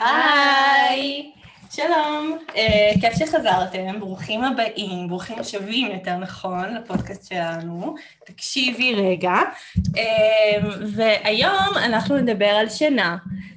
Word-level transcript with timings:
היי! 0.00 1.32
שלום, 1.70 2.38
uh, 2.48 3.00
כיף 3.00 3.18
שחזרתם, 3.18 4.00
ברוכים 4.00 4.44
הבאים, 4.44 5.08
ברוכים 5.08 5.38
השבים 5.38 5.90
יותר 5.90 6.16
נכון 6.16 6.74
לפודקאסט 6.74 7.28
שלנו. 7.28 7.94
תקשיבי 8.24 8.94
רגע. 8.94 9.34
Uh, 9.76 10.66
והיום 10.94 11.76
אנחנו 11.76 12.16
נדבר 12.16 12.46
על 12.46 12.68
שינה 12.68 13.16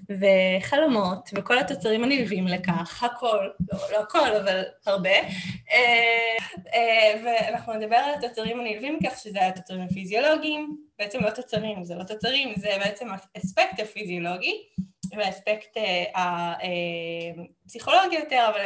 וחלומות 0.09 1.29
וכל 1.35 1.59
התוצרים 1.59 2.03
הנלווים 2.03 2.47
לכך, 2.47 3.03
הכל, 3.03 3.47
לא, 3.73 3.79
לא 3.91 3.99
הכל, 3.99 4.35
אבל 4.43 4.61
הרבה. 4.85 5.19
Uh, 5.19 6.41
uh, 6.57 6.71
ואנחנו 7.25 7.73
נדבר 7.73 7.95
על 7.95 8.13
התוצרים 8.17 8.59
הנלווים 8.59 8.99
לכך, 9.01 9.19
שזה 9.19 9.47
התוצרים 9.47 9.81
הפיזיולוגיים, 9.81 10.77
בעצם 10.99 11.19
לא 11.23 11.29
תוצרים, 11.29 11.83
זה 11.83 11.95
לא 11.95 12.03
תוצרים, 12.03 12.53
זה 12.57 12.69
בעצם 12.79 13.07
אספקט 13.37 13.79
הפיזיולוגי. 13.79 14.53
והאספקט 15.17 15.77
הפסיכולוגי 17.65 18.15
יותר, 18.15 18.49
אבל 18.53 18.61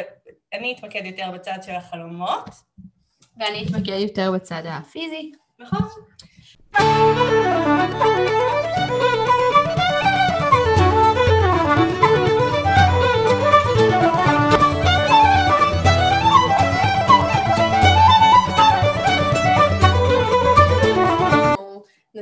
אני 0.54 0.76
אתמקד 0.78 1.06
יותר 1.06 1.32
בצד 1.34 1.58
של 1.62 1.72
החלומות. 1.72 2.50
ואני 3.40 3.66
אתמקד 3.66 4.00
יותר 4.00 4.32
בצד 4.32 4.64
הפיזי. 4.66 5.32
נכון. 5.60 5.88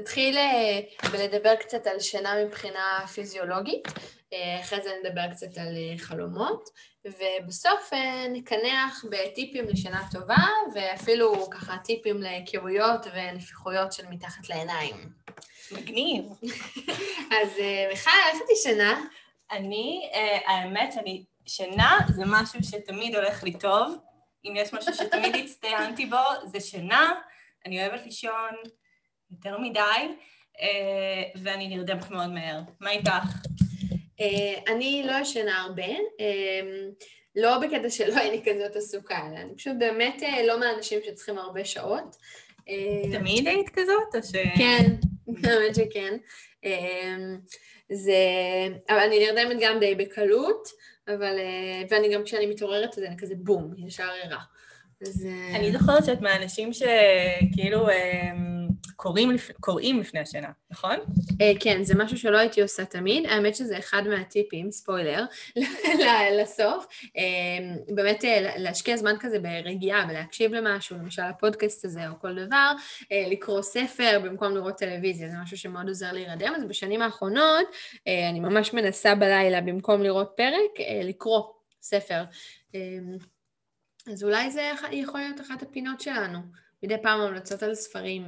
נתחיל 0.01 0.37
בלדבר 1.11 1.55
קצת 1.55 1.87
על 1.87 1.99
שינה 1.99 2.45
מבחינה 2.45 3.07
פיזיולוגית, 3.13 3.87
אחרי 4.61 4.81
זה 4.81 4.89
נדבר 5.03 5.31
קצת 5.31 5.57
על 5.57 5.97
חלומות, 5.97 6.69
ובסוף 7.05 7.93
נקנח 8.29 9.05
בטיפים 9.09 9.67
לשינה 9.67 10.01
טובה, 10.11 10.45
ואפילו 10.75 11.49
ככה 11.49 11.77
טיפים 11.83 12.21
להיכרויות 12.21 13.05
ונפיחויות 13.13 13.93
של 13.93 14.03
מתחת 14.09 14.49
לעיניים. 14.49 14.95
מגניב. 15.71 16.25
אז 17.41 17.49
מיכל, 17.89 18.09
איך 18.31 18.41
את 18.45 18.49
ישנה? 18.49 19.01
אני, 19.51 20.09
האמת 20.47 20.93
שאני, 20.93 21.23
שינה 21.47 21.97
זה 22.09 22.23
משהו 22.25 22.59
שתמיד 22.63 23.15
הולך 23.15 23.43
לי 23.43 23.53
טוב. 23.53 23.97
אם 24.45 24.53
יש 24.55 24.73
משהו 24.73 24.93
שתמיד 24.93 25.35
הצטיינתי 25.35 26.05
בו, 26.05 26.17
זה 26.45 26.59
שינה. 26.59 27.13
אני 27.65 27.87
אוהבת 27.87 28.05
לישון. 28.05 28.80
יותר 29.31 29.57
מדי, 29.57 29.81
ואני 31.43 31.67
נרדמת 31.67 32.11
מאוד 32.11 32.29
מהר. 32.29 32.59
מה 32.79 32.91
איתך? 32.91 33.25
אני 34.67 35.03
לא 35.07 35.13
ישנה 35.21 35.61
הרבה, 35.61 35.87
לא 37.35 37.57
בקטע 37.57 37.89
שלא 37.89 38.17
אין 38.17 38.31
לי 38.31 38.41
כזאת 38.45 38.75
עסוקה, 38.75 39.27
אלא 39.31 39.37
אני 39.37 39.55
פשוט 39.55 39.73
באמת 39.79 40.21
לא 40.47 40.59
מהאנשים 40.59 40.99
שצריכים 41.05 41.37
הרבה 41.37 41.65
שעות. 41.65 42.15
תמיד 43.11 43.47
היית 43.47 43.69
כזאת, 43.69 44.15
או 44.15 44.23
ש... 44.23 44.31
כן, 44.57 44.85
באמת 45.27 45.75
שכן. 45.75 46.17
זה... 47.91 48.13
אבל 48.89 48.99
אני 48.99 49.19
נרדמת 49.19 49.57
גם 49.61 49.79
די 49.79 49.95
בקלות, 49.95 50.67
אבל... 51.07 51.39
ואני 51.89 52.13
גם 52.13 52.23
כשאני 52.23 52.45
מתעוררת, 52.45 52.97
אז 52.97 53.03
אני 53.03 53.17
כזה 53.17 53.35
בום, 53.37 53.73
ישר 53.87 54.09
ערה. 54.23 54.39
אז... 55.01 55.27
אני 55.55 55.71
זוכרת 55.71 56.05
שאת 56.05 56.21
מהאנשים 56.21 56.69
שכאילו... 56.73 57.87
קוראים, 58.95 59.31
קוראים 59.59 59.99
לפני 59.99 60.19
השינה, 60.19 60.49
נכון? 60.71 60.95
כן, 61.59 61.83
זה 61.83 61.95
משהו 61.95 62.17
שלא 62.17 62.37
הייתי 62.37 62.61
עושה 62.61 62.85
תמיד. 62.85 63.25
האמת 63.25 63.55
שזה 63.55 63.77
אחד 63.79 64.07
מהטיפים, 64.07 64.71
ספוילר, 64.71 65.25
לסוף. 66.41 66.87
באמת 67.95 68.23
להשקיע 68.57 68.97
זמן 68.97 69.15
כזה 69.19 69.39
ברגיעה 69.39 70.05
ולהקשיב 70.09 70.53
למשהו, 70.53 70.97
למשל 70.97 71.21
הפודקאסט 71.21 71.85
הזה 71.85 72.09
או 72.09 72.13
כל 72.21 72.45
דבר, 72.45 72.71
לקרוא 73.11 73.61
ספר 73.61 74.19
במקום 74.23 74.55
לראות 74.55 74.77
טלוויזיה, 74.77 75.29
זה 75.29 75.35
משהו 75.43 75.57
שמאוד 75.57 75.87
עוזר 75.87 76.11
להירדם. 76.11 76.53
אז 76.55 76.63
בשנים 76.63 77.01
האחרונות 77.01 77.67
אני 78.07 78.39
ממש 78.39 78.73
מנסה 78.73 79.15
בלילה, 79.15 79.61
במקום 79.61 80.03
לראות 80.03 80.31
פרק, 80.37 80.87
לקרוא 81.03 81.43
ספר. 81.81 82.23
אז 84.07 84.23
אולי 84.23 84.51
זה 84.51 84.71
יכול 84.91 85.19
להיות 85.19 85.41
אחת 85.41 85.63
הפינות 85.63 86.01
שלנו. 86.01 86.39
מדי 86.83 86.95
פעם 87.01 87.21
המלצות 87.21 87.63
על 87.63 87.75
ספרים. 87.75 88.23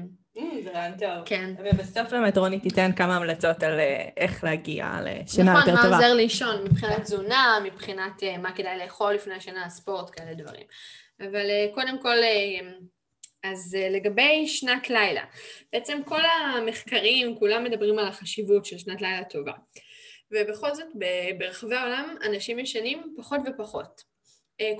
זה 0.64 0.72
רעיון 0.74 0.98
טוב. 0.98 1.26
כן. 1.26 1.54
ובסוף 1.60 2.10
באמת 2.12 2.38
רוני 2.38 2.60
תיתן 2.60 2.92
כמה 2.96 3.16
המלצות 3.16 3.64
על 3.64 3.80
איך 4.18 4.44
להגיע 4.44 5.00
לשינה 5.04 5.52
יותר 5.52 5.66
טובה. 5.66 5.74
נכון, 5.74 5.90
מה 5.90 5.96
עוזר 5.96 6.14
לישון 6.14 6.64
מבחינת 6.64 7.02
תזונה, 7.02 7.60
מבחינת 7.64 8.24
מה 8.42 8.56
כדאי 8.56 8.78
לאכול 8.78 9.14
לפני 9.14 9.34
השינה, 9.34 9.70
ספורט, 9.70 10.10
כאלה 10.20 10.34
דברים. 10.34 10.64
אבל 11.20 11.46
קודם 11.74 12.02
כל, 12.02 12.16
אז 13.44 13.78
לגבי 13.90 14.48
שנת 14.48 14.90
לילה, 14.90 15.24
בעצם 15.74 16.02
כל 16.06 16.22
המחקרים, 16.26 17.36
כולם 17.40 17.64
מדברים 17.64 18.00
על 18.00 18.08
החשיבות 18.08 18.66
של 18.66 18.78
שנת 18.78 19.02
לילה 19.02 19.24
טובה. 19.24 19.54
ובכל 20.32 20.76
זאת, 20.76 20.88
ברחבי 21.38 21.76
העולם 21.76 22.16
אנשים 22.26 22.60
ישנים 22.60 23.14
פחות 23.18 23.40
ופחות. 23.48 24.13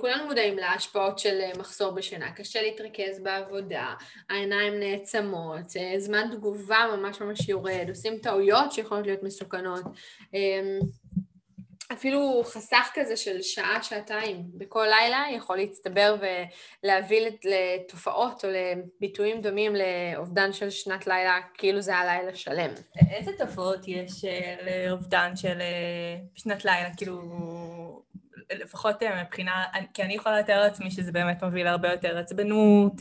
כולנו 0.00 0.26
מודעים 0.26 0.58
להשפעות 0.58 1.18
של 1.18 1.40
מחסור 1.58 1.92
בשינה, 1.92 2.32
קשה 2.32 2.62
להתרכז 2.62 3.20
בעבודה, 3.22 3.94
העיניים 4.30 4.80
נעצמות, 4.80 5.66
זמן 5.98 6.28
תגובה 6.32 6.86
ממש 6.96 7.20
ממש 7.20 7.48
יורד, 7.48 7.86
עושים 7.88 8.18
טעויות 8.18 8.72
שיכולות 8.72 9.06
להיות 9.06 9.22
מסוכנות, 9.22 9.84
אפילו 11.92 12.42
חסך 12.44 12.90
כזה 12.94 13.16
של 13.16 13.42
שעה, 13.42 13.82
שעתיים 13.82 14.42
בכל 14.54 14.86
לילה 14.90 15.24
יכול 15.36 15.56
להצטבר 15.56 16.16
ולהביא 16.84 17.30
לתופעות 17.44 18.44
או 18.44 18.50
לביטויים 18.50 19.40
דומים 19.40 19.72
לאובדן 19.76 20.52
של 20.52 20.70
שנת 20.70 21.06
לילה, 21.06 21.38
כאילו 21.54 21.80
זה 21.80 21.90
היה 21.90 22.04
לילה 22.04 22.34
שלם. 22.34 22.70
איזה 23.10 23.30
תופעות 23.38 23.88
יש 23.88 24.24
לאובדן 24.66 25.36
של 25.36 25.58
שנת 26.34 26.64
לילה, 26.64 26.88
כאילו... 26.96 27.20
לפחות 28.52 29.02
מבחינה, 29.22 29.64
כי 29.94 30.02
אני 30.02 30.14
יכולה 30.14 30.40
לתאר 30.40 30.60
לעצמי 30.60 30.90
שזה 30.90 31.12
באמת 31.12 31.42
מוביל 31.42 31.66
הרבה 31.66 31.92
יותר 31.92 32.18
עצבנות, 32.18 32.92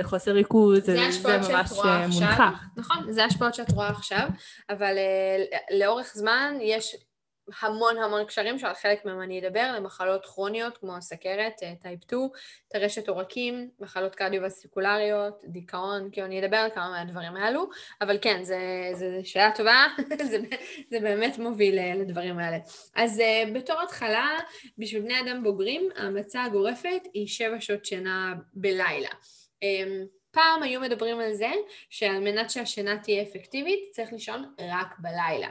לחוסר 0.00 0.32
ריכוז, 0.32 0.84
זה 0.84 1.00
ממש 1.38 1.72
מונחח. 2.14 2.64
נכון, 2.76 3.12
זה 3.12 3.24
השפעות 3.24 3.54
שאת 3.54 3.70
רואה 3.72 3.88
עכשיו, 3.88 4.28
אבל 4.70 4.94
לאורך 5.70 6.12
זמן 6.14 6.54
יש 6.60 6.96
המון 7.60 7.98
המון 7.98 8.24
קשרים 8.24 8.58
שעל 8.58 8.74
חלק 8.74 9.04
מהם 9.04 9.22
אני 9.22 9.40
אדבר, 9.40 9.72
למחלות 9.76 10.26
כרוניות 10.26 10.78
כמו 10.78 11.02
סכרת, 11.02 11.56
טייפ 11.82 12.02
2, 12.04 12.28
טרשת 12.68 13.08
עורקים, 13.08 13.70
מחלות 13.80 14.14
קרדיו-וסיקולריות, 14.14 15.44
דיכאון, 15.44 16.08
כאילו 16.12 16.26
אני 16.26 16.44
אדבר 16.44 16.56
על 16.56 16.70
כמה 16.70 16.90
מהדברים 16.90 17.36
האלו, 17.36 17.68
אבל 18.00 18.18
כן, 18.22 18.44
זו 18.44 18.54
שאלה 19.24 19.50
טובה, 19.54 19.86
זה, 20.30 20.38
זה 20.90 21.00
באמת 21.00 21.38
מוביל 21.38 21.94
לדברים 21.94 22.38
האלה. 22.38 22.58
אז 22.94 23.22
בתור 23.54 23.80
התחלה, 23.80 24.38
בשביל 24.78 25.02
בני 25.02 25.20
אדם 25.20 25.42
בוגרים, 25.42 25.88
ההמלצה 25.96 26.44
הגורפת 26.44 27.02
היא 27.14 27.28
שבע 27.28 27.60
שעות 27.60 27.84
שינה 27.84 28.34
בלילה. 28.54 29.10
פעם 30.30 30.62
היו 30.62 30.80
מדברים 30.80 31.20
על 31.20 31.34
זה 31.34 31.50
שעל 31.90 32.18
מנת 32.20 32.50
שהשינה 32.50 32.98
תהיה 32.98 33.22
אפקטיבית, 33.22 33.80
צריך 33.92 34.12
לישון 34.12 34.54
רק 34.60 34.98
בלילה. 34.98 35.48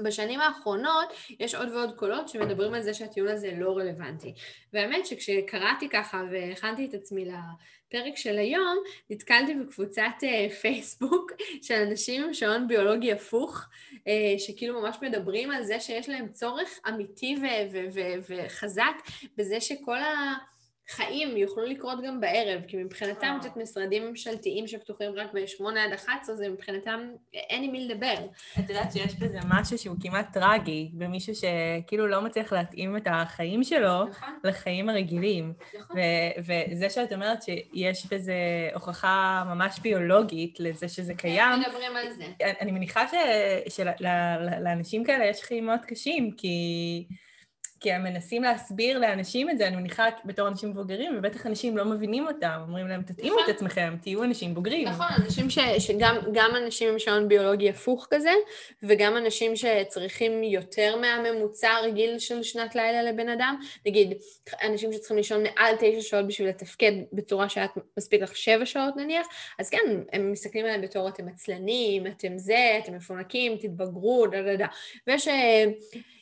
בשנים 0.00 0.40
האחרונות 0.40 1.12
יש 1.40 1.54
עוד 1.54 1.68
ועוד 1.68 1.96
קולות 1.96 2.28
שמדברים 2.28 2.74
על 2.74 2.82
זה 2.82 2.94
שהטיעון 2.94 3.28
הזה 3.28 3.50
לא 3.58 3.76
רלוונטי. 3.76 4.34
והאמת 4.72 5.06
שכשקראתי 5.06 5.88
ככה 5.88 6.22
והכנתי 6.32 6.84
את 6.84 6.94
עצמי 6.94 7.24
לפרק 7.24 8.16
של 8.16 8.38
היום, 8.38 8.78
נתקלתי 9.10 9.54
בקבוצת 9.54 10.12
פייסבוק 10.60 11.32
של 11.62 11.74
אנשים 11.74 12.24
עם 12.24 12.34
שעון 12.34 12.68
ביולוגי 12.68 13.12
הפוך, 13.12 13.60
שכאילו 14.38 14.80
ממש 14.80 14.96
מדברים 15.02 15.50
על 15.50 15.64
זה 15.64 15.80
שיש 15.80 16.08
להם 16.08 16.28
צורך 16.28 16.80
אמיתי 16.88 17.36
וחזק 18.28 18.94
בזה 19.36 19.60
שכל 19.60 19.98
ה... 19.98 20.34
חיים 20.88 21.36
יוכלו 21.36 21.64
לקרות 21.64 21.98
גם 22.06 22.20
בערב, 22.20 22.60
כי 22.68 22.76
מבחינתם 22.76 23.38
קצת 23.40 23.56
משרדים 23.56 24.08
ממשלתיים 24.08 24.66
שפתוחים 24.66 25.12
רק 25.16 25.32
ב-8 25.34 25.78
עד 25.78 25.92
11, 25.92 26.36
זה 26.36 26.48
מבחינתם 26.48 27.00
אין 27.34 27.64
עם 27.64 27.72
מי 27.72 27.88
לדבר. 27.88 28.14
את 28.58 28.68
יודעת 28.68 28.92
שיש 28.92 29.14
בזה 29.14 29.38
משהו 29.48 29.78
שהוא 29.78 29.96
כמעט 30.02 30.32
טרגי, 30.32 30.90
במישהו 30.92 31.34
שכאילו 31.34 32.06
לא 32.06 32.20
מצליח 32.20 32.52
להתאים 32.52 32.96
את 32.96 33.06
החיים 33.10 33.64
שלו 33.64 34.04
נכון. 34.04 34.28
לחיים 34.44 34.88
הרגילים. 34.88 35.52
נכון. 35.78 35.96
וזה 36.38 36.90
שאת 36.90 37.12
אומרת 37.12 37.42
שיש 37.42 38.06
בזה 38.06 38.34
הוכחה 38.74 39.44
ממש 39.46 39.78
ביולוגית 39.78 40.60
לזה 40.60 40.88
שזה 40.88 41.14
קיים. 41.14 41.52
איך 41.60 41.68
מדברים 41.68 41.96
על 41.96 42.12
זה? 42.12 42.24
אני 42.60 42.72
מניחה 42.72 43.04
שלאנשים 43.68 45.04
כאלה 45.04 45.26
יש 45.26 45.42
חיים 45.42 45.66
מאוד 45.66 45.80
קשים, 45.86 46.30
כי... 46.36 47.06
כי 47.80 47.92
הם 47.92 48.04
מנסים 48.04 48.42
להסביר 48.42 48.98
לאנשים 48.98 49.50
את 49.50 49.58
זה, 49.58 49.66
אני 49.66 49.76
מניחה 49.76 50.04
בתור 50.24 50.48
אנשים 50.48 50.70
מבוגרים, 50.70 51.14
ובטח 51.18 51.46
אנשים 51.46 51.76
לא 51.76 51.84
מבינים 51.84 52.26
אותם, 52.26 52.60
אומרים 52.68 52.88
להם, 52.88 53.02
תתאימו 53.02 53.36
את 53.44 53.48
עצמכם, 53.48 53.94
תהיו 54.00 54.24
אנשים 54.24 54.54
בוגרים. 54.54 54.88
נכון, 54.88 55.06
אנשים 55.24 55.50
ש, 55.50 55.58
שגם 55.78 56.16
גם 56.32 56.50
אנשים 56.56 56.88
עם 56.92 56.98
שעון 56.98 57.28
ביולוגי 57.28 57.70
הפוך 57.70 58.06
כזה, 58.10 58.32
וגם 58.82 59.16
אנשים 59.16 59.52
שצריכים 59.56 60.42
יותר 60.42 60.96
מהממוצע 60.96 61.70
הרגיל 61.70 62.18
של 62.18 62.42
שנת 62.42 62.74
לילה 62.74 63.02
לבן 63.02 63.28
אדם. 63.28 63.60
נגיד, 63.86 64.12
אנשים 64.62 64.92
שצריכים 64.92 65.16
לישון 65.16 65.42
מעל 65.42 65.74
תשע 65.76 66.00
שעות 66.00 66.26
בשביל 66.26 66.48
לתפקד 66.48 66.92
בצורה 67.12 67.48
שאת 67.48 67.70
מספיק 67.98 68.22
לך 68.22 68.36
שבע 68.36 68.66
שעות 68.66 68.96
נניח, 68.96 69.26
אז 69.58 69.70
כן, 69.70 70.02
הם 70.12 70.32
מסתכלים 70.32 70.64
עליהם 70.64 70.80
בתור 70.80 71.08
אתם 71.08 71.28
עצלנים, 71.28 72.06
אתם 72.06 72.38
זה, 72.38 72.78
אתם 72.84 72.94
מפונקים, 72.94 73.56
תתבגרו, 73.56 74.26
דה 74.26 74.42
דה 74.42 74.56
דה. 74.56 74.66
ויש 75.06 75.28
אה, 75.28 75.64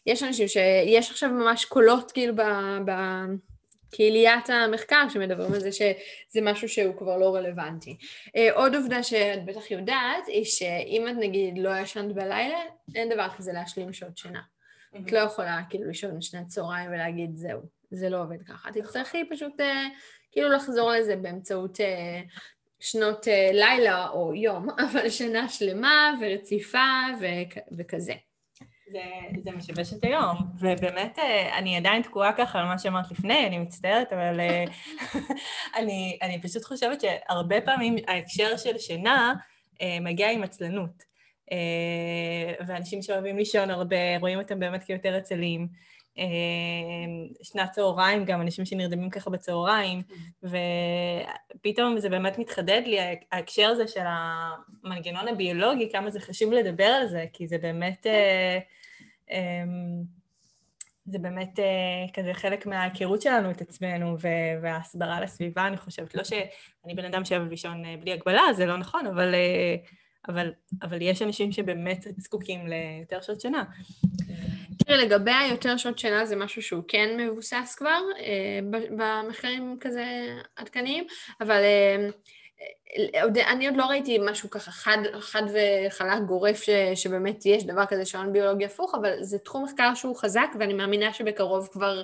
יש 0.06 0.22
אנשים 0.22 0.48
שיש 0.48 1.10
עכשיו 1.10 1.30
ממש 1.30 1.64
קולות 1.64 2.12
כאילו 2.12 2.34
בקהיליית 3.88 4.50
המחקר 4.50 5.08
שמדברים 5.08 5.52
על 5.52 5.60
זה 5.60 5.72
שזה 5.72 6.40
משהו 6.42 6.68
שהוא 6.68 6.96
כבר 6.96 7.16
לא 7.16 7.34
רלוונטי. 7.34 7.96
אה, 8.36 8.52
עוד 8.52 8.74
עובדה 8.74 9.02
שאת 9.02 9.44
בטח 9.44 9.70
יודעת, 9.70 10.26
היא 10.26 10.44
שאם 10.44 11.08
את 11.08 11.14
נגיד 11.20 11.58
לא 11.58 11.78
ישנת 11.78 12.14
בלילה, 12.14 12.58
אין 12.94 13.08
דבר 13.08 13.28
כזה 13.36 13.52
להשלים 13.52 13.92
שעות 13.92 14.16
שינה. 14.18 14.42
את 14.96 15.12
לא 15.12 15.18
יכולה 15.18 15.60
כאילו 15.70 15.86
לישון 15.86 16.20
שנת 16.20 16.46
צהריים 16.46 16.90
ולהגיד 16.90 17.36
זהו, 17.36 17.60
זה 17.90 18.08
לא 18.08 18.22
עובד 18.22 18.42
ככה. 18.42 18.72
תצטרכי 18.72 19.28
פשוט 19.30 19.60
אה, 19.60 19.86
כאילו 20.32 20.48
לחזור 20.48 20.92
לזה 20.92 21.16
באמצעות 21.16 21.80
אה, 21.80 22.20
שנות 22.80 23.26
לילה 23.52 24.08
או 24.08 24.34
יום, 24.34 24.66
אבל 24.90 25.10
שנה 25.10 25.48
שלמה 25.48 26.14
ורציפה 26.20 26.88
וכזה. 27.78 28.14
זה, 28.92 29.40
זה 29.42 29.50
משבש 29.50 29.92
את 29.92 30.04
היום, 30.04 30.36
ובאמת 30.58 31.18
אה, 31.18 31.58
אני 31.58 31.76
עדיין 31.76 32.02
תקועה 32.02 32.32
ככה 32.32 32.58
על 32.58 32.66
מה 32.66 32.78
שאמרת 32.78 33.10
לפני, 33.10 33.46
אני 33.46 33.58
מצטערת, 33.58 34.12
אבל 34.12 34.40
אה, 34.40 34.64
אני, 35.78 36.18
אני 36.22 36.42
פשוט 36.42 36.64
חושבת 36.64 37.00
שהרבה 37.00 37.60
פעמים 37.60 37.96
ההקשר 38.08 38.56
של 38.56 38.78
שינה 38.78 39.34
אה, 39.82 39.98
מגיע 40.00 40.30
עם 40.30 40.42
עצלנות. 40.42 41.12
ואנשים 42.66 43.02
שאוהבים 43.02 43.36
לישון 43.36 43.70
הרבה, 43.70 43.96
רואים 44.20 44.38
אותם 44.38 44.60
באמת 44.60 44.84
כיותר 44.84 45.16
עצלים. 45.16 45.68
שנת 47.42 47.70
צהריים 47.70 48.24
גם, 48.24 48.40
אנשים 48.40 48.64
שנרדמים 48.64 49.10
ככה 49.10 49.30
בצהריים, 49.30 50.02
ופתאום 50.42 51.98
זה 51.98 52.08
באמת 52.08 52.38
מתחדד 52.38 52.82
לי, 52.86 52.98
ההקשר 53.32 53.66
הזה 53.68 53.88
של 53.88 54.04
המנגנון 54.04 55.28
הביולוגי, 55.28 55.90
כמה 55.92 56.10
זה 56.10 56.20
חשוב 56.20 56.52
לדבר 56.52 56.84
על 56.84 57.08
זה, 57.08 57.24
כי 57.32 57.46
זה 57.46 57.58
באמת... 57.58 58.06
אמ, 59.32 60.02
זה 61.06 61.18
באמת 61.18 61.58
uh, 61.58 62.12
כזה 62.12 62.34
חלק 62.34 62.66
מההיכרות 62.66 63.22
שלנו 63.22 63.50
את 63.50 63.60
עצמנו 63.60 64.16
וההסברה 64.62 65.20
לסביבה, 65.20 65.66
אני 65.66 65.76
חושבת. 65.76 66.14
לא 66.14 66.24
שאני 66.24 66.94
בן 66.94 67.04
אדם 67.04 67.24
שאוהב 67.24 67.50
לישון 67.50 67.84
uh, 67.84 68.00
בלי 68.00 68.12
הגבלה, 68.12 68.42
זה 68.52 68.66
לא 68.66 68.76
נכון, 68.76 69.06
אבל, 69.06 69.34
uh, 69.34 69.90
אבל, 70.28 70.52
אבל 70.82 71.02
יש 71.02 71.22
אנשים 71.22 71.52
שבאמת 71.52 72.06
זקוקים 72.16 72.66
ליותר 72.66 73.20
שעות 73.20 73.40
שינה. 73.40 73.64
תראי, 74.78 75.06
לגבי 75.06 75.30
היותר 75.30 75.76
שעות 75.76 75.98
שינה 75.98 76.26
זה 76.26 76.36
משהו 76.36 76.62
שהוא 76.62 76.82
כן 76.88 77.16
מבוסס 77.20 77.74
כבר 77.78 78.00
במחקרים 78.96 79.76
כזה 79.80 80.04
עדכניים, 80.56 81.04
אבל 81.40 81.62
אני 83.50 83.66
עוד 83.66 83.76
לא 83.76 83.84
ראיתי 83.84 84.18
משהו 84.30 84.50
ככה 84.50 84.70
חד, 84.70 84.98
חד 85.20 85.42
וחלק 85.52 86.22
גורף 86.26 86.62
ש, 86.62 86.70
שבאמת 86.94 87.46
יש 87.46 87.64
דבר 87.64 87.86
כזה 87.86 88.04
שעון 88.04 88.32
ביולוגי 88.32 88.64
הפוך, 88.64 88.94
אבל 88.94 89.22
זה 89.22 89.38
תחום 89.38 89.64
מחקר 89.64 89.94
שהוא 89.94 90.16
חזק 90.16 90.48
ואני 90.58 90.74
מאמינה 90.74 91.12
שבקרוב 91.12 91.68
כבר 91.72 92.02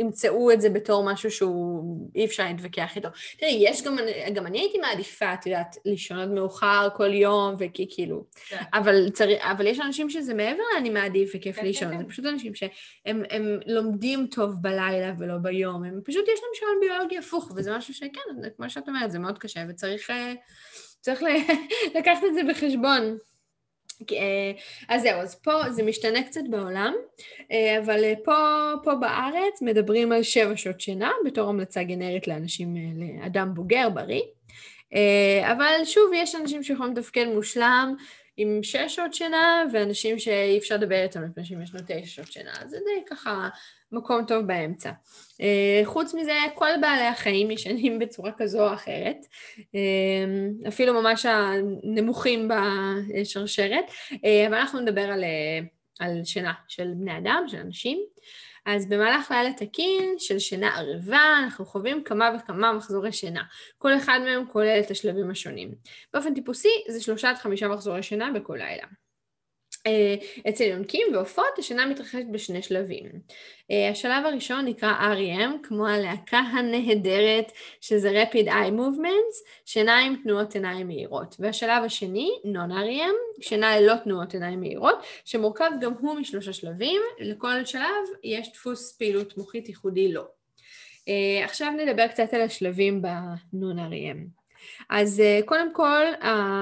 ימצאו 0.00 0.52
את 0.52 0.60
זה 0.60 0.70
בתור 0.70 1.12
משהו 1.12 1.30
שהוא 1.30 2.10
אי 2.14 2.24
אפשר 2.24 2.44
להתווכח 2.44 2.96
איתו. 2.96 3.08
תראי, 3.38 3.58
יש 3.60 3.82
גם, 3.82 3.96
גם 4.34 4.46
אני 4.46 4.60
הייתי 4.60 4.78
מעדיפה, 4.78 5.34
את 5.34 5.46
יודעת, 5.46 5.76
לישון 5.84 6.18
עד 6.18 6.30
מאוחר 6.30 6.88
כל 6.96 7.14
יום, 7.14 7.54
וכי 7.58 7.86
כאילו, 7.90 8.24
כן. 8.48 8.56
אבל, 8.74 9.10
צר... 9.10 9.28
אבל 9.40 9.66
יש 9.66 9.80
אנשים 9.80 10.10
שזה 10.10 10.34
מעבר 10.34 10.62
לאני 10.74 10.90
מעדיף 10.90 11.32
וכיף 11.34 11.56
כן, 11.56 11.64
לישון, 11.64 11.90
כן, 11.90 11.98
זה 11.98 12.04
כן. 12.04 12.10
פשוט 12.10 12.26
אנשים 12.26 12.52
שהם 12.54 13.22
לומדים 13.66 14.26
טוב 14.26 14.54
בלילה 14.60 15.12
ולא 15.18 15.36
ביום, 15.38 15.84
הם 15.84 16.00
פשוט 16.04 16.24
יש 16.28 16.40
להם 16.42 16.52
שעון 16.54 16.78
ביולוגי 16.80 17.18
הפוך, 17.18 17.52
וזה 17.56 17.76
משהו 17.76 17.94
שכן, 17.94 18.50
כמו 18.56 18.70
שאת 18.70 18.88
אומרת, 18.88 19.10
זה 19.10 19.18
מאוד 19.18 19.38
קשה, 19.38 19.60
וצריך 19.68 20.10
אה, 20.10 20.32
צריך 21.00 21.22
לקחת 21.96 22.22
את 22.28 22.34
זה 22.34 22.40
בחשבון. 22.50 23.18
אה, 24.12 24.52
אז 24.88 25.02
זהו, 25.02 25.20
אז 25.20 25.34
פה 25.34 25.70
זה 25.70 25.82
משתנה 25.82 26.22
קצת 26.22 26.40
בעולם, 26.50 26.94
אה, 27.52 27.78
אבל 27.78 28.04
אה, 28.04 28.14
פה, 28.24 28.72
פה 28.82 28.94
בארץ 28.94 29.62
מדברים 29.62 30.12
על 30.12 30.22
שבע 30.22 30.56
שעות 30.56 30.80
שינה 30.80 31.10
בתור 31.24 31.48
המלצה 31.48 31.82
גנרית 31.82 32.28
לאנשים, 32.28 32.74
לאדם 32.96 33.54
בוגר, 33.54 33.88
בריא. 33.88 34.22
אבל 35.52 35.84
שוב, 35.84 36.10
יש 36.14 36.34
אנשים 36.34 36.62
שיכולים 36.62 36.92
לתפקד 36.96 37.26
מושלם 37.34 37.94
עם 38.36 38.62
שש 38.62 38.96
שעות 38.96 39.14
שינה, 39.14 39.64
ואנשים 39.72 40.18
שאי 40.18 40.58
אפשר 40.58 40.74
לדבר 40.74 41.02
איתם 41.02 41.22
לפני 41.22 41.44
שהם 41.44 41.62
ישנו 41.62 41.80
תשע 41.86 42.06
שעות 42.06 42.32
שינה. 42.32 42.52
זה 42.66 42.76
די 42.76 43.04
ככה 43.06 43.48
מקום 43.92 44.24
טוב 44.24 44.46
באמצע. 44.46 44.90
Uh, 44.90 45.84
חוץ 45.84 46.14
מזה, 46.14 46.38
כל 46.54 46.70
בעלי 46.80 47.06
החיים 47.06 47.50
ישנים 47.50 47.98
בצורה 47.98 48.32
כזו 48.38 48.68
או 48.68 48.74
אחרת, 48.74 49.26
uh, 49.58 50.68
אפילו 50.68 51.02
ממש 51.02 51.26
הנמוכים 51.26 52.48
בשרשרת, 52.48 53.84
uh, 53.88 54.16
אבל 54.48 54.54
אנחנו 54.54 54.80
נדבר 54.80 55.10
על, 55.10 55.24
על 56.00 56.24
שינה 56.24 56.52
של 56.68 56.92
בני 56.96 57.18
אדם, 57.18 57.44
של 57.48 57.56
אנשים. 57.56 57.98
אז 58.66 58.88
במהלך 58.88 59.30
לילה 59.30 59.52
תקין 59.52 60.14
של 60.18 60.38
שינה 60.38 60.76
ערבה, 60.76 61.38
אנחנו 61.44 61.66
חווים 61.66 62.04
כמה 62.04 62.30
וכמה 62.38 62.72
מחזורי 62.72 63.12
שינה. 63.12 63.42
כל 63.78 63.96
אחד 63.96 64.20
מהם 64.24 64.46
כולל 64.46 64.80
את 64.80 64.90
השלבים 64.90 65.30
השונים. 65.30 65.74
באופן 66.14 66.34
טיפוסי 66.34 66.68
זה 66.88 67.02
שלושה 67.02 67.30
עד 67.30 67.36
חמישה 67.36 67.68
מחזורי 67.68 68.02
שינה 68.02 68.30
בכל 68.34 68.56
לילה. 68.58 68.86
אה, 69.86 70.14
אצל 70.48 70.64
יונקים 70.64 71.06
ועופות 71.12 71.58
השינה 71.58 71.86
מתרחשת 71.86 72.24
בשני 72.30 72.62
שלבים. 72.62 73.06
אה, 73.70 73.88
השלב 73.90 74.26
הראשון 74.26 74.64
נקרא 74.64 75.14
REM, 75.14 75.66
כמו 75.68 75.86
הלהקה 75.86 76.38
הנהדרת 76.38 77.52
שזה 77.80 78.22
Rapid 78.22 78.46
Eye 78.46 78.70
Movements, 78.70 79.48
שינה 79.64 79.98
עם 79.98 80.16
תנועות 80.22 80.54
עיניים 80.54 80.86
מהירות. 80.86 81.36
והשלב 81.38 81.84
השני, 81.84 82.30
Non-REM, 82.44 83.42
שינה 83.42 83.80
ללא 83.80 83.94
תנועות 84.04 84.34
עיניים 84.34 84.60
מהירות, 84.60 84.96
שמורכב 85.24 85.70
גם 85.80 85.92
הוא 86.00 86.14
משלושה 86.14 86.52
שלבים, 86.52 87.00
לכל 87.20 87.64
שלב 87.64 87.82
יש 88.24 88.52
דפוס 88.52 88.92
פעילות 88.92 89.36
מוחית 89.36 89.68
ייחודי 89.68 90.12
לו. 90.12 90.22
אה, 91.08 91.44
עכשיו 91.44 91.70
נדבר 91.70 92.06
קצת 92.06 92.34
על 92.34 92.40
השלבים 92.40 93.02
ב-Non-REM. 93.02 94.39
אז 94.88 95.20
אה, 95.20 95.40
קודם 95.44 95.74
כל, 95.74 96.04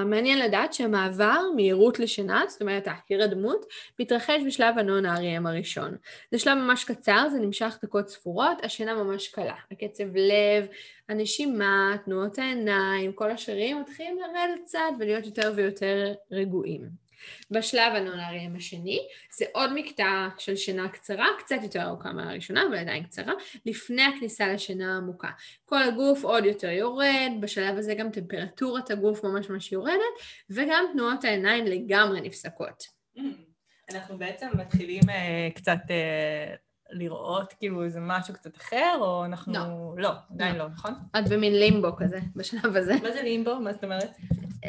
מעניין 0.06 0.38
לדעת 0.38 0.72
שהמעבר 0.72 1.40
מהירות 1.56 1.98
לשינה, 1.98 2.42
זאת 2.48 2.60
אומרת 2.60 2.86
ההירדמות, 2.86 3.66
מתרחש 3.98 4.40
בשלב 4.46 4.78
הנון 4.78 5.06
האריים 5.06 5.46
הראשון. 5.46 5.96
זה 6.30 6.38
שלב 6.38 6.58
ממש 6.58 6.84
קצר, 6.84 7.28
זה 7.32 7.38
נמשך 7.38 7.78
דקות 7.82 8.08
ספורות, 8.08 8.56
השינה 8.62 8.94
ממש 8.94 9.28
קלה. 9.28 9.54
הקצב 9.72 10.16
לב, 10.16 10.66
הנשימה, 11.08 11.96
תנועות 12.04 12.38
העיניים, 12.38 13.12
כל 13.12 13.30
השרירים 13.30 13.80
מתחילים 13.80 14.18
לרדת 14.18 14.60
קצת 14.64 14.78
ולהיות 14.98 15.26
יותר 15.26 15.52
ויותר 15.56 16.12
רגועים. 16.32 17.07
בשלב 17.50 17.94
הנונרים 17.94 18.56
השני 18.56 19.06
זה 19.36 19.44
עוד 19.52 19.70
מקטע 19.74 20.28
של 20.38 20.56
שינה 20.56 20.88
קצרה, 20.88 21.26
קצת 21.38 21.56
יותר 21.62 21.82
ארוכה 21.82 22.12
מהראשונה, 22.12 22.62
אבל 22.68 22.78
עדיין 22.78 23.02
קצרה, 23.02 23.32
לפני 23.66 24.02
הכניסה 24.02 24.52
לשינה 24.52 24.94
העמוקה. 24.94 25.30
כל 25.64 25.82
הגוף 25.82 26.24
עוד 26.24 26.44
יותר 26.44 26.70
יורד, 26.70 27.32
בשלב 27.40 27.78
הזה 27.78 27.94
גם 27.94 28.10
טמפרטורת 28.10 28.90
הגוף 28.90 29.24
ממש 29.24 29.50
ממש 29.50 29.72
יורדת, 29.72 30.00
וגם 30.50 30.84
תנועות 30.92 31.24
העיניים 31.24 31.66
לגמרי 31.66 32.20
נפסקות. 32.20 32.84
Mm. 33.16 33.20
אנחנו 33.90 34.18
בעצם 34.18 34.46
מתחילים 34.54 35.02
uh, 35.02 35.54
קצת 35.54 35.78
uh, 35.86 36.67
לראות 36.90 37.52
כאילו 37.58 37.84
איזה 37.84 38.00
משהו 38.02 38.34
קצת 38.34 38.56
אחר, 38.56 38.98
או 39.00 39.24
אנחנו... 39.24 39.52
לא. 39.52 39.62
לא, 39.96 40.10
עדיין 40.34 40.56
לא, 40.56 40.64
לא 40.64 40.70
נכון? 40.70 40.92
את 41.18 41.28
במין 41.28 41.58
לימבו 41.58 41.96
כזה, 41.96 42.18
בשלב 42.36 42.76
הזה. 42.76 42.94
מה 43.02 43.12
זה 43.12 43.22
לימבו? 43.22 43.60
מה 43.60 43.72
זאת 43.72 43.84
אומרת? 43.84 44.16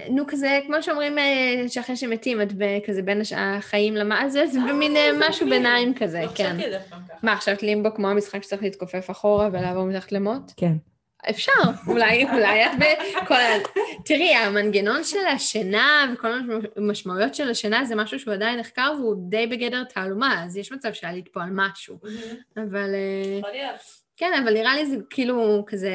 נו, 0.09 0.23
כזה, 0.27 0.59
כמו 0.67 0.83
שאומרים 0.83 1.17
אה, 1.17 1.63
שאחרי 1.67 1.95
שמתים, 1.95 2.41
את 2.41 2.53
כזה 2.87 3.01
בין 3.01 3.21
החיים 3.37 3.95
למה, 3.95 4.29
זה 4.29 4.43
במין 4.69 4.95
אה, 4.95 5.09
משהו 5.19 5.49
ביניים 5.49 5.93
כזה, 5.93 6.21
לא 6.21 6.31
כן. 6.35 6.57
מה, 7.23 7.33
עכשיו 7.33 7.55
לימבו 7.61 7.89
כמו 7.95 8.09
המשחק 8.09 8.43
שצריך 8.43 8.63
להתכופף 8.63 9.11
אחורה 9.11 9.49
ולעבור 9.51 9.85
מתחת 9.85 10.11
למוט? 10.11 10.51
כן. 10.57 10.73
אפשר, 11.29 11.51
אולי, 11.87 12.25
אולי 12.33 12.65
את 12.65 12.71
בכל 13.21 13.35
ה... 13.35 13.47
תראי, 14.05 14.35
המנגנון 14.35 15.03
של 15.03 15.25
השינה 15.35 16.13
וכל 16.13 16.27
המשמעויות 16.75 17.35
של 17.35 17.49
השינה 17.49 17.85
זה 17.85 17.95
משהו 17.95 18.19
שהוא 18.19 18.33
עדיין 18.33 18.59
נחקר 18.59 18.93
והוא 18.99 19.15
די 19.29 19.47
בגדר 19.47 19.83
תעלומה, 19.83 20.43
אז 20.43 20.57
יש 20.57 20.71
מצב 20.71 20.93
שהיה 20.93 21.23
פה 21.33 21.43
על 21.43 21.49
משהו. 21.51 21.99
אבל... 22.57 22.95
אה. 22.95 23.69
כן, 24.17 24.31
אבל 24.43 24.53
נראה 24.53 24.75
לי 24.75 24.85
זה 24.85 24.95
כאילו 25.09 25.63
כזה, 25.67 25.91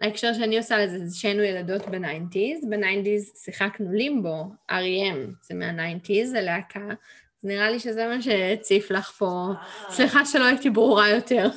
ההקשר 0.00 0.32
שאני 0.32 0.58
עושה 0.58 0.78
לזה 0.78 1.06
זה 1.06 1.18
שהיינו 1.18 1.42
ילדות 1.42 1.88
ב 1.88 1.96
nineties, 1.96 2.66
ב 2.68 2.75
nineties 2.75 3.32
שיחקנו 3.44 3.92
לימבו, 3.92 4.44
R.E.M, 4.70 5.32
זה 5.42 5.54
מה 5.54 5.68
nineties, 5.68 6.30
זה 6.30 6.40
להקה, 6.40 6.88
אז 7.38 7.44
נראה 7.44 7.70
לי 7.70 7.78
שזה 7.78 8.06
מה 8.06 8.22
שהציף 8.22 8.90
לך 8.90 9.10
פה. 9.10 9.48
סליחה 9.90 10.24
שלא 10.24 10.44
הייתי 10.44 10.70
ברורה 10.70 11.08
יותר. 11.08 11.48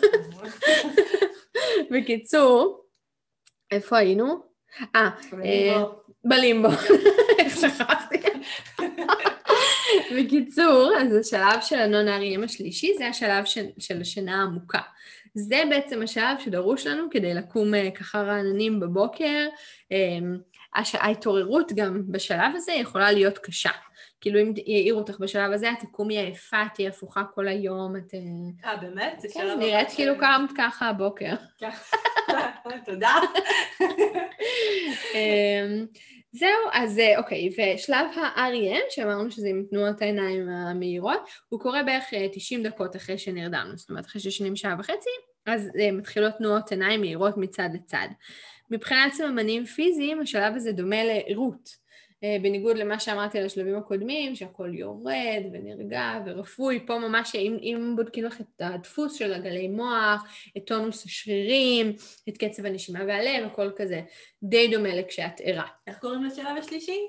בקיצור, 1.91 2.80
איפה 3.71 3.97
היינו? 3.97 4.41
אה, 4.95 5.09
בלימבו. 6.23 6.69
איך 7.39 7.55
שכחתי? 7.57 8.17
בקיצור, 10.17 10.91
אז 11.01 11.15
השלב 11.15 11.61
של 11.61 11.79
ה 11.79 11.86
non 11.86 12.07
REM 12.07 12.43
השלישי 12.43 12.93
זה 12.97 13.07
השלב 13.07 13.45
של, 13.45 13.65
של 13.79 14.01
השינה 14.01 14.41
העמוקה. 14.41 14.81
זה 15.33 15.63
בעצם 15.69 16.01
השלב 16.01 16.39
שדרוש 16.39 16.87
לנו 16.87 17.07
כדי 17.11 17.33
לקום 17.33 17.73
אה, 17.73 17.91
ככה 17.91 18.21
רעננים 18.21 18.79
בבוקר. 18.79 19.47
אמ, 19.91 20.37
ההתעוררות 20.93 21.71
גם 21.75 22.01
בשלב 22.11 22.55
הזה 22.55 22.71
יכולה 22.71 23.11
להיות 23.11 23.37
קשה. 23.37 23.69
כאילו 24.21 24.41
אם 24.41 24.53
יעירו 24.65 24.99
אותך 24.99 25.19
בשלב 25.19 25.51
הזה, 25.51 25.71
את 25.71 25.79
תקומי 25.79 26.17
עייפה, 26.17 26.63
תהיי 26.73 26.87
הפוכה 26.87 27.23
כל 27.35 27.47
היום, 27.47 27.95
את... 27.95 28.13
אה, 28.13 28.69
אה 28.71 28.77
באמת? 28.77 29.21
כן. 29.33 29.39
כן, 29.39 29.59
נראית 29.59 29.87
כאילו 29.95 30.13
קמת 30.17 30.49
ככה 30.57 30.89
הבוקר. 30.89 31.33
תודה. 32.85 33.15
אמ, 35.13 35.85
זהו, 36.31 36.49
אז 36.73 36.99
אה, 36.99 37.17
אוקיי, 37.17 37.49
ושלב 37.49 38.05
ה-REM, 38.15 38.83
שאמרנו 38.89 39.31
שזה 39.31 39.47
עם 39.47 39.63
תנועות 39.69 40.01
העיניים 40.01 40.49
המהירות, 40.49 41.29
הוא 41.49 41.59
קורה 41.59 41.83
בערך 41.83 42.05
90 42.33 42.65
אה, 42.65 42.71
דקות 42.71 42.95
אחרי 42.95 43.17
שנרדמנו, 43.17 43.77
זאת 43.77 43.89
אומרת 43.89 44.05
אחרי 44.05 44.21
ששנים 44.21 44.55
שעה 44.55 44.75
וחצי, 44.79 45.09
אז 45.45 45.69
מתחילות 45.93 46.33
תנועות 46.37 46.71
עיניים 46.71 46.99
מהירות 47.01 47.37
מצד 47.37 47.69
לצד. 47.73 48.07
מבחינת 48.71 49.13
סממנים 49.13 49.65
פיזיים, 49.65 50.21
השלב 50.21 50.55
הזה 50.55 50.71
דומה 50.71 51.03
לערות. 51.03 51.80
אה, 52.23 52.37
בניגוד 52.41 52.77
למה 52.77 52.99
שאמרתי 52.99 53.39
על 53.39 53.45
השלבים 53.45 53.77
הקודמים, 53.77 54.35
שהכל 54.35 54.75
יורד 54.75 55.43
ונרגע 55.53 56.19
ורפוי, 56.25 56.83
פה 56.87 56.99
ממש 56.99 57.35
אם, 57.35 57.57
אם 57.61 57.93
בודקים 57.95 58.23
לך 58.23 58.41
את 58.41 58.61
הדפוס 58.61 59.13
של 59.13 59.33
הגלי 59.33 59.67
מוח, 59.67 60.23
את 60.57 60.61
טונוס 60.65 61.05
השרירים, 61.05 61.93
את 62.29 62.37
קצב 62.37 62.65
הנשימה 62.65 62.99
והלב, 63.07 63.45
הכל 63.45 63.71
כזה 63.75 64.01
די 64.43 64.67
דומה 64.67 64.95
לכשאת 64.95 65.41
ערה. 65.43 65.67
איך 65.87 65.99
קוראים 65.99 66.23
לשלב 66.23 66.57
השלישי? 66.59 66.99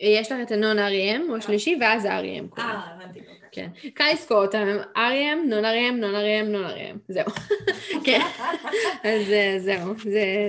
יש 0.00 0.32
לך 0.32 0.38
את 0.42 0.50
הנון 0.52 0.78
אריאם, 0.78 1.24
הוא 1.28 1.36
השלישי, 1.36 1.76
ואז 1.80 2.02
קוראים. 2.02 2.48
אה, 2.58 2.80
הבנתי. 2.94 3.20
כן. 3.52 3.90
קל 3.94 4.04
לזכור 4.12 4.44
אותם, 4.44 4.66
אריאם, 4.96 5.38
נון 5.48 5.64
אריאם, 5.64 6.00
נון 6.00 6.14
אריאם, 6.14 6.46
נון 6.46 6.64
אריאם. 6.64 6.96
זהו. 7.08 7.26
כן. 8.06 8.20
אז 9.04 9.30
אה, 9.30 9.56
זהו, 9.58 9.94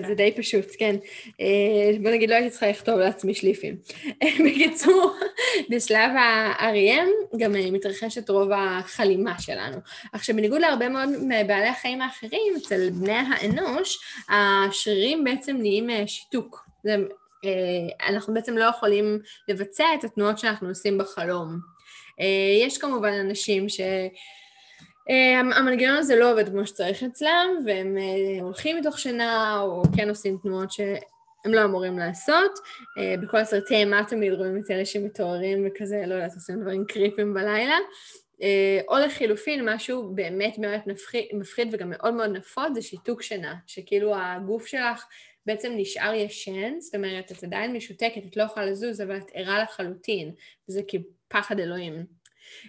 זה 0.07 0.13
די 0.15 0.31
פשוט, 0.37 0.65
כן. 0.79 0.95
אה, 1.41 1.97
בוא 2.03 2.11
נגיד, 2.11 2.29
לא 2.29 2.35
הייתי 2.35 2.49
צריכה 2.49 2.67
לכתוב 2.67 2.95
לעצמי 2.95 3.33
שליפים. 3.33 3.75
בקיצור, 4.45 5.15
בשלב 5.69 6.11
האריאם 6.17 7.07
גם 7.39 7.55
אה, 7.55 7.71
מתרחשת 7.71 8.29
רוב 8.29 8.49
החלימה 8.55 9.39
שלנו. 9.39 9.77
עכשיו, 10.13 10.35
בניגוד 10.35 10.61
להרבה 10.61 10.89
מאוד 10.89 11.09
מבעלי 11.09 11.67
החיים 11.67 12.01
האחרים, 12.01 12.53
אצל 12.57 12.89
בני 12.89 13.17
האנוש, 13.29 13.99
השרירים 14.29 15.23
בעצם 15.23 15.57
נהיים 15.59 15.89
שיתוק. 16.07 16.69
זה 16.83 16.95
אנחנו 18.07 18.33
בעצם 18.33 18.57
לא 18.57 18.63
יכולים 18.63 19.19
לבצע 19.47 19.85
את 19.99 20.03
התנועות 20.03 20.39
שאנחנו 20.39 20.69
עושים 20.69 20.97
בחלום. 20.97 21.59
אה, 22.19 22.65
יש 22.65 22.77
כמובן 22.77 23.13
אנשים 23.13 23.69
ש... 23.69 23.79
אה, 25.09 25.39
המנגנון 25.39 25.95
הזה 25.95 26.15
לא 26.15 26.31
עובד 26.31 26.49
כמו 26.49 26.67
שצריך 26.67 27.03
אצלם, 27.03 27.47
והם 27.65 27.97
הולכים 28.41 28.77
מתוך 28.77 28.99
שינה, 28.99 29.59
או 29.61 29.83
כן 29.95 30.09
עושים 30.09 30.37
תנועות 30.43 30.71
שהם 30.71 31.53
לא 31.53 31.65
אמורים 31.65 31.99
לעשות. 31.99 32.51
בכל 33.21 33.37
הסרטי 33.37 33.75
אימה 33.75 34.03
תמיד 34.07 34.33
רואים 34.33 34.57
את 34.57 34.71
אלה 34.71 34.85
שמתעוררים 34.85 35.67
וכזה, 35.67 36.03
לא 36.07 36.13
יודעת, 36.13 36.33
עושים 36.33 36.61
דברים 36.61 36.85
קריפים 36.87 37.33
בלילה. 37.33 37.77
או 38.87 38.97
לחילופין, 38.97 39.69
משהו 39.69 40.11
באמת 40.15 40.55
באמת 40.57 40.83
מפחיד 41.33 41.67
וגם 41.71 41.89
מאוד 41.89 42.13
מאוד 42.13 42.29
נפוץ, 42.29 42.73
זה 42.73 42.81
שיתוק 42.81 43.21
שינה, 43.21 43.55
שכאילו 43.67 44.15
הגוף 44.15 44.65
שלך 44.65 45.05
בעצם 45.45 45.73
נשאר 45.77 46.13
ישן, 46.13 46.79
זאת 46.79 46.95
אומרת, 46.95 47.31
את 47.31 47.43
עדיין 47.43 47.73
משותקת, 47.73 48.21
את 48.27 48.37
לא 48.37 48.43
יכולה 48.43 48.65
לזוז, 48.65 49.01
אבל 49.01 49.17
את 49.17 49.31
ערה 49.33 49.63
לחלוטין, 49.63 50.31
וזה 50.69 50.81
כפחד 50.87 51.59
אלוהים. 51.59 52.05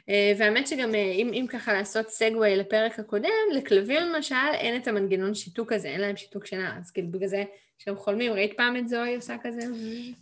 אה, 0.08 0.32
והאמת 0.38 0.66
שגם 0.66 0.94
אה, 0.94 1.12
אם, 1.12 1.30
אם 1.32 1.46
ככה 1.48 1.72
לעשות 1.72 2.08
סגווי 2.08 2.56
לפרק 2.56 2.98
הקודם, 2.98 3.28
לכלבים 3.54 4.00
למשל 4.02 4.34
אין 4.54 4.82
את 4.82 4.88
המנגנון 4.88 5.34
שיתוק 5.34 5.72
הזה, 5.72 5.88
אין 5.88 6.00
להם 6.00 6.16
שיתוק 6.16 6.46
שינה, 6.46 6.78
אז 6.78 6.90
כאילו 6.90 7.10
בגלל 7.10 7.28
זה 7.28 7.44
כשהם 7.78 7.96
חולמים, 7.96 8.32
ראית 8.32 8.52
פעם 8.56 8.76
את 8.76 8.88
זוהי 8.88 9.16
עושה 9.16 9.36
כזה? 9.42 9.60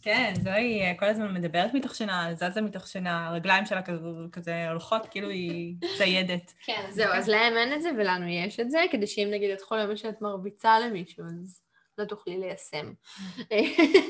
כן, 0.02 0.32
זוהי 0.42 0.82
אה, 0.82 0.92
כל 0.98 1.06
הזמן 1.06 1.34
מדברת 1.34 1.74
מתוך 1.74 1.94
שינה, 1.94 2.34
זזה 2.34 2.60
מתוך 2.60 2.86
שינה, 2.86 3.26
הרגליים 3.26 3.66
שלה 3.66 3.82
כזה, 3.82 4.00
כזה 4.32 4.70
הולכות, 4.70 5.06
כאילו 5.10 5.28
היא 5.28 5.74
ציידת. 5.96 6.52
כן, 6.64 6.82
זהו, 6.90 7.12
אז 7.12 7.28
להם 7.28 7.56
אין 7.56 7.72
את 7.72 7.82
זה 7.82 7.90
ולנו 7.98 8.28
יש 8.28 8.60
את 8.60 8.70
זה, 8.70 8.78
כדי 8.90 9.06
שאם 9.06 9.28
נגיד 9.30 9.50
את 9.50 9.62
חולמת 9.62 9.98
שאת 9.98 10.22
מרביצה 10.22 10.80
למישהו, 10.80 11.24
אז... 11.24 11.67
לא 11.98 12.04
תוכלי 12.04 12.38
ליישם. 12.38 12.92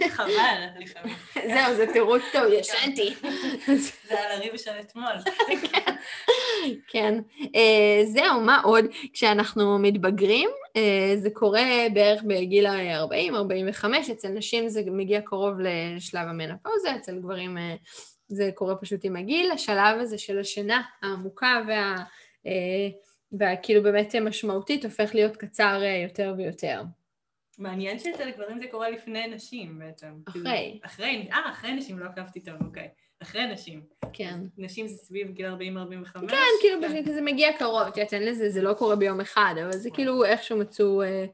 חבל, 0.08 0.66
לפעמים. 0.80 1.16
זהו, 1.34 1.74
זה 1.76 1.86
תירוץ 1.92 2.22
טוב, 2.32 2.42
ישנתי. 2.52 3.14
זה 4.08 4.20
על 4.20 4.32
הריב 4.32 4.56
של 4.56 4.70
אתמול. 4.80 5.12
כן. 6.92 7.20
אה, 7.54 8.04
זהו, 8.04 8.40
מה 8.40 8.60
עוד? 8.64 8.84
כשאנחנו 9.12 9.78
מתבגרים, 9.78 10.48
אה, 10.76 11.14
זה 11.16 11.30
קורה 11.30 11.86
בערך 11.94 12.22
בגיל 12.22 12.66
ה-40-45, 12.66 13.84
אצל 14.12 14.28
נשים 14.28 14.68
זה 14.68 14.82
מגיע 14.86 15.20
קרוב 15.20 15.54
לשלב 15.60 16.28
המנפוזה, 16.28 16.96
אצל 16.96 17.18
גברים 17.18 17.58
אה, 17.58 17.74
זה 18.28 18.50
קורה 18.54 18.76
פשוט 18.76 19.00
עם 19.04 19.16
הגיל. 19.16 19.50
השלב 19.50 19.98
הזה 20.00 20.18
של 20.18 20.38
השינה 20.38 20.82
העמוקה 21.02 21.62
וה... 21.68 21.94
והכאילו 23.32 23.82
באמת 23.82 24.14
משמעותית 24.14 24.84
הופך 24.84 25.14
להיות 25.14 25.36
קצר 25.36 25.80
יותר 26.04 26.34
ויותר. 26.36 26.82
מעניין 27.58 27.98
שאצל 27.98 28.30
גברים 28.30 28.60
זה 28.60 28.66
קורה 28.70 28.90
לפני 28.90 29.26
נשים 29.26 29.78
בעצם. 29.78 30.12
אחרי. 30.28 30.78
אחרי, 30.82 31.28
אה, 31.32 31.50
אחרי 31.50 31.72
נשים, 31.72 31.98
לא 31.98 32.04
עקבתי 32.04 32.40
טוב, 32.40 32.54
אוקיי. 32.66 32.88
אחרי 33.22 33.46
נשים. 33.46 33.82
כן. 34.12 34.40
נשים 34.58 34.88
זה 34.88 34.96
סביב 34.96 35.30
גיל 35.30 35.46
40-45. 35.46 36.28
כן, 36.28 36.36
כאילו 36.60 36.80
כן. 36.80 37.12
זה 37.12 37.20
מגיע 37.20 37.52
קרוב, 37.58 37.82
את 37.88 37.96
יודעת, 37.96 38.14
אין 38.14 38.22
לזה, 38.22 38.50
זה 38.50 38.62
לא 38.62 38.72
קורה 38.72 38.96
ביום 38.96 39.20
אחד, 39.20 39.54
אבל 39.64 39.72
זה 39.72 39.90
כאילו 39.90 40.24
איכשהו 40.24 40.58
מצאו 40.58 41.02
אה, 41.02 41.24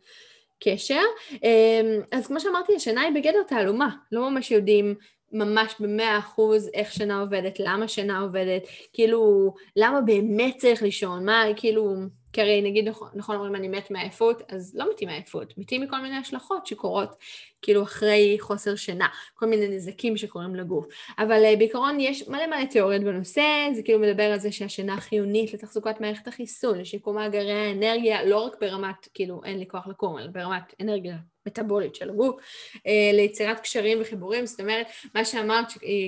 קשר. 0.64 1.00
אה, 1.44 1.80
אז 2.12 2.26
כמו 2.26 2.40
שאמרתי, 2.40 2.76
השינה 2.76 3.00
היא 3.00 3.14
בגדר 3.14 3.42
תעלומה, 3.48 3.96
לא 4.12 4.30
ממש 4.30 4.50
יודעים 4.50 4.94
ממש 5.34 5.74
במאה 5.80 6.18
אחוז 6.18 6.70
איך 6.74 6.92
שינה 6.92 7.20
עובדת, 7.20 7.60
למה 7.60 7.88
שינה 7.88 8.20
עובדת, 8.20 8.62
כאילו, 8.92 9.54
למה 9.76 10.00
באמת 10.00 10.56
צריך 10.58 10.82
לישון, 10.82 11.24
מה, 11.24 11.44
כאילו... 11.56 11.96
כי 12.32 12.40
הרי 12.40 12.62
נגיד 12.62 12.88
נכון, 13.14 13.36
אומרים 13.36 13.54
אני 13.54 13.68
מת 13.68 13.90
מעייפות, 13.90 14.42
אז 14.48 14.74
לא 14.76 14.90
מתים 14.90 15.08
מעייפות, 15.08 15.58
מתים 15.58 15.82
מכל 15.82 16.00
מיני 16.00 16.16
השלכות 16.16 16.66
שקורות 16.66 17.16
כאילו 17.62 17.82
אחרי 17.82 18.36
חוסר 18.40 18.76
שינה, 18.76 19.08
כל 19.34 19.46
מיני 19.46 19.68
נזקים 19.68 20.16
שקורים 20.16 20.54
לגוף. 20.54 20.86
אבל 21.18 21.42
uh, 21.44 21.58
בעיקרון 21.58 22.00
יש 22.00 22.28
מלא 22.28 22.46
מלא 22.46 22.64
תיאוריות 22.64 23.02
בנושא, 23.02 23.42
זה 23.74 23.82
כאילו 23.82 24.00
מדבר 24.00 24.22
על 24.22 24.38
זה 24.38 24.52
שהשינה 24.52 25.00
חיונית 25.00 25.54
לתחזוקת 25.54 26.00
מערכת 26.00 26.28
החיסון, 26.28 26.78
לשיקום 26.78 27.16
מאגרי 27.16 27.52
האנרגיה, 27.52 28.24
לא 28.24 28.38
רק 28.38 28.56
ברמת 28.60 29.08
כאילו 29.14 29.44
אין 29.44 29.58
לי 29.58 29.66
כוח 29.68 29.86
לקום, 29.86 30.18
אלא 30.18 30.26
ברמת 30.26 30.74
אנרגיה 30.80 31.16
מטאבולית 31.46 31.94
של 31.94 32.10
הגוף, 32.10 32.36
uh, 32.74 32.80
ליצירת 33.12 33.60
קשרים 33.60 33.98
וחיבורים, 34.00 34.46
זאת 34.46 34.60
אומרת, 34.60 34.86
מה 35.14 35.24
שאמרת 35.24 35.66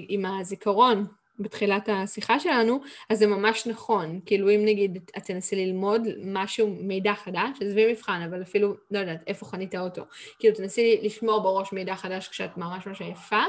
עם 0.08 0.26
הזיכרון 0.26 1.06
בתחילת 1.38 1.88
השיחה 1.88 2.40
שלנו, 2.40 2.80
אז 3.10 3.18
זה 3.18 3.26
ממש 3.26 3.66
נכון. 3.66 4.20
כאילו 4.26 4.50
אם 4.50 4.64
נגיד 4.64 5.10
את 5.18 5.24
תנסי 5.24 5.56
ללמוד 5.56 6.02
משהו, 6.24 6.76
מידע 6.80 7.14
חדש, 7.14 7.62
עזבי 7.62 7.92
מבחן, 7.92 8.26
אבל 8.30 8.42
אפילו, 8.42 8.74
לא 8.90 8.98
יודעת, 8.98 9.20
איפה 9.26 9.46
חנית 9.46 9.74
אותו. 9.74 10.02
כאילו 10.38 10.54
תנסי 10.54 10.98
לשמור 11.02 11.40
בראש 11.40 11.72
מידע 11.72 11.94
חדש 11.94 12.28
כשאת 12.28 12.56
ממש 12.56 12.86
ממש 12.86 13.02
עייפה, 13.02 13.42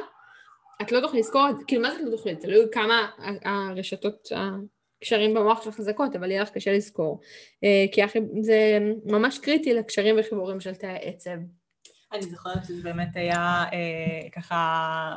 את 0.82 0.92
לא 0.92 1.02
תוכלי 1.02 1.20
לזכור, 1.20 1.48
כאילו 1.68 1.82
מה 1.82 1.92
זה 1.92 2.04
לא 2.06 2.12
תוכלי? 2.12 2.36
תלוי 2.36 2.66
כמה 2.72 3.08
הרשתות, 3.44 4.30
הקשרים 5.02 5.34
במוח 5.34 5.64
שלך 5.64 5.76
חזקות, 5.76 6.16
אבל 6.16 6.32
יהיה 6.32 6.42
לך 6.42 6.50
קשה 6.50 6.74
לזכור. 6.74 7.20
אה, 7.64 7.86
כי 7.92 8.02
זה 8.42 8.80
ממש 9.06 9.40
קריטי 9.40 9.74
לקשרים 9.74 10.16
וחיבורים 10.20 10.60
של 10.60 10.76
תאי 10.76 10.90
העצב. 10.90 11.38
אני 12.14 12.22
זוכרת 12.22 12.66
שזה 12.66 12.84
באמת 12.84 13.16
היה 13.16 13.66
אה, 13.74 14.30
ככה, 14.32 15.16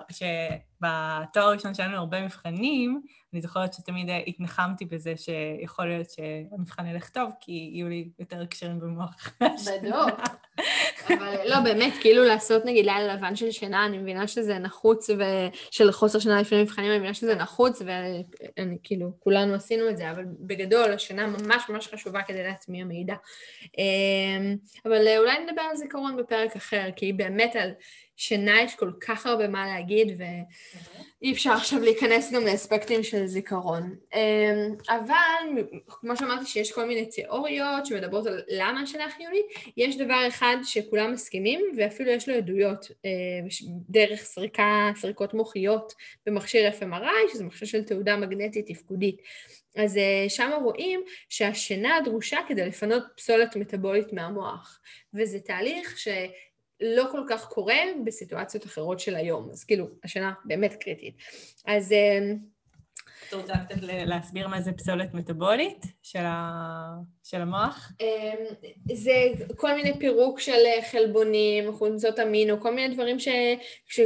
שבתואר 0.80 1.46
הראשון 1.46 1.74
שלנו 1.74 1.96
הרבה 1.96 2.24
מבחנים, 2.24 3.00
אני 3.32 3.40
זוכרת 3.40 3.74
שתמיד 3.74 4.08
התנחמתי 4.26 4.84
בזה 4.84 5.14
שיכול 5.16 5.86
להיות 5.86 6.10
שהמבחן 6.10 6.86
ילך 6.86 7.08
טוב, 7.08 7.30
כי 7.40 7.52
יהיו 7.72 7.88
לי 7.88 8.08
יותר 8.18 8.46
קשרים 8.46 8.80
במוח. 8.80 9.32
בדיוק. 9.40 10.20
אבל 11.08 11.36
לא, 11.48 11.60
באמת, 11.60 11.92
כאילו 12.00 12.24
לעשות 12.24 12.64
נגיד 12.64 12.86
לילה 12.86 13.14
לבן 13.14 13.36
של 13.36 13.50
שינה, 13.50 13.86
אני 13.86 13.98
מבינה 13.98 14.28
שזה 14.28 14.58
נחוץ, 14.58 15.10
ושל 15.10 15.92
חוסר 15.92 16.18
שינה 16.18 16.40
לפני 16.40 16.62
מבחנים, 16.62 16.90
אני 16.90 16.98
מבינה 16.98 17.14
שזה 17.14 17.34
נחוץ, 17.34 17.82
ואני 17.84 18.78
כאילו, 18.82 19.12
כולנו 19.18 19.54
עשינו 19.54 19.88
את 19.88 19.96
זה, 19.96 20.10
אבל 20.10 20.24
בגדול, 20.40 20.92
השינה 20.92 21.26
ממש 21.26 21.62
ממש 21.68 21.88
חשובה 21.88 22.22
כדי 22.22 22.42
להטמיע 22.42 22.84
מידע. 22.84 23.14
אמ, 23.78 24.56
אבל 24.84 25.18
אולי 25.18 25.38
נדבר 25.38 25.62
על 25.62 25.76
זיכרון 25.76 26.16
בפרק 26.16 26.56
אחר, 26.56 26.88
כי 26.96 27.12
באמת 27.12 27.56
על 27.56 27.70
שינה 28.20 28.62
יש 28.62 28.74
כל 28.74 28.90
כך 29.00 29.26
הרבה 29.26 29.48
מה 29.48 29.66
להגיד, 29.66 30.08
ואי 30.18 31.32
אפשר 31.32 31.50
עכשיו 31.50 31.80
להיכנס 31.80 32.32
גם 32.32 32.44
לאספקטים 32.44 33.02
של 33.02 33.26
זיכרון. 33.26 33.94
אמ, 34.14 34.74
אבל, 34.88 35.62
כמו 35.86 36.16
שאמרתי 36.16 36.46
שיש 36.46 36.72
כל 36.72 36.84
מיני 36.84 37.06
תיאוריות 37.06 37.86
שמדברות 37.86 38.26
על 38.26 38.42
למה 38.48 38.80
השינה 38.82 39.10
חיונית, 39.10 39.46
יש 39.76 39.96
דבר 39.96 40.28
אחד 40.28 40.56
שכולם 40.64 41.12
מסכימים, 41.12 41.60
ואפילו 41.76 42.10
יש 42.10 42.28
לו 42.28 42.34
עדויות 42.34 42.86
אה, 43.04 43.10
דרך 43.88 44.22
סריקה, 44.22 44.90
סריקות 44.96 45.34
מוחיות 45.34 45.94
במכשיר 46.26 46.70
FMRI, 46.80 47.32
שזה 47.32 47.44
מכשיר 47.44 47.68
של 47.68 47.82
תעודה 47.84 48.16
מגנטית 48.16 48.66
תפקודית. 48.66 49.22
אז 49.76 49.96
אה, 49.96 50.24
שם 50.28 50.50
רואים 50.62 51.00
שהשינה 51.28 51.98
דרושה 52.04 52.38
כדי 52.48 52.66
לפנות 52.66 53.02
פסולת 53.16 53.56
מטבולית 53.56 54.12
מהמוח, 54.12 54.80
וזה 55.14 55.40
תהליך 55.40 55.98
שלא 56.80 57.04
כל 57.12 57.22
כך 57.28 57.48
קורה 57.48 57.76
בסיטואציות 58.04 58.66
אחרות 58.66 59.00
של 59.00 59.16
היום, 59.16 59.50
אז 59.50 59.64
כאילו, 59.64 59.86
השינה 60.04 60.32
באמת 60.44 60.74
קריטית. 60.74 61.14
אז... 61.66 61.92
אה, 61.92 62.18
את 63.28 63.34
רוצה 63.34 63.52
קצת 63.68 63.76
להסביר 63.82 64.48
מה 64.48 64.60
זה 64.60 64.72
פסולת 64.72 65.14
מטבולית 65.14 65.86
של, 66.02 66.22
ה... 66.22 66.94
של 67.22 67.40
המוח? 67.40 67.92
אה, 68.00 68.34
זה 68.94 69.12
כל 69.56 69.74
מיני 69.74 69.98
פירוק 69.98 70.40
של 70.40 70.62
חלבונים, 70.90 71.72
חומצות 71.72 72.18
אמינו, 72.18 72.60
כל 72.60 72.74
מיני 72.74 72.94
דברים 72.94 73.18
ש... 73.18 73.28
ש... 73.86 74.00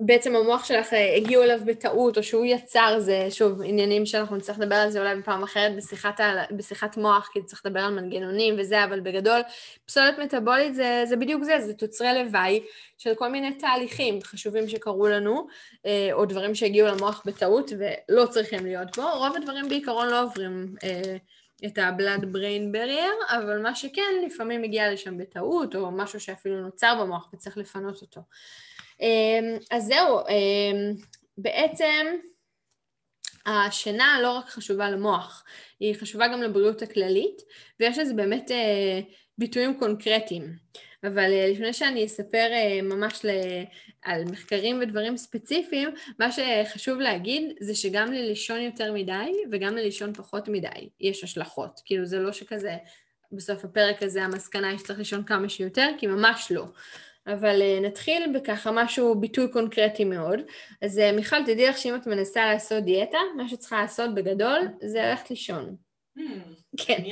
בעצם 0.00 0.36
המוח 0.36 0.64
שלך 0.64 0.92
אה, 0.92 1.16
הגיעו 1.16 1.42
אליו 1.42 1.60
בטעות, 1.64 2.18
או 2.18 2.22
שהוא 2.22 2.46
יצר, 2.46 2.96
זה 2.98 3.26
שוב 3.30 3.62
עניינים 3.62 4.06
שאנחנו 4.06 4.36
נצטרך 4.36 4.58
לדבר 4.58 4.74
על 4.74 4.90
זה 4.90 5.00
אולי 5.00 5.16
בפעם 5.16 5.42
אחרת 5.42 5.76
בשיחת, 5.76 6.20
בשיחת 6.50 6.96
מוח, 6.96 7.28
כי 7.32 7.42
צריך 7.42 7.62
לדבר 7.66 7.80
על 7.80 7.94
מנגנונים 7.94 8.54
וזה, 8.58 8.84
אבל 8.84 9.00
בגדול 9.00 9.40
פסולת 9.86 10.18
מטאבולית 10.18 10.74
זה, 10.74 11.02
זה 11.08 11.16
בדיוק 11.16 11.44
זה, 11.44 11.60
זה 11.60 11.74
תוצרי 11.74 12.24
לוואי 12.24 12.62
של 12.98 13.14
כל 13.14 13.28
מיני 13.28 13.54
תהליכים 13.54 14.22
חשובים 14.22 14.68
שקרו 14.68 15.08
לנו, 15.08 15.46
אה, 15.86 16.08
או 16.12 16.24
דברים 16.24 16.54
שהגיעו 16.54 16.88
למוח 16.88 17.22
בטעות 17.26 17.72
ולא 17.78 18.26
צריכים 18.26 18.66
להיות 18.66 18.94
פה. 18.94 19.10
רוב 19.10 19.36
הדברים 19.36 19.68
בעיקרון 19.68 20.08
לא 20.08 20.22
עוברים 20.22 20.74
אה, 20.84 21.16
את 21.66 21.78
ה-blood 21.78 22.22
brain 22.22 22.74
barrier, 22.74 23.36
אבל 23.36 23.62
מה 23.62 23.74
שכן, 23.74 24.12
לפעמים 24.26 24.62
מגיע 24.62 24.92
לשם 24.92 25.18
בטעות, 25.18 25.76
או 25.76 25.90
משהו 25.90 26.20
שאפילו 26.20 26.62
נוצר 26.62 26.96
במוח 27.00 27.28
וצריך 27.34 27.56
לפנות 27.56 28.02
אותו. 28.02 28.20
אמ, 29.00 29.58
אז 29.70 29.84
זהו, 29.84 30.18
אמ, 30.28 30.94
בעצם 31.38 32.06
השינה 33.46 34.18
לא 34.22 34.30
רק 34.32 34.48
חשובה 34.48 34.90
למוח, 34.90 35.44
היא 35.80 35.94
חשובה 35.94 36.28
גם 36.28 36.42
לבריאות 36.42 36.82
הכללית, 36.82 37.42
ויש 37.80 37.98
לזה 37.98 38.14
באמת 38.14 38.50
אה, 38.50 39.00
ביטויים 39.38 39.78
קונקרטיים. 39.78 40.54
אבל 41.04 41.32
אה, 41.32 41.48
לפני 41.48 41.72
שאני 41.72 42.06
אספר 42.06 42.48
אה, 42.52 42.82
ממש 42.82 43.24
על 44.02 44.24
מחקרים 44.24 44.78
ודברים 44.82 45.16
ספציפיים, 45.16 45.88
מה 46.18 46.28
שחשוב 46.32 47.00
להגיד 47.00 47.56
זה 47.60 47.74
שגם 47.74 48.12
ללישון 48.12 48.60
יותר 48.60 48.92
מדי 48.92 49.32
וגם 49.52 49.76
ללישון 49.76 50.12
פחות 50.14 50.48
מדי 50.48 50.88
יש 51.00 51.24
השלכות. 51.24 51.80
כאילו 51.84 52.04
זה 52.04 52.18
לא 52.18 52.32
שכזה 52.32 52.76
בסוף 53.32 53.64
הפרק 53.64 54.02
הזה 54.02 54.24
המסקנה 54.24 54.68
היא 54.68 54.78
שצריך 54.78 54.98
לישון 54.98 55.24
כמה 55.24 55.48
שיותר, 55.48 55.88
כי 55.98 56.06
ממש 56.06 56.52
לא. 56.54 56.64
אבל 57.26 57.62
uh, 57.62 57.86
נתחיל 57.86 58.32
בככה 58.34 58.70
משהו, 58.70 59.14
ביטוי 59.14 59.48
קונקרטי 59.52 60.04
מאוד. 60.04 60.40
אז 60.82 60.98
uh, 60.98 61.16
מיכל, 61.16 61.42
תדעי 61.42 61.68
לך 61.68 61.78
שאם 61.78 61.94
את 61.94 62.06
מנסה 62.06 62.52
לעשות 62.52 62.84
דיאטה, 62.84 63.18
מה 63.36 63.48
שצריכה 63.48 63.82
לעשות 63.82 64.14
בגדול 64.14 64.58
זה 64.82 65.02
ללכת 65.02 65.30
לישון. 65.30 65.76
Hmm, 66.18 66.22
כן. 66.76 67.02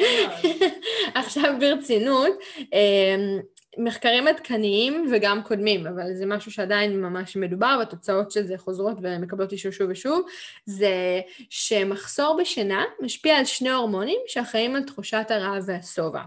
עכשיו 1.14 1.54
ברצינות, 1.60 2.38
uh, 2.58 3.46
מחקרים 3.78 4.28
עדכניים 4.28 5.06
וגם 5.12 5.42
קודמים, 5.42 5.86
אבל 5.86 6.14
זה 6.14 6.26
משהו 6.26 6.52
שעדיין 6.52 7.00
ממש 7.00 7.36
מדובר, 7.36 7.76
והתוצאות 7.78 8.30
של 8.30 8.46
זה 8.46 8.58
חוזרות 8.58 8.96
ומקבלות 9.02 9.52
אישור 9.52 9.72
שוב 9.72 9.90
ושוב, 9.90 10.26
זה 10.66 11.20
שמחסור 11.50 12.38
בשינה 12.40 12.84
משפיע 13.00 13.36
על 13.36 13.44
שני 13.44 13.70
הורמונים 13.70 14.18
שאחראים 14.26 14.76
על 14.76 14.82
תחושת 14.82 15.26
הרעב 15.28 15.62
והשובע. 15.66 16.22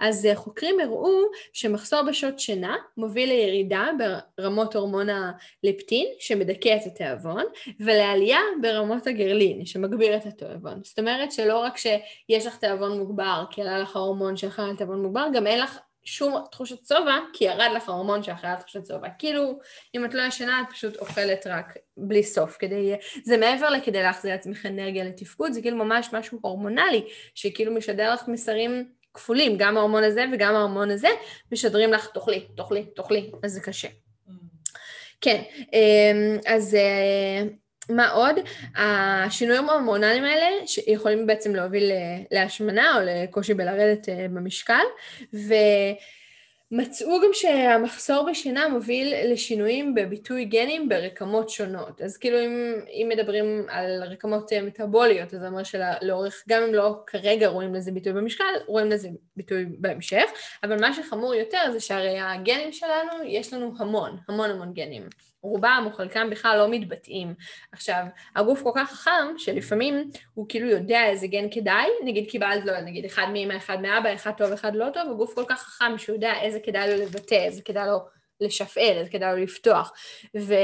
אז 0.00 0.26
אה, 0.26 0.36
חוקרים 0.36 0.80
הראו 0.80 1.22
שמחסור 1.52 2.02
בשעות 2.02 2.38
שינה 2.38 2.76
מוביל 2.96 3.28
לירידה 3.28 3.86
ברמות 4.38 4.76
הורמון 4.76 5.06
הלפטין 5.08 6.06
שמדכא 6.18 6.76
את 6.76 6.86
התיאבון 6.86 7.44
ולעלייה 7.80 8.40
ברמות 8.62 9.06
הגרלין 9.06 9.66
שמגביר 9.66 10.16
את 10.16 10.26
התיאבון. 10.26 10.80
זאת 10.84 10.98
אומרת 10.98 11.32
שלא 11.32 11.58
רק 11.58 11.76
שיש 11.76 12.46
לך 12.46 12.56
תיאבון 12.56 12.98
מוגבר 12.98 13.44
כי 13.50 13.60
עלה 13.60 13.78
לך 13.78 13.96
הורמון 13.96 14.36
שאחראי 14.36 14.70
על 14.70 14.76
תיאבון 14.76 15.02
מוגבר, 15.02 15.26
גם 15.34 15.46
אין 15.46 15.60
לך 15.60 15.78
שום 16.08 16.44
תחושת 16.50 16.86
שובע, 16.86 17.16
כי 17.32 17.44
ירד 17.44 17.70
לך 17.74 17.88
הורמון 17.88 18.22
שאחראי 18.22 18.52
על 18.52 18.58
תחושת 18.60 18.86
שובע. 18.86 19.08
כאילו, 19.18 19.58
אם 19.94 20.04
את 20.04 20.14
לא 20.14 20.22
ישנה, 20.22 20.60
את 20.60 20.72
פשוט 20.72 20.96
אוכלת 20.96 21.46
רק 21.46 21.76
בלי 21.96 22.22
סוף. 22.22 22.56
כדי, 22.58 22.94
זה 23.24 23.36
מעבר 23.36 23.70
לכדי 23.70 24.02
להחזיר 24.02 24.32
לעצמך 24.32 24.66
אנרגיה 24.66 25.04
לתפקוד, 25.04 25.52
זה 25.52 25.62
כאילו 25.62 25.76
ממש 25.76 26.08
משהו 26.12 26.38
הורמונלי, 26.42 27.04
שכאילו 27.34 27.74
משדר 27.74 28.14
לך 28.14 28.28
מסרים 28.28 28.88
כפולים, 29.14 29.56
גם 29.58 29.76
ההורמון 29.76 30.04
הזה 30.04 30.24
וגם 30.32 30.54
ההורמון 30.54 30.90
הזה, 30.90 31.08
משדרים 31.52 31.92
לך 31.92 32.08
תאכלי, 32.14 32.46
תאכלי, 32.56 32.84
תאכלי, 32.96 33.30
אז 33.42 33.52
זה 33.52 33.60
קשה. 33.60 33.88
Mm. 33.88 34.32
כן, 35.20 35.42
אמ, 35.72 36.38
אז 36.46 36.74
אה, 36.74 37.42
מה 37.90 38.10
עוד? 38.10 38.36
השינויים 38.76 39.68
ההורמונליים 39.68 40.24
האלה 40.24 40.46
יכולים 40.86 41.26
בעצם 41.26 41.54
להוביל 41.54 41.92
להשמנה 42.30 42.96
או 42.96 43.00
לקושי 43.04 43.54
בלרדת 43.54 44.08
אה, 44.08 44.26
במשקל, 44.30 44.84
ו... 45.34 45.54
מצאו 46.70 47.20
גם 47.24 47.30
שהמחסור 47.32 48.26
בשינה 48.30 48.68
מוביל 48.68 49.32
לשינויים 49.32 49.94
בביטוי 49.94 50.44
גנים 50.44 50.88
ברקמות 50.88 51.48
שונות. 51.48 52.02
אז 52.02 52.16
כאילו 52.16 52.40
אם, 52.40 52.74
אם 52.88 53.08
מדברים 53.08 53.66
על 53.68 54.02
רקמות 54.02 54.52
אה, 54.52 54.62
מטאבוליות, 54.62 55.34
אז 55.34 55.40
זה 55.40 55.48
אומר 55.48 55.62
שלאורך, 55.62 56.44
גם 56.48 56.62
אם 56.62 56.74
לא 56.74 57.02
כרגע 57.06 57.48
רואים 57.48 57.74
לזה 57.74 57.92
ביטוי 57.92 58.12
במשקל, 58.12 58.44
רואים 58.66 58.86
לזה 58.86 59.08
ביטוי 59.36 59.66
בהמשך, 59.78 60.24
אבל 60.62 60.80
מה 60.80 60.94
שחמור 60.94 61.34
יותר 61.34 61.72
זה 61.72 61.80
שהרי 61.80 62.18
הגנים 62.20 62.72
שלנו, 62.72 63.24
יש 63.24 63.52
לנו 63.52 63.72
המון, 63.78 64.16
המון 64.28 64.50
המון 64.50 64.72
גנים. 64.72 65.02
רובם 65.42 65.82
או 65.86 65.92
חלקם 65.92 66.30
בכלל 66.30 66.58
לא 66.58 66.70
מתבטאים. 66.70 67.34
עכשיו, 67.72 68.04
הגוף 68.36 68.62
כל 68.62 68.72
כך 68.74 68.92
חכם, 68.92 69.38
שלפעמים 69.38 70.10
הוא 70.34 70.46
כאילו 70.48 70.68
יודע 70.68 71.06
איזה 71.06 71.26
גן 71.26 71.46
כדאי, 71.50 71.86
נגיד 72.04 72.30
קיבלת 72.30 72.64
לו, 72.64 72.72
נגיד 72.84 73.04
אחד 73.04 73.26
מאמא, 73.32 73.56
אחד 73.56 73.80
מאבא, 73.80 74.14
אחד 74.14 74.32
טוב, 74.36 74.52
אחד 74.52 74.76
לא 74.76 74.86
טוב, 74.94 75.10
הגוף 75.10 75.34
כל 75.34 75.44
כך 75.48 75.62
חכם 75.62 75.98
שהוא 75.98 76.14
יודע 76.14 76.32
איזה 76.40 76.60
כדאי 76.60 76.90
לו 76.90 77.02
לבטא, 77.02 77.34
איזה 77.34 77.62
כדאי 77.62 77.86
לו 77.86 77.98
לשפעל, 78.40 78.98
איזה 78.98 79.10
כדאי 79.10 79.32
לו 79.32 79.42
לפתוח. 79.42 79.92
ו... 80.36 80.54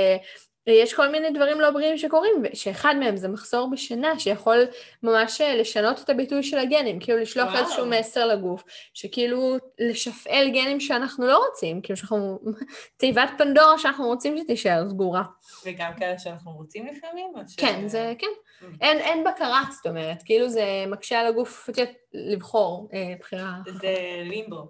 יש 0.66 0.94
כל 0.94 1.09
מיני 1.09 1.31
דברים 1.31 1.61
לא 1.61 1.70
בריאים 1.70 1.98
שקורים, 1.98 2.33
שאחד 2.55 2.94
מהם 3.00 3.16
זה 3.16 3.29
מחסור 3.29 3.70
בשינה, 3.70 4.18
שיכול 4.18 4.64
ממש 5.03 5.40
אה, 5.40 5.57
לשנות 5.57 6.00
את 6.00 6.11
הביטוי 6.11 6.42
של 6.42 6.59
הגנים, 6.59 7.00
כאילו 7.00 7.18
לשלוח 7.18 7.48
וואו. 7.48 7.64
איזשהו 7.64 7.87
מסר 7.87 8.27
לגוף, 8.27 8.64
שכאילו 8.94 9.57
לשפעל 9.79 10.48
גנים 10.48 10.81
שאנחנו 10.81 11.27
לא 11.27 11.46
רוצים, 11.48 11.81
כאילו 11.81 11.96
שאנחנו, 11.96 12.38
תיבת 12.96 13.31
פנדורה 13.38 13.79
שאנחנו 13.79 14.07
רוצים 14.07 14.38
שתישאר 14.38 14.88
סגורה. 14.88 15.22
וגם 15.66 15.92
כאלה 15.98 16.18
שאנחנו 16.18 16.53
רוצים 16.53 16.87
לפעמים? 16.87 17.33
ש... 17.48 17.57
כן, 17.57 17.88
זה, 17.88 18.12
כן. 18.18 18.27
Mm. 18.27 18.64
אין, 18.81 18.98
אין 18.98 19.24
בקרה, 19.24 19.62
זאת 19.77 19.87
אומרת, 19.87 20.22
כאילו 20.24 20.48
זה 20.48 20.85
מקשה 20.88 21.20
על 21.20 21.27
הגוף 21.27 21.70
לבחור 22.14 22.88
אה, 22.94 23.14
בחירה. 23.20 23.53
זה 23.81 23.94
לימבו. 24.24 24.68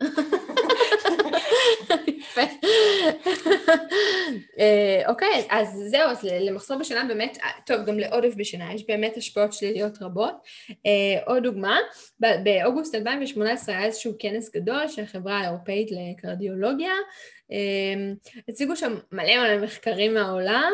יפה. 2.06 2.40
אה, 4.58 5.02
אוקיי, 5.08 5.46
אז 5.50 5.68
זהו, 5.90 6.10
אז 6.10 6.24
למחסור 6.24 6.78
בשינה 6.78 7.04
באמת, 7.08 7.38
אה, 7.42 7.48
טוב, 7.66 7.84
גם 7.86 7.98
לעודף 7.98 8.34
בשינה, 8.36 8.74
יש 8.74 8.86
באמת 8.86 9.16
השפעות 9.16 9.52
שליליות 9.52 10.02
רבות. 10.02 10.34
אה, 10.70 11.22
עוד 11.26 11.42
דוגמה, 11.42 11.78
באוגוסט 12.20 12.94
2018 12.94 13.76
היה 13.76 13.84
איזשהו 13.84 14.12
כנס 14.18 14.50
גדול 14.56 14.88
של 14.88 15.02
החברה 15.02 15.38
האירופאית 15.38 15.88
לקרדיולוגיה, 15.90 16.92
הציגו 18.48 18.76
שם 18.76 18.98
מלא 19.12 19.38
מלא 19.38 19.64
מחקרים 19.64 20.14
מהעולם 20.14 20.72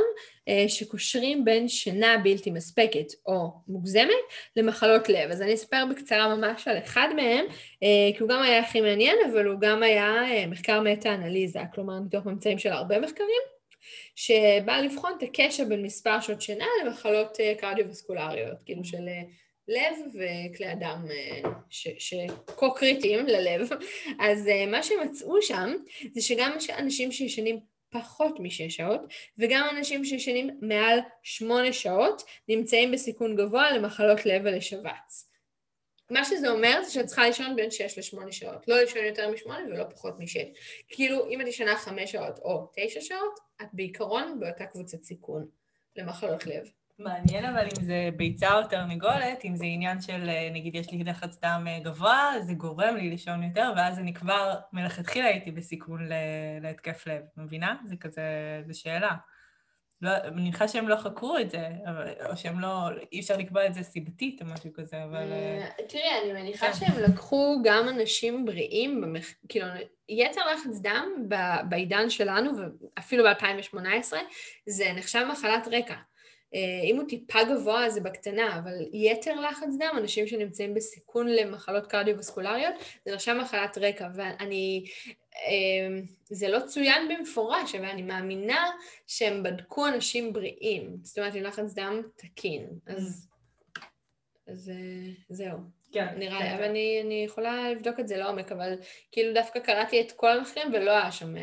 אה, 0.48 0.64
שקושרים 0.68 1.44
בין 1.44 1.68
שינה 1.68 2.18
בלתי 2.24 2.50
מספקת 2.50 3.12
או 3.26 3.50
מוגזמת 3.68 4.10
למחלות 4.56 5.08
לב. 5.08 5.30
אז 5.30 5.42
אני 5.42 5.54
אספר 5.54 5.84
בקצרה 5.90 6.36
ממש 6.36 6.68
על 6.68 6.78
אחד 6.78 7.08
מהם, 7.16 7.44
אה, 7.82 8.16
כי 8.16 8.22
הוא 8.22 8.28
גם 8.28 8.42
היה 8.42 8.60
הכי 8.60 8.80
מעניין, 8.80 9.16
אבל 9.30 9.46
הוא 9.46 9.60
גם 9.60 9.82
היה 9.82 10.22
אה, 10.24 10.46
מחקר 10.46 10.80
מטה-אנליזה, 10.80 11.60
כלומר 11.74 12.00
מתוך 12.00 12.26
ממצאים 12.26 12.58
של 12.58 12.72
הרבה 12.72 13.00
מחקרים. 13.00 13.56
שבא 14.14 14.80
לבחון 14.80 15.12
את 15.18 15.22
הקשר 15.22 15.64
בין 15.64 15.82
מספר 15.82 16.20
שעות 16.20 16.42
שינה 16.42 16.64
למחלות 16.84 17.36
קרדיו-וסקולריות, 17.58 18.62
כאילו 18.66 18.84
של 18.84 19.08
לב 19.68 19.96
וכלי 20.08 20.66
אה, 20.66 21.50
שכה 21.68 22.70
קריטיים 22.76 23.26
ללב. 23.26 23.68
אז 24.20 24.48
אה, 24.48 24.66
מה 24.66 24.82
שמצאו 24.82 25.42
שם 25.42 25.74
זה 26.12 26.22
שגם 26.22 26.52
אנשים 26.78 27.12
שישנים 27.12 27.60
פחות 27.90 28.40
משש 28.40 28.76
שעות, 28.76 29.00
וגם 29.38 29.68
אנשים 29.76 30.04
שישנים 30.04 30.58
מעל 30.60 30.98
שמונה 31.22 31.72
שעות 31.72 32.22
נמצאים 32.48 32.92
בסיכון 32.92 33.36
גבוה 33.36 33.70
למחלות 33.70 34.26
לב 34.26 34.42
ולשבץ. 34.44 35.30
מה 36.10 36.24
שזה 36.24 36.50
אומר 36.50 36.80
זה 36.84 36.92
שאת 36.92 37.06
צריכה 37.06 37.26
לישון 37.26 37.56
בין 37.56 37.70
6 37.70 37.98
ל-8 37.98 38.32
שעות. 38.32 38.68
לא 38.68 38.80
לישון 38.80 39.04
יותר 39.04 39.30
מ-8 39.30 39.50
ולא 39.68 39.84
פחות 39.84 40.14
מ-6. 40.18 40.58
כאילו, 40.88 41.28
אם 41.30 41.40
את 41.40 41.46
ישנה 41.46 41.76
5 41.76 42.12
שעות 42.12 42.38
או 42.38 42.72
9 42.76 43.00
שעות, 43.00 43.38
את 43.62 43.66
בעיקרון 43.72 44.40
באותה 44.40 44.66
קבוצת 44.66 45.02
סיכון 45.02 45.46
למחלות 45.96 46.46
לב. 46.46 46.70
מעניין 46.98 47.44
אבל 47.44 47.64
אם 47.64 47.84
זה 47.84 48.08
ביצה 48.16 48.58
או 48.58 48.68
תרנגולת, 48.68 49.44
אם 49.44 49.56
זה 49.56 49.64
עניין 49.64 50.00
של, 50.00 50.28
אה, 50.28 50.48
נגיד 50.52 50.74
יש 50.74 50.90
לי 50.90 51.04
לחץ 51.04 51.38
דם 51.42 51.64
אה, 51.68 51.78
גבוה, 51.78 52.32
זה 52.40 52.54
גורם 52.54 52.96
לי 52.96 53.10
לישון 53.10 53.42
יותר, 53.42 53.72
ואז 53.76 53.98
אני 53.98 54.14
כבר 54.14 54.54
מלכתחילה 54.72 55.26
הייתי 55.26 55.50
בסיכון 55.50 56.08
להתקף 56.60 57.06
לב, 57.06 57.22
מבינה? 57.36 57.76
זה 57.86 57.96
כזה, 57.96 58.22
זו 58.66 58.80
שאלה. 58.80 59.10
לא, 60.02 60.10
אני 60.16 60.36
מניחה 60.36 60.68
שהם 60.68 60.88
לא 60.88 60.96
חקרו 60.96 61.38
את 61.38 61.50
זה, 61.50 61.68
או 62.30 62.36
שהם 62.36 62.60
לא, 62.60 62.88
אי 63.12 63.20
אפשר 63.20 63.36
לקבוע 63.36 63.66
את 63.66 63.74
זה 63.74 63.82
סיבתית 63.82 64.42
או 64.42 64.46
משהו 64.46 64.70
כזה, 64.74 65.04
אבל... 65.04 65.32
אה, 65.32 65.68
תראי, 65.88 66.02
אני 66.22 66.42
מניחה 66.42 66.66
כן. 66.66 66.74
שהם 66.74 67.02
לקחו 67.02 67.58
גם 67.64 67.88
אנשים 67.88 68.44
בריאים, 68.44 69.00
במח... 69.00 69.26
כאילו, 69.48 69.66
יתר 70.08 70.40
לחץ 70.52 70.80
דם 70.82 71.08
בעידן 71.68 72.10
שלנו, 72.10 72.50
ואפילו 72.56 73.24
ב-2018, 73.24 74.12
זה 74.66 74.92
נחשב 74.96 75.26
מחלת 75.32 75.68
רקע. 75.72 75.94
אה, 76.54 76.80
אם 76.84 76.96
הוא 76.96 77.08
טיפה 77.08 77.38
גבוה 77.44 77.90
זה 77.90 78.00
בקטנה, 78.00 78.58
אבל 78.58 78.74
יתר 78.92 79.40
לחץ 79.40 79.68
דם, 79.78 79.94
אנשים 79.98 80.26
שנמצאים 80.26 80.74
בסיכון 80.74 81.28
למחלות 81.28 81.86
קרדיו-וסקולריות, 81.86 82.74
זה 83.04 83.14
נחשב 83.14 83.36
מחלת 83.40 83.78
רקע, 83.78 84.08
ואני... 84.14 84.84
אה, 85.36 85.98
זה 86.30 86.48
לא 86.48 86.60
צוין 86.60 87.08
במפורש, 87.08 87.74
אבל 87.74 87.84
אני 87.84 88.02
מאמינה 88.02 88.70
שהם 89.06 89.42
בדקו 89.42 89.88
אנשים 89.88 90.32
בריאים, 90.32 90.96
זאת 91.02 91.18
אומרת 91.18 91.34
עם 91.34 91.42
לחץ 91.42 91.74
דם 91.74 92.02
תקין, 92.16 92.66
אז, 92.86 93.28
אז 94.46 94.70
אה, 94.70 95.12
זהו. 95.28 95.58
כן. 95.92 96.14
נראה 96.18 96.38
לי, 96.38 96.48
כן. 96.48 96.54
אבל 96.54 96.64
אני, 96.64 97.02
אני 97.04 97.24
יכולה 97.24 97.70
לבדוק 97.70 98.00
את 98.00 98.08
זה 98.08 98.16
לעומק, 98.16 98.52
אבל 98.52 98.74
כאילו 99.12 99.34
דווקא 99.34 99.58
קראתי 99.60 100.00
את 100.00 100.12
כל 100.12 100.30
המחקרים 100.30 100.68
ולא 100.72 100.90
היה 100.90 101.12
שם... 101.12 101.34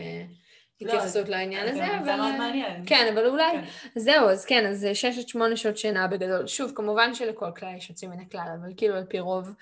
לא, 0.85 0.91
התייחסות 0.91 1.29
לעניין 1.29 1.67
הזה, 1.67 1.97
אבל... 1.97 2.05
זה 2.05 2.15
מאוד 2.15 2.35
מעניין. 2.37 2.83
כן, 2.85 3.13
אבל 3.13 3.27
אולי... 3.27 3.51
כן. 3.51 3.63
זהו, 3.95 4.29
אז 4.29 4.45
כן, 4.45 4.65
אז 4.65 4.79
זה 4.79 4.95
6 4.95 5.17
עד 5.17 5.27
8 5.27 5.55
שעות 5.57 5.77
שינה 5.77 6.07
בגדול. 6.07 6.47
שוב, 6.47 6.71
כמובן 6.75 7.13
שלכל 7.13 7.51
כלל 7.55 7.69
יש 7.77 7.89
יוצאים 7.89 8.11
מן 8.11 8.19
הכלל, 8.19 8.47
אבל 8.61 8.73
כאילו 8.77 8.95
על 8.95 9.03
פי 9.03 9.19
רוב. 9.19 9.53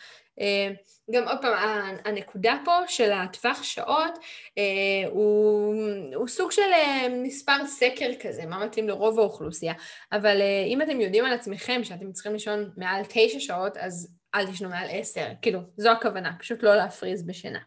אה, 0.42 0.72
גם 1.12 1.28
עוד 1.28 1.38
פעם, 1.42 1.96
הנקודה 2.06 2.58
פה 2.66 2.72
של 2.88 3.12
הטווח 3.12 3.64
שעות 3.64 4.20
אה, 4.58 5.10
הוא, 5.10 5.76
הוא 6.16 6.28
סוג 6.28 6.52
של 6.52 6.62
אה, 6.62 7.08
מספר 7.24 7.66
סקר 7.66 8.12
כזה, 8.22 8.46
מה 8.46 8.66
מתאים 8.66 8.88
לרוב 8.88 9.20
האוכלוסייה. 9.20 9.74
אבל 10.12 10.42
אם 10.68 10.82
אתם 10.82 11.02
יודעים 11.02 11.26
על 11.26 11.34
עצמכם 11.34 11.84
שאתם 11.84 12.12
צריכים 12.12 12.34
לישון 12.34 12.70
מעל 12.78 13.04
9 13.10 13.40
שעות, 13.40 13.78
אז 13.78 14.16
אל 14.36 14.48
תשנו 14.48 14.70
מעל 14.70 14.88
10. 14.92 15.22
כאילו, 15.42 15.60
זו 15.78 15.92
הכוונה, 15.92 16.32
פשוט 16.40 16.64
לא 16.64 16.76
להפריז 16.76 17.28
בשינה. 17.28 17.60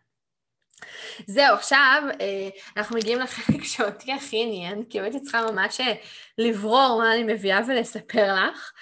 זהו, 1.27 1.55
עכשיו 1.55 2.03
אה, 2.21 2.49
אנחנו 2.77 2.97
מגיעים 2.97 3.19
לחלק 3.19 3.65
שאותי 3.65 4.13
הכי 4.13 4.43
עניין, 4.43 4.85
כי 4.91 5.01
הייתי 5.01 5.21
צריכה 5.21 5.47
ממש 5.53 5.81
אה, 5.81 5.93
לברור 6.39 6.99
מה 7.03 7.15
אני 7.15 7.23
מביאה 7.35 7.61
ולספר 7.69 8.35
לך. 8.35 8.73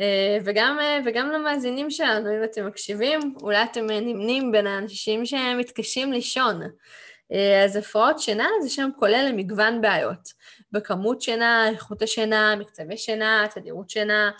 אה, 0.00 0.38
וגם, 0.44 0.78
וגם 1.04 1.30
למאזינים 1.30 1.90
שלנו, 1.90 2.30
אם 2.30 2.44
אתם 2.44 2.66
מקשיבים, 2.66 3.20
אולי 3.42 3.62
אתם 3.62 3.86
נמנים 3.90 4.52
בין 4.52 4.66
האנשים 4.66 5.26
שמתקשים 5.26 6.12
לישון. 6.12 6.60
אז 7.64 7.76
הפרעות 7.76 8.18
שינה 8.18 8.48
זה 8.62 8.70
שם 8.70 8.88
כולל 8.98 9.26
למגוון 9.28 9.80
בעיות. 9.80 10.32
בכמות 10.72 11.22
שינה, 11.22 11.68
איכות 11.68 12.02
השינה, 12.02 12.56
מקצבי 12.56 12.96
שינה, 12.96 13.46
תדירות 13.54 13.90
שינה, 13.90 14.30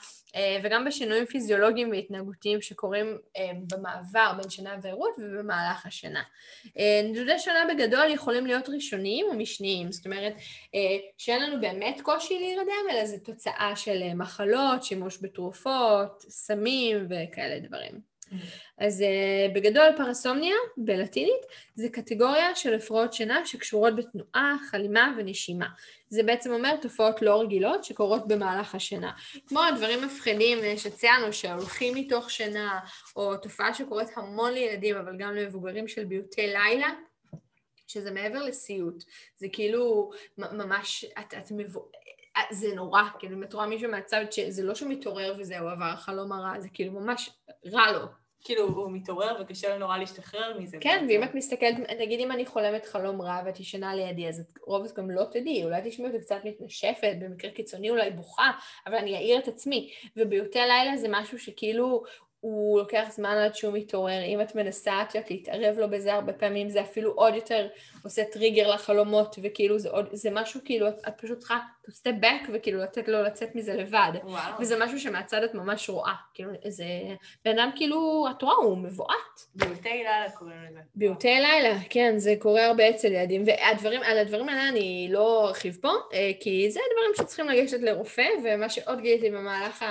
וגם 0.63 0.85
בשינויים 0.85 1.27
פיזיולוגיים 1.27 1.91
והתנהגותיים 1.91 2.63
שקורים 2.63 3.19
אה, 3.37 3.51
במעבר 3.73 4.33
בין 4.37 4.51
שינה 4.51 4.77
וערות 4.83 5.11
ובמהלך 5.19 5.87
השינה. 5.87 6.23
אה, 6.79 7.01
נדודי 7.05 7.39
שינה 7.39 7.65
בגדול 7.75 8.11
יכולים 8.11 8.47
להיות 8.47 8.69
ראשוניים 8.69 9.27
או 9.27 9.35
משניים, 9.35 9.93
זאת 9.93 10.07
אומרת 10.07 10.35
שאין 11.19 11.43
לנו 11.43 11.61
באמת 11.61 12.01
קושי 12.01 12.39
להירדם, 12.39 12.91
אלא 12.91 13.07
זו 13.07 13.17
תוצאה 13.25 13.73
של 13.77 14.15
מחלות, 14.15 14.85
שימוש 14.85 15.19
בתרופות, 15.23 16.25
סמים 16.29 17.07
וכאלה 17.11 17.59
דברים. 17.59 18.10
אז 18.79 19.01
uh, 19.01 19.55
בגדול 19.55 19.87
פרסומניה, 19.97 20.55
בלטינית, 20.77 21.47
זה 21.75 21.89
קטגוריה 21.89 22.55
של 22.55 22.75
הפרעות 22.75 23.13
שינה 23.13 23.47
שקשורות 23.47 23.97
בתנועה, 23.97 24.57
חלימה 24.71 25.15
ונשימה. 25.19 25.67
זה 26.09 26.23
בעצם 26.23 26.53
אומר 26.53 26.77
תופעות 26.77 27.23
לא 27.23 27.41
רגילות 27.41 27.85
שקורות 27.85 28.29
במהלך 28.29 28.75
השינה. 28.75 29.13
כמו 29.47 29.63
הדברים 29.63 30.05
מפחידים 30.05 30.59
אה, 30.59 30.79
שציינו 30.79 31.33
שהולכים 31.33 31.95
מתוך 31.95 32.31
שינה, 32.31 32.81
או 33.17 33.37
תופעה 33.37 33.75
שקורית 33.75 34.09
המון 34.17 34.53
לילדים 34.53 34.97
אבל 34.97 35.17
גם 35.19 35.35
למבוגרים 35.35 35.89
של 35.89 36.05
ביוטי 36.05 36.47
לילה, 36.47 36.89
שזה 37.87 38.11
מעבר 38.11 38.43
לסיוט. 38.43 39.05
זה 39.37 39.47
כאילו 39.53 40.11
ממש, 40.39 41.05
את, 41.05 41.35
את 41.35 41.51
מבוא... 41.51 41.83
אה, 42.37 42.43
זה 42.51 42.75
נורא, 42.75 43.03
כאילו 43.19 43.37
אם 43.37 43.43
את 43.43 43.55
רואה 43.55 43.67
מישהו 43.67 43.91
מהצד 43.91 44.25
שזה 44.31 44.63
לא 44.63 44.75
שהוא 44.75 44.91
מתעורר 44.91 45.35
וזהו 45.39 45.69
עבר 45.69 45.97
חלום 45.97 46.33
הרע, 46.33 46.61
זה 46.61 46.69
כאילו 46.73 46.93
ממש 46.93 47.31
רע 47.73 47.93
לו. 47.93 48.07
כאילו 48.45 48.69
הוא 48.69 48.91
מתעורר 48.91 49.37
וקשה 49.41 49.69
לו 49.69 49.79
נורא 49.79 49.99
להשתחרר 49.99 50.59
מזה. 50.59 50.79
כן, 50.81 51.07
ואם 51.09 51.25
את 51.25 51.35
מסתכלת, 51.35 51.77
נגיד 52.01 52.21
אם 52.21 52.33
אני 52.33 52.47
חולמת 52.47 52.87
חלום 52.87 53.23
רע 53.23 53.43
ואת 53.45 53.61
ישנה 53.61 53.95
לידי, 53.95 54.29
אז 54.29 54.41
את 54.41 54.59
רוב 54.63 54.87
גם 54.97 55.11
לא 55.11 55.25
תדעי, 55.25 55.65
אולי 55.65 55.81
תשמעי 55.85 56.09
אותי 56.11 56.25
קצת 56.25 56.41
מתנשפת, 56.45 57.13
במקרה 57.21 57.51
קיצוני 57.51 57.91
אולי 57.91 58.11
בוכה, 58.11 58.51
אבל 58.87 58.95
אני 58.95 59.17
אעיר 59.17 59.39
את 59.39 59.49
עצמי. 59.49 59.91
וביוטי 60.17 60.59
לילה 60.59 60.97
זה 60.97 61.07
משהו 61.11 61.39
שכאילו 61.39 62.03
הוא 62.41 62.79
לוקח 62.79 63.05
זמן 63.11 63.37
עד 63.45 63.55
שהוא 63.55 63.73
מתעורר. 63.75 64.23
אם 64.25 64.41
את 64.41 64.55
מנסה, 64.55 65.03
את 65.03 65.15
יודעת, 65.15 65.31
להתערב 65.31 65.79
לו 65.79 65.91
בזה 65.91 66.15
הרבה 66.15 66.33
פעמים, 66.33 66.71
זה 66.71 66.81
אפילו 66.81 67.13
עוד 67.13 67.35
יותר 67.35 67.69
עושה 68.05 68.25
טריגר 68.25 68.71
לחלומות, 68.71 69.37
וכאילו 69.43 69.79
זה, 69.79 69.91
עוד, 69.91 70.09
זה 70.13 70.31
משהו, 70.33 70.61
כאילו, 70.65 70.89
את, 70.89 70.95
את 71.09 71.13
פשוט 71.17 71.39
צריכה 71.39 71.59
to 71.87 71.91
step 71.91 72.25
back, 72.25 72.51
וכאילו 72.53 72.81
לתת 72.81 73.09
לו 73.09 73.23
לצאת 73.23 73.55
מזה 73.55 73.75
לבד. 73.75 74.13
וואו. 74.23 74.61
וזה 74.61 74.85
משהו 74.85 75.01
שמהצד 75.01 75.43
את 75.43 75.55
ממש 75.55 75.91
רואה. 75.91 76.15
כאילו, 76.35 76.51
זה... 76.69 76.85
בן 77.45 77.59
אדם, 77.59 77.71
כאילו, 77.77 78.27
את 78.31 78.43
רואה, 78.43 78.55
הוא 78.55 78.79
מבועת. 78.79 79.47
ביוטי 79.55 79.89
לילה 79.89 80.31
קוראים 80.35 80.57
לזה. 80.71 80.81
ביוטי 80.95 81.41
לילה, 81.41 81.79
כן, 81.91 82.19
זה 82.19 82.35
קורה 82.39 82.67
הרבה 82.67 82.91
אצל 82.91 83.13
ילדים. 83.13 83.43
והדברים, 83.47 84.03
על 84.03 84.19
הדברים 84.19 84.49
האלה 84.49 84.69
אני 84.69 85.09
לא 85.11 85.49
ארחיב 85.49 85.79
פה, 85.81 85.93
אה, 86.13 86.31
כי 86.41 86.71
זה 86.71 86.81
דברים 86.93 87.11
שצריכים 87.17 87.49
לגשת 87.49 87.81
לרופא, 87.81 88.27
ומה 88.45 88.69
שעוד 88.69 89.01
גיליתי 89.01 89.31
במהלך 89.31 89.85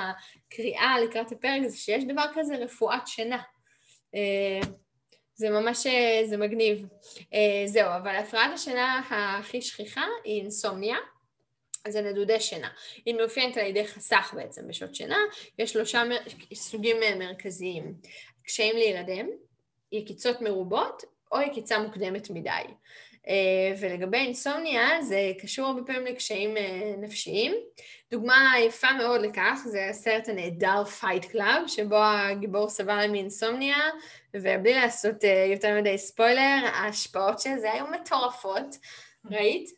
הקריאה 0.53 0.99
לקראת 0.99 1.31
הפרק 1.31 1.67
זה 1.67 1.77
שיש 1.77 2.03
דבר 2.03 2.25
כזה 2.33 2.55
רפואת 2.55 3.07
שינה. 3.07 3.41
אה, 4.15 4.59
זה 5.35 5.49
ממש, 5.49 5.88
אה, 5.88 6.21
זה 6.25 6.38
מגניב. 6.38 6.85
אה, 7.33 7.63
זהו, 7.65 7.89
אבל 7.97 8.15
הפרעת 8.15 8.51
השינה 8.53 9.01
הכי 9.09 9.62
שכיחה 9.62 10.05
היא 10.23 10.41
אינסומניה. 10.41 10.97
זה 11.88 12.01
נדודי 12.01 12.39
שינה. 12.39 12.69
היא 13.05 13.15
מאופיינת 13.15 13.57
על 13.57 13.65
ידי 13.65 13.88
חסך 13.88 14.33
בעצם 14.38 14.67
בשעות 14.67 14.95
שינה, 14.95 15.17
יש 15.59 15.73
שלושה 15.73 16.03
סוגים 16.53 16.97
מרכזיים. 17.19 17.93
קשיים 18.43 18.75
להירדם, 18.75 19.27
יקיצות 19.91 20.41
מרובות 20.41 21.03
או 21.31 21.41
יקיצה 21.41 21.79
מוקדמת 21.79 22.29
מדי. 22.29 22.63
אה, 23.30 23.74
ולגבי 23.80 24.18
אינסומניה 24.18 25.02
זה 25.02 25.32
קשור 25.42 25.68
הרבה 25.68 25.82
פעמים 25.84 26.06
לקשיים 26.06 26.58
אה, 26.58 26.94
נפשיים. 26.98 27.54
דוגמה 28.12 28.54
יפה 28.60 28.88
מאוד 28.94 29.22
לכך 29.22 29.60
זה 29.65 29.88
הסרט 29.89 30.30
הנהדר 30.30 30.84
Fight 30.86 31.25
Club, 31.25 31.67
שבו 31.68 31.98
הגיבור 32.04 32.70
סבל 32.70 33.08
מאינסומניה, 33.12 33.78
ובלי 34.34 34.74
לעשות 34.74 35.24
אה, 35.24 35.46
יותר 35.52 35.82
מדי 35.82 35.98
ספוילר, 35.98 36.60
ההשפעות 36.74 37.39
של 37.39 37.58
זה 37.58 37.74
היו 37.74 37.86
מטורפות. 37.88 38.78
ראית? 39.32 39.70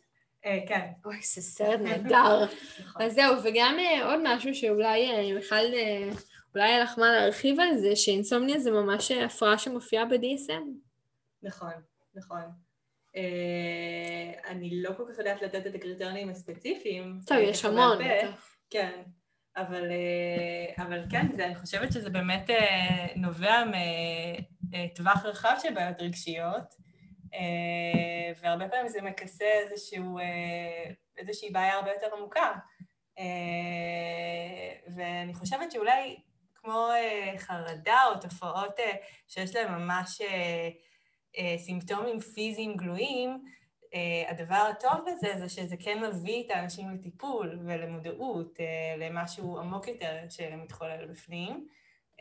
כן. 0.68 0.86
אוי, 1.04 1.16
זה 1.16 1.42
סרט 1.42 1.80
נהדר. 1.80 2.44
נכון. 2.80 3.02
אז 3.02 3.14
זהו, 3.14 3.34
וגם 3.44 3.76
עוד 4.04 4.20
משהו 4.22 4.54
שאולי 4.54 5.32
מיכל, 5.34 5.54
אולי 6.54 6.68
היה 6.68 6.82
לך 6.82 6.98
מה 6.98 7.12
להרחיב 7.12 7.60
על 7.60 7.76
זה, 7.76 7.96
שאינסומניה 7.96 8.58
זה 8.58 8.70
ממש 8.70 9.10
הפרעה 9.10 9.58
שמופיעה 9.58 10.04
ב-DSM. 10.04 10.62
נכון, 11.42 11.72
נכון. 12.14 12.42
אה, 13.16 14.50
אני 14.50 14.82
לא 14.82 14.90
כל 14.96 15.02
כך 15.12 15.18
יודעת 15.18 15.42
לתת 15.42 15.66
את 15.66 15.74
הקריטריונים 15.74 16.28
הספציפיים. 16.28 17.20
טוב, 17.26 17.38
יש 17.38 17.64
המון. 17.64 17.98
כן, 18.70 19.02
אבל, 19.56 19.90
אה, 19.90 20.84
אבל 20.84 21.04
כן, 21.10 21.26
זה, 21.32 21.46
אני 21.46 21.54
חושבת 21.54 21.92
שזה 21.92 22.10
באמת 22.10 22.50
אה, 22.50 23.06
נובע 23.16 23.64
מטווח 24.62 25.24
רחב 25.24 25.56
של 25.62 25.74
בעיות 25.74 26.00
רגשיות, 26.00 26.74
והרבה 28.42 28.68
פעמים 28.68 28.88
זה 28.88 29.02
מכסה 29.02 29.44
איזשהו, 29.44 30.18
איזושהי 31.16 31.50
בעיה 31.50 31.74
הרבה 31.74 31.90
יותר 31.90 32.16
עמוקה. 32.16 32.52
ואני 34.96 35.34
חושבת 35.34 35.72
שאולי 35.72 36.16
כמו 36.54 36.88
חרדה 37.38 37.98
או 38.06 38.20
תופעות 38.20 38.80
שיש 39.28 39.54
להן 39.56 39.74
ממש 39.74 40.20
אה, 40.20 40.68
סימפטומים 41.56 42.20
פיזיים 42.20 42.76
גלויים, 42.76 43.38
אה, 43.94 44.30
הדבר 44.30 44.68
הטוב 44.70 45.06
בזה 45.06 45.28
זה 45.38 45.48
שזה 45.48 45.76
כן 45.76 46.04
מביא 46.04 46.44
את 46.46 46.50
האנשים 46.50 46.90
לטיפול 46.90 47.58
ולמודעות, 47.66 48.60
אה, 48.60 48.96
למשהו 48.98 49.58
עמוק 49.58 49.88
יותר 49.88 50.16
שמתחולל 50.28 51.06
בפנים. 51.10 51.66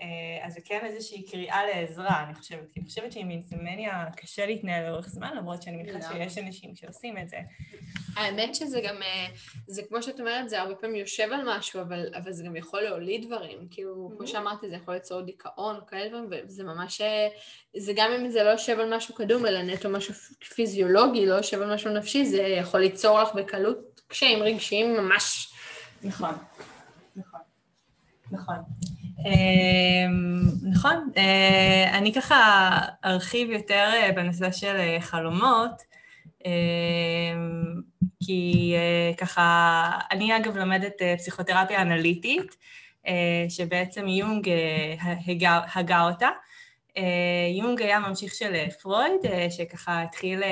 אה, 0.01 0.45
אז 0.45 0.53
זה 0.53 0.59
כן 0.65 0.79
איזושהי 0.83 1.23
קריאה 1.23 1.65
לעזרה, 1.65 2.23
אני 2.23 2.35
חושבת. 2.35 2.71
כי 2.73 2.79
אני 2.79 2.87
חושבת 2.87 3.11
שעם 3.11 3.31
אינסומניה 3.31 4.05
קשה 4.17 4.45
להתנהל 4.45 4.89
לאורך 4.89 5.07
זמן, 5.09 5.37
למרות 5.37 5.61
שאני 5.61 5.77
מניחה 5.77 5.99
שיש 6.01 6.37
אנשים 6.37 6.75
שעושים 6.75 7.17
את 7.17 7.29
זה. 7.29 7.37
האמת 8.15 8.55
שזה 8.55 8.81
גם, 8.87 8.95
אה, 9.01 9.27
זה 9.67 9.81
כמו 9.89 10.03
שאת 10.03 10.19
אומרת, 10.19 10.49
זה 10.49 10.61
הרבה 10.61 10.75
פעמים 10.75 10.95
יושב 10.95 11.27
על 11.33 11.57
משהו, 11.57 11.81
אבל, 11.81 12.13
אבל 12.15 12.31
זה 12.31 12.43
גם 12.43 12.55
יכול 12.55 12.81
להוליד 12.81 13.25
דברים. 13.25 13.67
כאילו, 13.71 14.11
כמו 14.17 14.27
שאמרתי, 14.27 14.69
זה 14.69 14.75
יכול 14.75 14.93
ליצור 14.93 15.21
דיכאון, 15.21 15.79
כאלה 15.87 16.09
דברים, 16.09 16.27
וזה 16.45 16.63
ממש, 16.63 17.01
אה, 17.01 17.27
זה 17.77 17.93
גם 17.95 18.11
אם 18.11 18.29
זה 18.29 18.43
לא 18.43 18.49
יושב 18.49 18.79
על 18.79 18.95
משהו 18.95 19.15
קדום, 19.15 19.45
אלא 19.45 19.61
נטו 19.61 19.89
משהו 19.89 20.13
פיזיולוגי, 20.55 21.25
לא 21.25 21.33
יושב 21.33 21.61
על 21.61 21.73
משהו 21.73 21.91
נפשי, 21.93 22.25
זה 22.25 22.41
יכול 22.41 22.79
ליצור 22.79 23.21
לך 23.21 23.29
בקלות 23.35 24.01
קשיים 24.07 24.43
רגשיים 24.43 24.93
ממש... 24.97 25.53
נכון, 26.03 26.35
נכון, 27.15 27.41
נכון. 28.31 28.55
אמ, 29.25 30.41
נכון, 30.63 31.09
אה, 31.17 31.97
אני 31.97 32.13
ככה 32.13 32.69
ארחיב 33.05 33.49
יותר 33.49 33.89
אה, 33.93 34.11
בנושא 34.15 34.51
של 34.51 34.75
אה, 34.75 34.97
חלומות, 35.01 35.91
כי 38.23 38.75
ככה, 39.17 39.91
אני 40.11 40.37
אגב 40.37 40.57
לומדת 40.57 40.93
פסיכותרפיה 41.17 41.81
אנליטית, 41.81 42.55
שבעצם 43.49 44.07
יונג 44.07 44.49
הגה 45.75 46.01
אותה. 46.01 46.29
יונג 47.59 47.81
היה 47.81 47.99
ממשיך 47.99 48.33
של 48.33 48.69
פרויד, 48.81 49.21
שככה 49.49 50.01
התחיל 50.01 50.43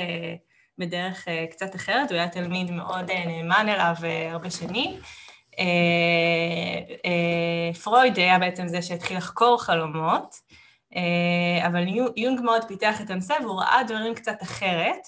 בדרך 0.77 1.27
קצת 1.51 1.75
אחרת, 1.75 2.11
הוא 2.11 2.17
היה 2.17 2.27
תלמיד 2.27 2.71
מאוד 2.71 3.11
נאמן 3.11 3.65
אליו 3.69 3.95
הרבה 4.31 4.51
שנים. 4.51 4.99
אה, 5.59 6.95
אה, 7.05 7.73
פרויד 7.73 8.17
היה 8.17 8.39
בעצם 8.39 8.67
זה 8.67 8.81
שהתחיל 8.81 9.17
לחקור 9.17 9.61
חלומות, 9.61 10.35
אה, 10.95 11.67
אבל 11.67 11.87
יונג 12.17 12.41
מאוד 12.41 12.63
פיתח 12.67 13.01
את 13.01 13.09
הנושא 13.09 13.33
והוא 13.41 13.61
ראה 13.61 13.83
דברים 13.87 14.15
קצת 14.15 14.43
אחרת. 14.43 15.07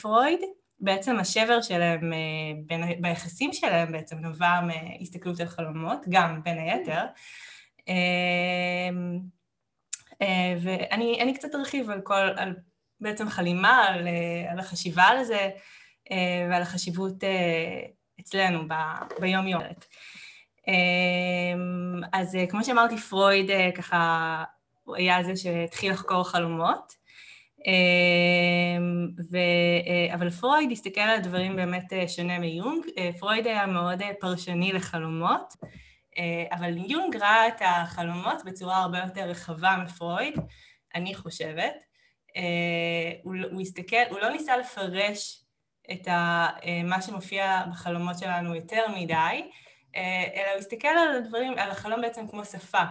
פרויד, 0.00 0.40
בעצם 0.80 1.18
השבר 1.18 1.62
שלהם, 1.62 2.12
ביחסים 3.00 3.52
שלהם 3.52 3.92
בעצם 3.92 4.18
נובע 4.18 4.60
מהסתכלות 4.60 5.40
על 5.40 5.46
חלומות, 5.46 5.98
גם 6.08 6.42
בין 6.42 6.58
היתר. 6.58 7.04
ואני 10.60 11.34
קצת 11.34 11.54
ארחיב 11.54 11.90
על 11.90 12.00
כל, 12.00 12.28
על 12.36 12.56
בעצם 13.00 13.28
חלימה, 13.28 13.84
על, 13.88 14.08
על 14.48 14.58
החשיבה 14.58 15.02
על 15.02 15.24
זה 15.24 15.50
ועל 16.50 16.62
החשיבות 16.62 17.24
אצלנו 18.22 18.68
ב- 18.68 19.20
ביום-יום. 19.20 19.62
אמ, 20.68 22.00
אז 22.12 22.34
אה, 22.34 22.46
כמו 22.46 22.64
שאמרתי, 22.64 22.96
פרויד 22.96 23.50
אה, 23.50 23.70
ככה, 23.74 24.44
הוא 24.84 24.96
היה 24.96 25.22
זה 25.22 25.36
שהתחיל 25.36 25.92
לחקור 25.92 26.24
חלומות, 26.24 26.92
אמ, 27.66 29.08
ו... 29.30 29.36
אה, 29.86 30.14
אבל 30.14 30.30
פרויד 30.30 30.72
הסתכל 30.72 31.00
על 31.00 31.20
דברים 31.20 31.56
באמת 31.56 31.92
שונה 32.08 32.38
מיונג. 32.38 32.84
פרויד 33.18 33.46
היה 33.46 33.66
מאוד 33.66 34.02
פרשני 34.20 34.72
לחלומות, 34.72 35.54
אבל 36.52 36.76
יונג 36.76 37.16
ראה 37.16 37.48
את 37.48 37.62
החלומות 37.64 38.44
בצורה 38.44 38.76
הרבה 38.76 38.98
יותר 38.98 39.22
רחבה 39.22 39.76
מפרויד, 39.84 40.34
אני 40.94 41.14
חושבת. 41.14 41.74
הוא, 43.22 43.34
הוא 43.50 43.60
הסתכל, 43.60 43.96
הוא 44.10 44.18
לא 44.18 44.30
ניסה 44.30 44.56
לפרש 44.56 45.41
את 45.90 46.08
ה, 46.08 46.48
אה, 46.64 46.82
מה 46.84 47.02
שמופיע 47.02 47.62
בחלומות 47.70 48.18
שלנו 48.18 48.54
יותר 48.54 48.82
מדי, 48.96 49.42
אה, 49.96 50.24
אלא 50.34 50.50
הוא 50.50 50.58
הסתכל 50.58 50.88
על 50.88 51.16
הדברים, 51.16 51.58
על 51.58 51.70
החלום 51.70 52.00
בעצם 52.00 52.28
כמו 52.28 52.44
שפה, 52.44 52.82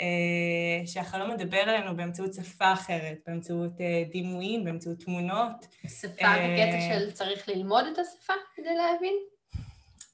אה, 0.00 0.86
שהחלום 0.86 1.30
מדבר 1.30 1.62
אלינו 1.62 1.96
באמצעות 1.96 2.34
שפה 2.34 2.72
אחרת, 2.72 3.18
באמצעות 3.26 3.72
דימויים, 4.12 4.64
באמצעות 4.64 4.98
תמונות. 4.98 5.66
שפה 5.88 6.26
בקטע 6.28 6.80
של 6.88 7.10
צריך 7.10 7.48
ללמוד 7.48 7.84
את 7.92 7.98
השפה 7.98 8.32
כדי 8.54 8.74
להבין? 8.76 9.14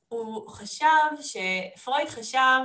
הוא 0.08 0.48
חשב, 0.48 0.86
שפרויד 1.20 2.08
חשב, 2.08 2.60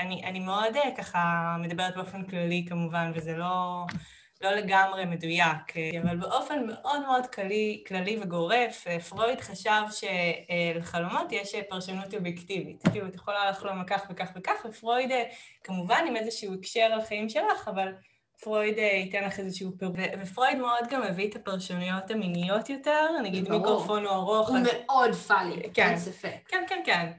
אני, 0.00 0.24
אני 0.24 0.40
מאוד 0.40 0.74
ככה 0.96 1.56
מדברת 1.60 1.96
באופן 1.96 2.24
כללי 2.24 2.64
כמובן, 2.68 3.12
וזה 3.14 3.36
לא... 3.36 3.84
לא 4.40 4.50
לגמרי 4.50 5.04
מדויק, 5.04 5.74
אבל 6.02 6.16
באופן 6.16 6.66
מאוד 6.66 7.00
מאוד 7.06 7.26
כללי, 7.26 7.84
כללי 7.86 8.18
וגורף, 8.22 8.86
פרויד 9.08 9.40
חשב 9.40 9.82
שלחלומות 9.90 11.32
יש 11.32 11.54
פרשנות 11.68 12.14
אובייקטיבית. 12.14 12.82
כאילו, 12.92 13.06
את 13.08 13.14
יכולה 13.14 13.50
לחלום 13.50 13.84
כך 13.84 14.06
וכך 14.10 14.30
וכך, 14.36 14.66
ופרויד 14.68 15.10
כמובן 15.64 16.04
עם 16.08 16.16
איזשהו 16.16 16.54
הקשר 16.54 16.96
לחיים 16.98 17.28
שלך, 17.28 17.68
אבל 17.68 17.92
פרויד 18.40 18.78
ייתן 18.78 19.24
לך 19.24 19.38
איזשהו 19.38 19.70
פירוט. 19.78 19.96
ופרויד 20.22 20.58
מאוד 20.58 20.88
גם 20.90 21.02
הביא 21.02 21.30
את 21.30 21.36
הפרשנויות 21.36 22.10
המיניות 22.10 22.70
יותר, 22.70 23.06
נגיד 23.22 23.48
מיקרופון 23.48 24.04
הוא 24.04 24.12
ארוך. 24.12 24.48
הוא 24.48 24.58
אז... 24.58 24.66
מאוד 24.86 25.14
פאלי, 25.14 25.70
כן, 25.74 25.88
אין 25.88 25.98
ספק. 25.98 26.36
כן, 26.48 26.64
כן, 26.68 26.82
כן. 26.84 27.10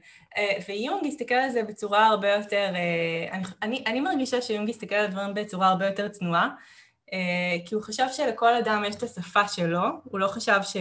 ויונג 0.68 1.06
הסתכל 1.06 1.34
על 1.34 1.50
זה 1.50 1.62
בצורה 1.62 2.06
הרבה 2.06 2.28
יותר, 2.28 2.68
אני, 3.30 3.44
אני, 3.62 3.84
אני 3.86 4.00
מרגישה 4.00 4.42
שיונג 4.42 4.70
הסתכל 4.70 4.94
על 4.94 5.04
הדברים 5.04 5.34
בצורה 5.34 5.68
הרבה 5.68 5.86
יותר 5.86 6.08
צנועה. 6.08 6.48
אה, 7.12 7.66
כי 7.66 7.74
הוא 7.74 7.82
חשב 7.82 8.06
שלכל 8.12 8.54
אדם 8.54 8.84
יש 8.88 8.96
את 8.96 9.02
השפה 9.02 9.48
שלו, 9.48 9.80
הוא 10.04 10.20
לא 10.20 10.28
חשב 10.28 10.60
ש... 10.62 10.76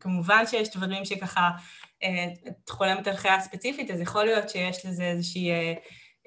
כמובן 0.00 0.46
שיש 0.46 0.76
דברים 0.76 1.04
שככה, 1.04 1.50
אה, 2.02 2.26
את 2.48 2.70
חולמת 2.70 3.06
על 3.06 3.16
חיה 3.16 3.40
ספציפית, 3.40 3.90
אז 3.90 4.00
יכול 4.00 4.24
להיות 4.24 4.48
שיש 4.48 4.86
לזה 4.86 5.04
איזושהי 5.04 5.50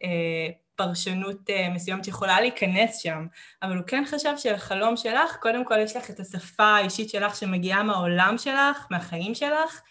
אה, 0.04 0.50
פרשנות 0.76 1.50
מסוימת 1.74 2.06
שיכולה 2.06 2.42
להיכנס 2.42 2.98
שם, 2.98 3.28
אבל 3.64 3.78
הוא 3.78 3.86
כן 3.88 4.04
חשב 4.08 4.34
שלחלום 4.38 4.98
שלך, 4.98 5.36
קודם 5.42 5.66
כל 5.66 5.80
יש 5.80 5.96
לך 5.96 6.10
את 6.10 6.20
השפה 6.20 6.64
האישית 6.64 7.10
שלך 7.10 7.36
שמגיעה 7.36 7.84
מהעולם 7.84 8.36
שלך, 8.38 8.88
מהחיים 8.92 9.36
שלך, 9.36 9.82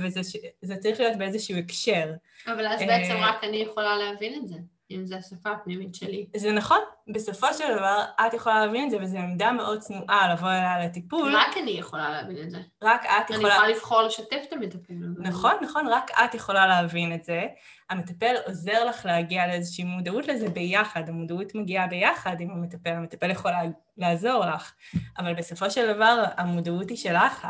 וזה 0.00 0.76
צריך 0.80 1.00
להיות 1.00 1.18
באיזשהו 1.18 1.56
הקשר. 1.56 2.12
אבל 2.46 2.66
אז 2.66 2.80
בעצם 2.80 3.14
רק 3.16 3.44
אני 3.44 3.56
יכולה 3.56 3.96
להבין 3.96 4.40
את 4.42 4.48
זה. 4.48 4.56
אם 4.90 5.06
זו 5.06 5.16
השפה 5.16 5.50
הפנימית 5.50 5.94
שלי. 5.94 6.26
זה 6.36 6.52
נכון, 6.52 6.78
בסופו 7.14 7.46
של 7.54 7.64
דבר 7.76 8.04
את 8.26 8.34
יכולה 8.34 8.66
להבין 8.66 8.84
את 8.84 8.90
זה, 8.90 8.96
וזו 9.00 9.18
עמדה 9.18 9.52
מאוד 9.52 9.78
צנועה 9.78 10.32
לבוא 10.34 10.48
אליה 10.48 10.84
לטיפול. 10.84 11.36
רק 11.36 11.56
אני 11.62 11.70
יכולה 11.70 12.10
להבין 12.10 12.36
את 12.42 12.50
זה. 12.50 12.58
רק 12.82 13.04
את 13.04 13.30
יכולה... 13.30 13.48
אני 13.48 13.54
יכולה 13.54 13.68
לבחור 13.68 14.02
לשתף 14.02 14.42
את 14.48 14.52
המטפל. 14.52 14.94
נכון, 15.18 15.52
נכון, 15.62 15.86
רק 15.88 16.10
את 16.24 16.34
יכולה 16.34 16.66
להבין 16.66 17.14
את 17.14 17.24
זה. 17.24 17.42
המטפל 17.90 18.34
עוזר 18.46 18.84
לך 18.84 19.06
להגיע 19.06 19.46
לאיזושהי 19.46 19.84
מודעות 19.84 20.28
לזה 20.28 20.48
ביחד, 20.48 21.08
המודעות 21.08 21.54
מגיעה 21.54 21.86
ביחד 21.86 22.40
עם 22.40 22.50
המטפל, 22.50 22.90
המטפל 22.90 23.30
יכול 23.30 23.50
לעזור 23.96 24.44
לך, 24.46 24.72
אבל 25.18 25.34
בסופו 25.34 25.70
של 25.70 25.94
דבר 25.94 26.24
המודעות 26.36 26.88
היא 26.88 26.96
שלך, 26.96 27.46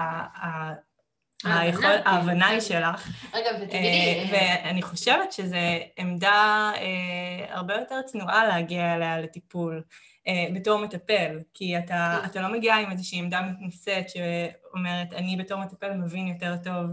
היכול, 1.44 1.84
ההבנה 2.04 2.48
היא 2.48 2.60
שלך. 2.60 3.08
רגע, 3.34 3.50
ותגידי... 3.60 4.30
אה, 4.32 4.62
ואני 4.64 4.82
חושבת 4.82 5.32
שזו 5.32 5.56
עמדה 5.96 6.72
אה, 6.76 7.54
הרבה 7.54 7.74
יותר 7.74 8.02
צנועה 8.02 8.46
להגיע 8.46 8.94
אליה 8.94 9.20
לטיפול 9.20 9.82
אה, 10.28 10.46
בתור 10.54 10.78
מטפל, 10.78 11.38
כי 11.54 11.78
אתה, 11.78 12.18
אתה 12.24 12.40
לא 12.40 12.48
מגיע 12.48 12.76
עם 12.76 12.90
איזושהי 12.90 13.18
עמדה 13.18 13.40
מתנשאת 13.40 14.08
שאומרת, 14.08 15.12
אני 15.12 15.36
בתור 15.36 15.58
מטפל 15.58 15.92
מבין 15.92 16.28
יותר 16.28 16.54
טוב 16.64 16.86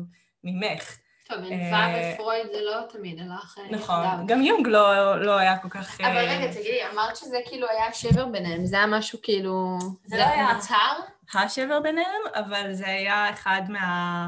ממך. 0.43 0.97
טוב, 1.27 1.37
ענווה 1.37 1.87
ופרויד 2.13 2.47
זה 2.51 2.61
לא 2.61 2.81
תמיד 2.89 3.19
הלך 3.19 3.57
נכון, 3.71 4.27
גם 4.27 4.41
יונג 4.41 4.67
לא, 4.67 5.21
לא 5.21 5.37
היה 5.37 5.57
כל 5.57 5.69
כך... 5.69 6.01
אבל 6.01 6.17
רגע, 6.17 6.51
תגידי, 6.51 6.79
אמרת 6.93 7.15
שזה 7.15 7.37
כאילו 7.45 7.67
היה 7.69 7.93
שבר 7.93 8.25
ביניהם, 8.25 8.65
זה 8.65 8.75
היה 8.75 8.87
משהו 8.87 9.19
כאילו... 9.23 9.77
זה 10.03 10.17
לא 10.17 10.23
היה... 10.23 10.51
הצהר? 10.51 10.99
השבר 11.33 11.79
ביניהם, 11.79 12.21
אבל 12.35 12.73
זה 12.73 12.87
היה 12.87 13.29
אחד 13.29 13.61
מה... 13.69 14.27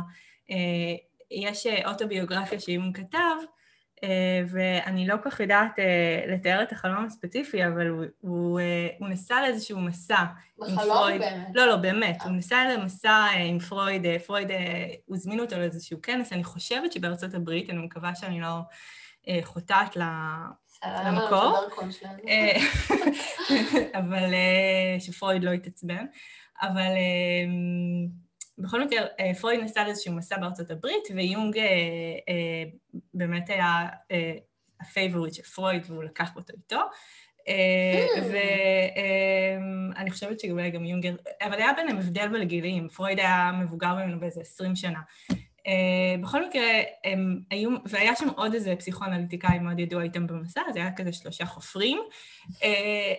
אה, 0.52 0.96
יש 1.32 1.68
אוטוביוגרפיה 1.86 2.60
שאימון 2.60 2.94
כתב, 2.94 3.36
אה, 4.04 4.42
ואני 4.48 5.08
לא 5.08 5.16
כל 5.24 5.30
כך 5.30 5.40
יודעת 5.40 5.80
אה, 5.80 6.24
לתאר 6.28 6.64
את 6.64 6.72
החלום 6.72 7.06
הספציפי, 7.06 7.66
אבל 7.66 7.88
הוא, 7.88 8.06
הוא, 8.20 8.60
הוא 9.00 9.08
נסע 9.08 9.42
לאיזשהו 9.42 9.80
מסע 9.80 10.24
עם 10.68 10.76
פרויד. 10.76 11.22
באמת? 11.22 11.48
לא, 11.54 11.66
לא, 11.66 11.76
באמת. 11.76 12.22
הוא 12.24 12.32
נסע 12.32 12.64
למסע 12.74 13.28
עם 13.40 13.60
פרויד, 13.60 14.06
פרויד, 14.26 14.52
הוא 15.06 15.16
הזמין 15.16 15.40
אותו 15.40 15.58
לאיזשהו 15.58 16.02
כנס, 16.02 16.34
אני 16.34 16.44
חושבת 16.44 16.92
שבארצות 16.92 17.34
הברית, 17.34 17.70
אני 17.70 17.78
מקווה 17.78 18.16
שאני 18.16 18.42
לא 18.42 18.60
חוטאת 19.44 19.96
למקור. 21.06 21.56
אבל 24.00 24.34
שפרויד 25.00 25.44
לא 25.44 25.52
יתעצבן. 25.52 26.06
אבל 26.62 26.92
אמ, 26.98 28.08
בכל 28.58 28.84
מקרה, 28.84 29.02
אה, 29.20 29.34
פרויד 29.34 29.60
נסע 29.60 29.84
לאיזשהו 29.84 30.14
מסע 30.14 30.38
בארצות 30.38 30.72
הברית, 30.72 31.04
ויונג 31.16 31.58
אה, 31.58 31.64
אה, 32.30 32.64
באמת 33.14 33.50
היה 33.50 33.88
ה 34.82 34.88
favorite 34.88 35.34
של 35.34 35.44
פרויד, 35.44 35.84
והוא 35.88 36.04
לקח 36.04 36.36
אותו 36.36 36.54
איתו. 36.54 36.82
המ. 37.48 37.50
ואני 39.96 40.12
חושבת 40.12 40.40
שאולי 40.40 40.72
גם 40.72 40.86
יונגר, 40.86 41.16
אבל 41.42 41.54
היה 41.54 41.74
ביניהם 41.74 41.98
הבדל 41.98 42.42
בגילים, 42.42 42.90
פרויד 42.90 43.20
היה 43.20 43.52
מבוגר 43.62 43.96
ממנו 43.96 44.20
באיזה 44.20 44.42
20 44.42 44.76
שנה. 44.76 45.00
אה, 45.68 46.24
בכל 46.24 46.46
מקרה, 46.48 46.64
הם 47.04 47.40
היו, 47.52 47.70
והיה 47.86 48.16
שם 48.16 48.30
עוד 48.30 48.54
איזה 48.54 48.76
פסיכואנליטיקאי 48.76 49.60
מאוד 49.60 49.80
ידוע 49.80 50.04
איתם 50.04 50.28
במסע, 50.28 50.62
זה 50.74 50.80
היה 50.80 50.92
כזה 50.96 51.14
שלושה 51.14 51.46
חופרים, 51.46 52.00
אה, 52.50 52.54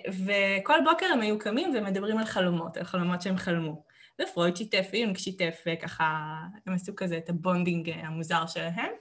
וכל 0.08 0.78
בוקר 0.84 1.06
הם 1.06 1.20
היו 1.20 1.38
קמים 1.38 1.74
ומדברים 1.76 2.18
על 2.18 2.24
חלומות, 2.24 2.76
על 2.76 2.84
חלומות 2.84 3.22
שהם 3.22 3.36
חלמו. 3.36 3.84
ופרויד 4.22 4.56
שיתף, 4.56 4.88
ויונג 4.92 5.16
שיתף, 5.16 5.64
וככה 5.66 6.36
הם 6.66 6.74
עשו 6.74 6.92
כזה 6.96 7.18
את 7.18 7.28
ה 7.28 7.36
bonding 7.36 7.90
המוזר 7.90 8.46
שלהם. 8.46 8.92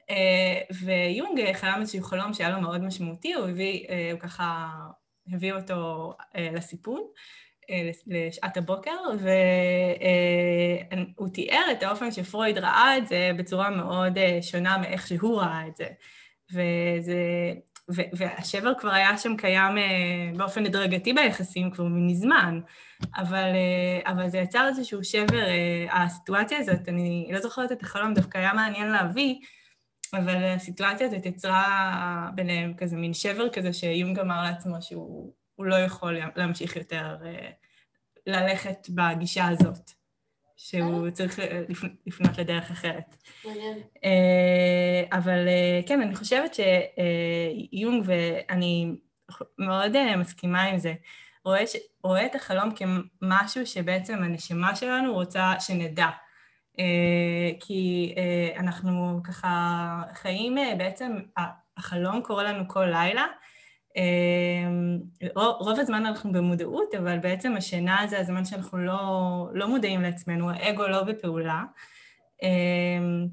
אה, 0.00 0.74
ויונג 0.84 1.52
חלם 1.52 1.80
איזשהו 1.80 2.02
חלום 2.02 2.34
שהיה 2.34 2.50
לו 2.50 2.60
מאוד 2.60 2.84
משמעותי, 2.84 3.32
הוא 3.32 3.48
הביא, 3.48 3.86
הוא 4.12 4.20
ככה 4.20 4.70
הביא 5.32 5.52
אותו 5.52 6.12
לסיפון. 6.36 7.00
אה, 7.72 7.90
לשעת 8.06 8.56
הבוקר, 8.56 8.96
והוא 11.18 11.28
תיאר 11.28 11.64
את 11.72 11.82
האופן 11.82 12.12
שפרויד 12.12 12.58
ראה 12.58 12.98
את 12.98 13.06
זה 13.06 13.30
בצורה 13.36 13.70
מאוד 13.70 14.18
אה, 14.18 14.38
שונה 14.42 14.78
מאיך 14.78 15.06
שהוא 15.06 15.40
ראה 15.40 15.66
את 15.66 15.76
זה. 15.76 15.86
וזה, 16.52 17.16
והשבר 17.88 18.72
כבר 18.78 18.90
היה 18.90 19.18
שם 19.18 19.36
קיים 19.36 19.78
אה, 19.78 20.30
באופן 20.36 20.66
הדרגתי 20.66 21.12
ביחסים 21.12 21.70
כבר 21.70 21.84
מזמן, 21.84 22.60
אבל, 23.16 23.48
אבל 24.06 24.28
זה 24.28 24.38
יצר 24.38 24.68
איזשהו 24.68 25.04
שבר, 25.04 25.44
הסיטואציה 25.90 26.58
הזאת, 26.58 26.88
אני 26.88 27.28
לא 27.32 27.40
זוכרת 27.40 27.72
את 27.72 27.82
החלום, 27.82 28.14
דווקא 28.14 28.38
היה 28.38 28.52
מעניין 28.52 28.88
להביא, 28.90 29.34
אבל 30.14 30.44
הסיטואציה 30.44 31.06
הזאת 31.06 31.26
יצרה 31.26 32.28
ביניהם 32.34 32.74
כזה 32.74 32.96
מין 32.96 33.14
שבר 33.14 33.48
כזה 33.48 33.72
שיונג 33.72 34.18
אמר 34.18 34.42
לעצמו 34.42 34.82
שהוא 34.82 35.32
לא 35.58 35.74
יכול 35.74 36.18
להמשיך 36.36 36.76
יותר 36.76 37.16
ללכת 38.26 38.88
בגישה 38.90 39.48
הזאת, 39.48 39.90
שהוא 40.56 41.10
צריך 41.10 41.38
לפנות 42.06 42.38
לדרך 42.38 42.70
אחרת. 42.70 43.16
אה, 44.04 45.02
אבל 45.12 45.48
אה, 45.48 45.80
כן, 45.86 46.00
אני 46.00 46.14
חושבת 46.14 46.54
שיונג, 46.54 48.04
ואני 48.06 48.94
מאוד 49.58 49.96
אה, 49.96 50.16
מסכימה 50.16 50.62
עם 50.62 50.78
זה, 50.78 50.94
רואה, 51.44 51.66
ש... 51.66 51.76
רואה 52.04 52.26
את 52.26 52.34
החלום 52.34 52.70
כמשהו 53.20 53.66
שבעצם 53.66 54.22
הנשמה 54.22 54.76
שלנו 54.76 55.12
רוצה 55.12 55.54
שנדע. 55.60 56.08
כי 57.60 58.14
אנחנו 58.56 59.20
ככה 59.24 60.02
חיים, 60.14 60.56
בעצם 60.78 61.16
החלום 61.76 62.22
קורה 62.22 62.42
לנו 62.42 62.68
כל 62.68 62.84
לילה, 62.84 63.26
רוב 65.34 65.78
הזמן 65.78 66.06
אנחנו 66.06 66.32
במודעות, 66.32 66.94
אבל 66.94 67.18
בעצם 67.18 67.56
השינה 67.56 68.06
זה 68.10 68.20
הזמן 68.20 68.44
שאנחנו 68.44 68.78
לא, 68.78 69.48
לא 69.52 69.68
מודעים 69.68 70.02
לעצמנו, 70.02 70.50
האגו 70.50 70.86
לא 70.86 71.02
בפעולה. 71.02 71.62
אמ, 72.42 73.26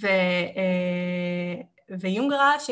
ו, 0.00 0.06
אה, 0.56 1.62
ויונג 2.00 2.32
ראה, 2.32 2.60
ש, 2.60 2.70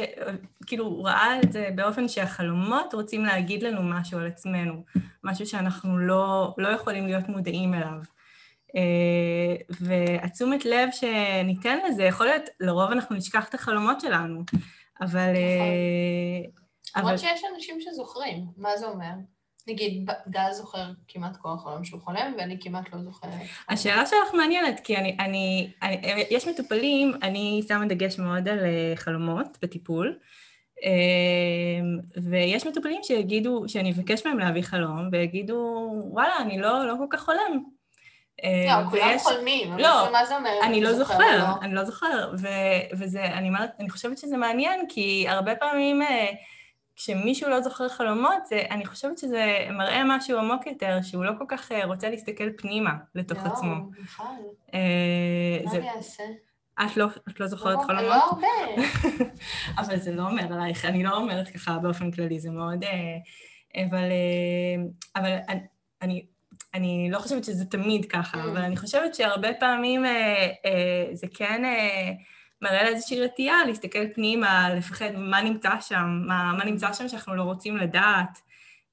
כאילו, 0.67 0.85
הוא 0.85 1.09
ראה 1.09 1.41
את 1.45 1.53
זה 1.53 1.69
באופן 1.75 2.09
שהחלומות 2.09 2.95
רוצים 2.95 3.25
להגיד 3.25 3.63
לנו 3.63 3.83
משהו 3.83 4.19
על 4.19 4.27
עצמנו, 4.27 4.85
משהו 5.25 5.47
שאנחנו 5.47 5.99
לא, 5.99 6.55
לא 6.59 6.69
יכולים 6.69 7.07
להיות 7.07 7.29
מודעים 7.29 7.75
אליו. 7.75 7.99
אה, 8.77 9.57
והתשומת 9.81 10.65
לב 10.65 10.89
שניתן 10.93 11.79
לזה, 11.89 12.03
יכול 12.03 12.27
להיות, 12.27 12.45
לרוב 12.61 12.91
אנחנו 12.91 13.17
נשכח 13.17 13.49
את 13.49 13.55
החלומות 13.55 14.01
שלנו, 14.01 14.43
אבל... 15.01 15.35
אה, 16.97 17.03
למרות 17.03 17.19
שיש 17.19 17.43
אנשים 17.55 17.81
שזוכרים, 17.81 18.47
מה 18.57 18.77
זה 18.77 18.87
אומר? 18.87 19.13
נגיד, 19.69 20.11
גל 20.29 20.53
זוכר 20.53 20.85
כמעט 21.09 21.37
כל 21.37 21.49
החלום 21.55 21.85
שהוא 21.85 22.01
חולם, 22.01 22.35
ואני 22.39 22.57
כמעט 22.61 22.93
לא 22.93 23.03
זוכרת. 23.03 23.31
השאלה 23.69 24.07
שלך 24.07 24.35
מעניינת, 24.35 24.81
כי 24.81 24.97
אני, 24.97 25.17
אני, 25.21 25.71
אני, 25.83 26.25
יש 26.31 26.49
מטופלים, 26.49 27.13
אני 27.23 27.63
שמה 27.69 27.87
דגש 27.87 28.19
מאוד 28.19 28.49
על 28.49 28.59
אה, 28.59 28.93
חלומות 28.97 29.59
בטיפול, 29.63 30.19
אה, 30.85 30.91
ויש 32.23 32.67
מטופלים 32.67 33.03
שיגידו, 33.03 33.65
שאני 33.69 33.93
אבקש 33.93 34.27
מהם 34.27 34.39
להביא 34.39 34.63
חלום, 34.63 35.09
ויגידו, 35.13 35.91
וואלה, 36.05 36.37
אני 36.41 36.59
לא, 36.59 36.87
לא 36.87 36.95
כל 36.99 37.07
כך 37.11 37.25
חולם. 37.25 37.63
אה, 38.45 38.83
לא, 38.83 38.91
כולם 38.91 39.19
חולמים, 39.19 39.79
לא, 39.79 40.13
מה 40.13 40.25
זה 40.27 40.37
אומר? 40.37 40.51
אני 40.63 40.81
לא 40.81 40.93
זוכר, 40.93 41.53
אני 41.63 41.75
לא 41.75 41.85
זוכר, 41.85 42.33
וזה, 42.93 43.25
אני 43.81 43.91
חושבת 43.91 44.19
שזה 44.19 44.37
מעניין, 44.37 44.87
כי 44.89 45.29
הרבה 45.29 45.55
פעמים... 45.55 46.03
כשמישהו 46.99 47.51
לא 47.51 47.61
זוכר 47.61 47.89
חלומות, 47.89 48.47
זה, 48.47 48.63
אני 48.71 48.87
חושבת 48.87 49.19
שזה 49.19 49.67
מראה 49.73 50.03
משהו 50.07 50.39
עמוק 50.39 50.67
יותר, 50.67 50.99
שהוא 51.03 51.25
לא 51.25 51.33
כל 51.39 51.45
כך 51.49 51.73
אה, 51.73 51.85
רוצה 51.85 52.11
להסתכל 52.11 52.53
פנימה 52.57 52.91
לתוך 53.15 53.39
לא, 53.39 53.53
עצמו. 53.53 53.75
לא, 53.75 54.03
בכלל. 54.03 54.27
אה, 54.75 55.59
מה 55.65 55.73
אני 55.73 55.91
אעשה? 55.97 56.23
את 56.85 56.97
לא, 56.97 57.07
את 57.29 57.41
לא 57.41 57.47
זוכרת 57.47 57.77
לא, 57.79 57.83
חלומות? 57.83 58.05
לא 58.05 58.25
הרבה. 58.25 58.47
אבל 59.79 59.97
זה 59.97 60.15
לא 60.15 60.23
אומר 60.23 60.53
עלייך, 60.53 60.85
אני 60.85 61.03
לא 61.03 61.17
אומרת 61.17 61.49
ככה 61.49 61.79
באופן 61.79 62.11
כללי, 62.11 62.41
זה 62.41 62.51
מאוד... 62.51 62.85
אה, 62.85 63.17
אבל, 63.85 64.05
אבל 65.17 65.33
אני, 65.49 65.61
אני, 66.03 66.27
אני 66.75 67.09
לא 67.11 67.19
חושבת 67.19 67.45
שזה 67.45 67.65
תמיד 67.65 68.05
ככה, 68.05 68.39
mm. 68.39 68.47
אבל 68.47 68.61
אני 68.61 68.77
חושבת 68.77 69.15
שהרבה 69.15 69.55
פעמים 69.55 70.05
זה 71.13 71.27
כן... 71.35 71.63
מראה 72.63 72.83
לה 72.83 72.89
איזושהי 72.89 73.21
רתיעה 73.21 73.65
להסתכל 73.67 74.13
פנימה, 74.15 74.75
לפחד 74.75 75.11
מה 75.17 75.41
נמצא 75.41 75.81
שם, 75.81 76.23
מה, 76.27 76.53
מה 76.59 76.65
נמצא 76.65 76.93
שם 76.93 77.09
שאנחנו 77.09 77.35
לא 77.35 77.43
רוצים 77.43 77.77
לדעת. 77.77 78.39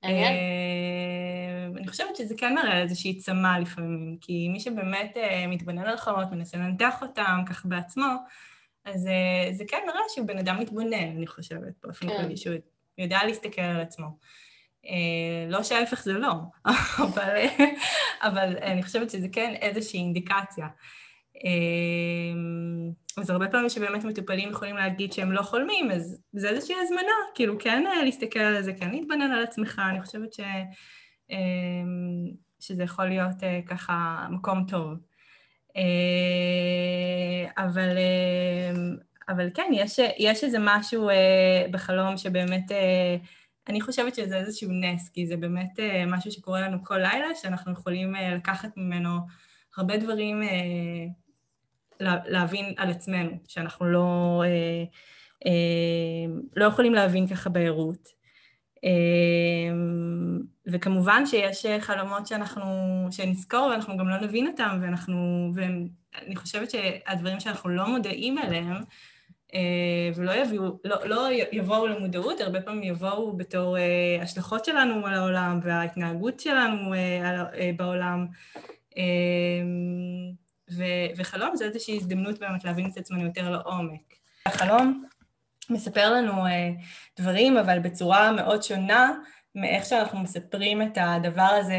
אה, 0.04 1.68
אני 1.78 1.88
חושבת 1.88 2.16
שזה 2.16 2.36
כן 2.38 2.56
מראה 2.56 2.82
איזושהי 2.82 3.18
צמא 3.18 3.58
לפעמים, 3.62 4.18
כי 4.22 4.50
מי 4.50 4.60
שבאמת 4.60 5.18
אה, 5.18 5.48
מתבונן 5.48 5.86
על 5.86 5.98
חלומות, 5.98 6.32
מנסה 6.32 6.58
לנתח 6.58 7.02
אותם 7.02 7.42
ככה 7.46 7.68
בעצמו, 7.68 8.16
אז 8.86 9.08
אה, 9.08 9.54
זה 9.54 9.64
כן 9.68 9.82
מראה 9.88 10.02
שהוא 10.14 10.28
בן 10.28 10.38
אדם 10.38 10.60
מתבונן, 10.60 10.94
אני 11.18 11.28
חושבת, 11.28 11.74
באופן 11.84 12.08
כן. 12.08 12.18
כללי, 12.18 12.38
שהוא 12.38 12.56
יודע 12.98 13.20
להסתכל 13.26 13.62
על 13.62 13.82
עצמו. 13.82 14.08
לא 15.50 15.64
שההפך 15.64 16.04
זה 16.04 16.14
לא, 16.14 16.34
אבל, 17.06 17.46
אבל 18.22 18.58
אני 18.62 18.84
חושבת 18.84 19.10
שזה 19.10 19.28
כן 19.32 19.54
איזושהי 19.62 20.00
אינדיקציה. 20.00 20.68
אמ, 21.44 22.92
אז 23.18 23.30
הרבה 23.30 23.48
פעמים 23.48 23.70
שבאמת 23.70 24.04
מטופלים 24.04 24.50
יכולים 24.50 24.78
להגיד 24.78 25.14
שהם 25.14 25.32
לא 25.32 25.42
חולמים, 25.42 25.92
אז 25.92 26.22
זה 26.34 26.50
איזושהי 26.50 26.76
הזמנה, 26.82 27.12
כאילו 27.36 27.60
כן 27.60 27.84
אה, 27.88 28.04
להסתכל 28.04 28.40
על 28.40 28.62
זה, 28.62 28.74
כן 28.74 28.92
להתבנן 28.92 29.32
על 29.32 29.44
עצמך, 29.44 29.82
אני 29.90 30.02
חושבת 30.02 30.34
ש, 30.34 30.40
אמ, 31.30 32.32
שזה 32.60 32.84
יכול 32.84 33.06
להיות 33.06 33.44
אה, 33.44 33.60
ככה 33.68 34.28
מקום 34.32 34.66
טוב. 34.68 34.94
אה, 35.78 37.64
אבל, 37.66 37.98
אמ, 37.98 38.96
אבל 39.30 39.50
כן, 39.54 39.72
יש, 39.74 40.00
יש 40.18 40.44
איזה 40.44 40.58
משהו 40.62 41.10
בחלום 41.72 42.18
שבאמת, 42.18 42.72
אני 43.68 43.82
חושבת 43.82 44.16
שזה 44.16 44.38
איזשהו 44.38 44.70
נס, 44.72 45.10
כי 45.10 45.28
זה 45.28 45.38
באמת 45.38 45.80
משהו 46.08 46.32
שקורה 46.32 46.62
לנו 46.62 46.84
כל 46.84 46.98
לילה, 46.98 47.36
שאנחנו 47.36 47.72
יכולים 47.72 48.16
לקחת 48.36 48.70
ממנו 48.78 49.10
הרבה 49.78 49.98
דברים 49.98 50.42
להבין 52.00 52.74
על 52.78 52.90
עצמנו, 52.90 53.32
שאנחנו 53.48 53.86
לא, 53.86 54.42
אה, 54.46 54.84
אה, 55.46 56.34
לא 56.56 56.66
יכולים 56.66 56.94
להבין 56.94 57.28
ככה 57.28 57.50
בערות. 57.50 58.08
אה, 58.84 58.90
וכמובן 60.68 61.26
שיש 61.26 61.66
חלומות 61.80 62.28
שאנחנו, 62.28 62.64
שנזכור 63.12 63.68
ואנחנו 63.72 63.98
גם 63.98 64.10
לא 64.10 64.18
נבין 64.18 64.48
אותם, 64.48 64.80
ואנחנו, 64.82 65.52
ואני 65.56 66.36
חושבת 66.36 66.72
שהדברים 66.72 67.40
שאנחנו 67.40 67.70
לא 67.70 67.88
מודעים 67.88 68.38
אליהם, 68.38 68.78
ולא 70.16 70.32
יביאו, 70.32 70.64
לא, 70.84 70.96
לא 71.06 71.28
יבואו 71.52 71.88
למודעות, 71.88 72.42
הרבה 72.42 72.62
פעמים 72.62 72.84
יבואו 72.84 73.38
בתור 73.38 73.78
השלכות 74.22 74.66
שלנו 74.66 75.08
על 75.08 75.14
העולם 75.14 75.60
וההתנהגות 75.64 76.40
שלנו 76.40 76.94
בעולם. 77.78 78.28
ו- 80.72 81.08
וחלום 81.18 81.56
זה 81.56 81.66
איזושהי 81.66 81.98
הזדמנות 81.98 82.40
באמת 82.40 82.64
להבין 82.64 82.90
את 82.90 82.98
עצמנו 82.98 83.26
יותר 83.26 83.50
לעומק. 83.50 84.16
החלום 84.46 85.04
מספר 85.70 86.14
לנו 86.14 86.46
uh, 86.46 86.50
דברים, 87.20 87.58
אבל 87.58 87.80
בצורה 87.80 88.32
מאוד 88.32 88.64
שונה 88.64 89.14
מאיך 89.56 89.86
שאנחנו 89.86 90.20
מספרים 90.20 90.82
את 90.82 90.98
הדבר 91.02 91.42
הזה 91.60 91.78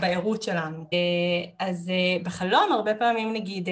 בערות 0.00 0.42
שלנו. 0.42 0.82
Uh, 0.82 1.50
אז 1.58 1.90
uh, 1.90 2.24
בחלום 2.24 2.72
הרבה 2.72 2.94
פעמים 2.94 3.32
נגיד 3.32 3.68
uh, 3.68 3.70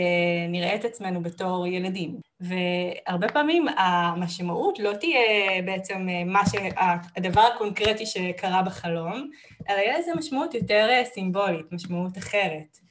נראה 0.48 0.74
את 0.74 0.84
עצמנו 0.84 1.22
בתור 1.22 1.66
ילדים, 1.66 2.16
והרבה 2.40 3.28
פעמים 3.28 3.66
המשמעות 3.68 4.78
לא 4.78 4.92
תהיה 4.92 5.22
בעצם 5.64 6.06
מה 6.26 6.40
שהדבר 6.46 7.40
הקונקרטי 7.54 8.06
שקרה 8.06 8.62
בחלום, 8.62 9.30
אלא 9.68 9.76
יהיה 9.76 9.98
לזה 9.98 10.10
משמעות 10.16 10.54
יותר 10.54 10.88
סימבולית, 11.04 11.72
משמעות 11.72 12.18
אחרת. 12.18 12.87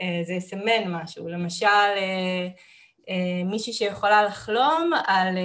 אה, 0.00 0.20
זה 0.22 0.32
יסמן 0.32 0.88
משהו. 0.88 1.28
למשל, 1.28 1.66
אה, 1.66 2.48
אה, 3.08 3.44
מישהי 3.44 3.72
שיכולה 3.72 4.22
לחלום 4.22 4.92
על, 5.06 5.38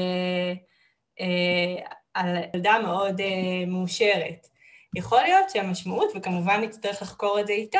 על 2.13 2.37
ילדה 2.53 2.79
מאוד 2.83 3.21
מאושרת. 3.67 4.47
יכול 4.95 5.21
להיות 5.21 5.49
שהמשמעות, 5.49 6.09
וכמובן 6.15 6.61
נצטרך 6.61 7.01
לחקור 7.01 7.39
את 7.39 7.47
זה 7.47 7.53
איתה, 7.53 7.79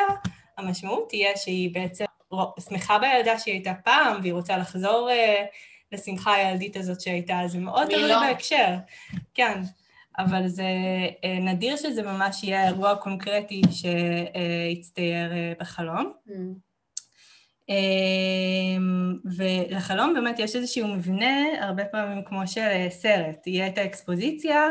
המשמעות 0.58 1.08
תהיה 1.08 1.36
שהיא 1.36 1.74
בעצם 1.74 2.04
שמחה 2.68 2.98
בילדה 2.98 3.38
שהיא 3.38 3.54
הייתה 3.54 3.74
פעם, 3.84 4.20
והיא 4.22 4.32
רוצה 4.32 4.58
לחזור 4.58 5.10
לשמחה 5.92 6.34
הילדית 6.34 6.76
הזאת 6.76 7.00
שהייתה, 7.00 7.40
זה 7.46 7.58
מאוד 7.58 7.86
תלוי 7.88 8.08
לא? 8.08 8.20
בהקשר. 8.20 8.74
כן, 9.34 9.62
אבל 10.18 10.48
זה 10.48 10.68
נדיר 11.40 11.76
שזה 11.76 12.02
ממש 12.02 12.44
יהיה 12.44 12.66
אירוע 12.66 12.96
קונקרטי 12.96 13.62
שיצטייר 13.70 15.32
אה, 15.32 15.52
בחלום. 15.60 16.12
Mm. 16.28 16.32
אמ, 17.68 19.16
ולחלום 19.36 20.14
באמת 20.14 20.38
יש 20.38 20.56
איזשהו 20.56 20.88
מבנה, 20.88 21.36
הרבה 21.60 21.84
פעמים 21.84 22.24
כמו 22.24 22.46
של 22.46 22.60
אה, 22.60 22.86
סרט. 22.90 23.46
יהיה 23.46 23.66
את 23.66 23.78
האקספוזיציה, 23.78 24.68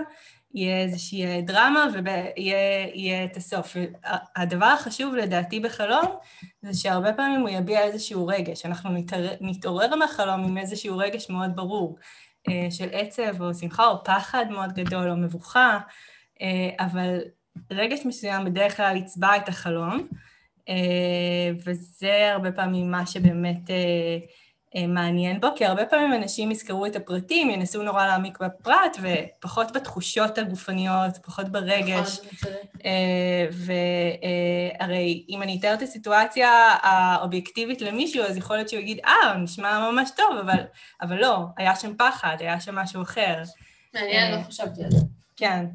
יהיה 0.53 0.83
איזושהי 0.83 1.25
אה, 1.25 1.41
דרמה 1.41 1.87
ויהיה 1.93 3.25
את 3.25 3.37
הסוף. 3.37 3.75
הדבר 4.35 4.65
החשוב 4.65 5.15
לדעתי 5.15 5.59
בחלום 5.59 6.05
זה 6.61 6.73
שהרבה 6.73 7.13
פעמים 7.13 7.41
הוא 7.41 7.49
יביע 7.49 7.83
איזשהו 7.83 8.27
רגש. 8.27 8.65
אנחנו 8.65 8.89
נתעורר 9.41 9.95
מהחלום 9.95 10.43
עם 10.43 10.57
איזשהו 10.57 10.97
רגש 10.97 11.29
מאוד 11.29 11.55
ברור 11.55 11.97
אה, 12.49 12.67
של 12.71 12.87
עצב 12.91 13.41
או 13.41 13.53
שמחה 13.53 13.87
או 13.87 14.03
פחד 14.03 14.45
מאוד 14.49 14.73
גדול 14.73 15.09
או 15.09 15.15
מבוכה, 15.15 15.79
אבל 16.79 17.19
רגש 17.71 17.99
מסוים 18.05 18.45
בדרך 18.45 18.77
כלל 18.77 18.95
יצבע 18.95 19.35
את 19.37 19.49
החלום. 19.49 20.07
אה, 20.69 21.51
וזה 21.65 22.31
הרבה 22.31 22.51
פעמים 22.51 22.91
מה 22.91 23.05
שבאמת 23.05 23.69
אה, 23.69 24.17
אה, 24.75 24.87
מעניין 24.87 25.41
בו, 25.41 25.47
כי 25.55 25.65
הרבה 25.65 25.85
פעמים 25.85 26.13
אנשים 26.13 26.51
יזכרו 26.51 26.85
את 26.85 26.95
הפרטים, 26.95 27.49
ינסו 27.49 27.83
נורא 27.83 28.05
להעמיק 28.05 28.37
בפרט, 28.39 28.97
ופחות 29.01 29.71
בתחושות 29.71 30.37
הגופניות, 30.37 31.17
פחות 31.23 31.49
ברגש. 31.49 32.19
נכון, 32.33 32.51
והרי 33.51 35.25
אם 35.29 35.41
אני 35.41 35.57
אתאר 35.59 35.73
את 35.73 35.81
הסיטואציה 35.81 36.49
האובייקטיבית 36.81 37.81
למישהו, 37.81 38.23
אז 38.23 38.37
יכול 38.37 38.55
להיות 38.55 38.69
שהוא 38.69 38.79
יגיד, 38.79 38.99
אה, 39.05 39.37
נשמע 39.37 39.91
ממש 39.91 40.09
טוב, 40.17 40.37
אבל, 40.41 40.63
אבל 41.01 41.15
לא, 41.15 41.37
היה 41.57 41.75
שם 41.75 41.93
פחד, 41.97 42.37
היה 42.39 42.59
שם 42.59 42.75
משהו 42.75 43.01
אחר. 43.01 43.41
מעניין, 43.93 44.31
לא 44.31 44.43
חשבתי 44.43 44.83
על 44.83 44.91
זה. 44.91 45.05
כן. 45.35 45.65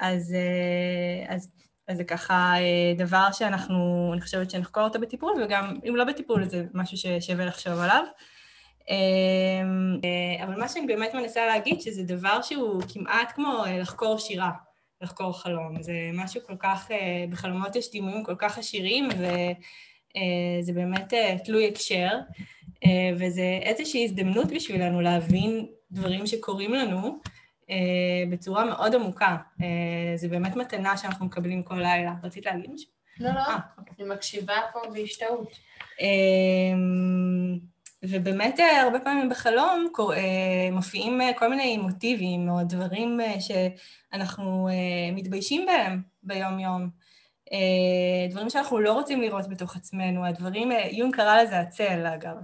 אז, 0.00 0.34
אז 1.28 1.50
אז 1.88 1.96
זה 1.96 2.04
ככה 2.04 2.54
אה, 2.56 2.94
דבר 2.96 3.28
שאנחנו, 3.32 4.10
אני 4.12 4.20
חושבת 4.20 4.50
שנחקור 4.50 4.82
אותו 4.82 5.00
בטיפול, 5.00 5.32
וגם 5.42 5.76
אם 5.88 5.96
לא 5.96 6.04
בטיפול 6.04 6.44
זה 6.44 6.64
משהו 6.74 6.96
ששווה 6.96 7.44
לחשוב 7.44 7.72
עליו. 7.72 8.04
אמ, 8.88 10.00
אה, 10.04 10.44
אבל 10.44 10.60
מה 10.60 10.68
שאני 10.68 10.86
באמת 10.86 11.14
מנסה 11.14 11.46
להגיד, 11.46 11.80
שזה 11.80 12.02
דבר 12.02 12.42
שהוא 12.42 12.82
כמעט 12.92 13.32
כמו 13.34 13.64
אה, 13.66 13.78
לחקור 13.78 14.18
שירה, 14.18 14.50
לחקור 15.00 15.40
חלום. 15.40 15.82
זה 15.82 15.92
משהו 16.12 16.40
כל 16.46 16.56
כך, 16.58 16.90
בחלומות 17.30 17.76
יש 17.76 17.90
דימויים 17.90 18.24
כל 18.24 18.34
כך 18.38 18.58
עשירים, 18.58 19.08
וזה 19.08 20.72
באמת 20.72 21.14
תלוי 21.44 21.68
הקשר, 21.68 22.08
וזה 23.16 23.58
איזושהי 23.62 24.04
הזדמנות 24.04 24.46
בשבילנו 24.46 25.00
להבין 25.00 25.66
דברים 25.90 26.26
שקורים 26.26 26.74
לנו. 26.74 27.18
אה, 27.70 28.30
בצורה 28.30 28.64
מאוד 28.64 28.94
עמוקה. 28.94 29.36
אה, 29.62 30.16
זה 30.16 30.28
באמת 30.28 30.56
מתנה 30.56 30.96
שאנחנו 30.96 31.26
מקבלים 31.26 31.62
כל 31.62 31.74
לילה. 31.74 32.14
רצית 32.22 32.46
להגיד 32.46 32.70
משהו? 32.70 32.90
לא, 33.20 33.30
לא, 33.30 33.40
אה, 33.40 33.56
אוקיי. 33.78 33.94
אני 34.00 34.14
מקשיבה 34.14 34.54
פה 34.72 34.80
בהשתאות. 34.94 35.58
ובאמת 38.02 38.60
הרבה 38.82 39.00
פעמים 39.00 39.28
בחלום 39.28 39.88
מופיעים 40.72 41.20
כל 41.36 41.48
מיני 41.50 41.76
מוטיבים 41.76 42.48
או 42.48 42.58
דברים 42.62 43.20
שאנחנו 43.40 44.68
מתביישים 45.12 45.66
בהם 45.66 46.02
ביום-יום. 46.22 46.90
דברים 48.30 48.50
שאנחנו 48.50 48.80
לא 48.80 48.92
רוצים 48.92 49.20
לראות 49.20 49.48
בתוך 49.48 49.76
עצמנו, 49.76 50.26
הדברים, 50.26 50.72
יון 50.90 51.10
קרא 51.10 51.42
לזה 51.42 51.60
הצל 51.60 52.06
אגב. 52.06 52.36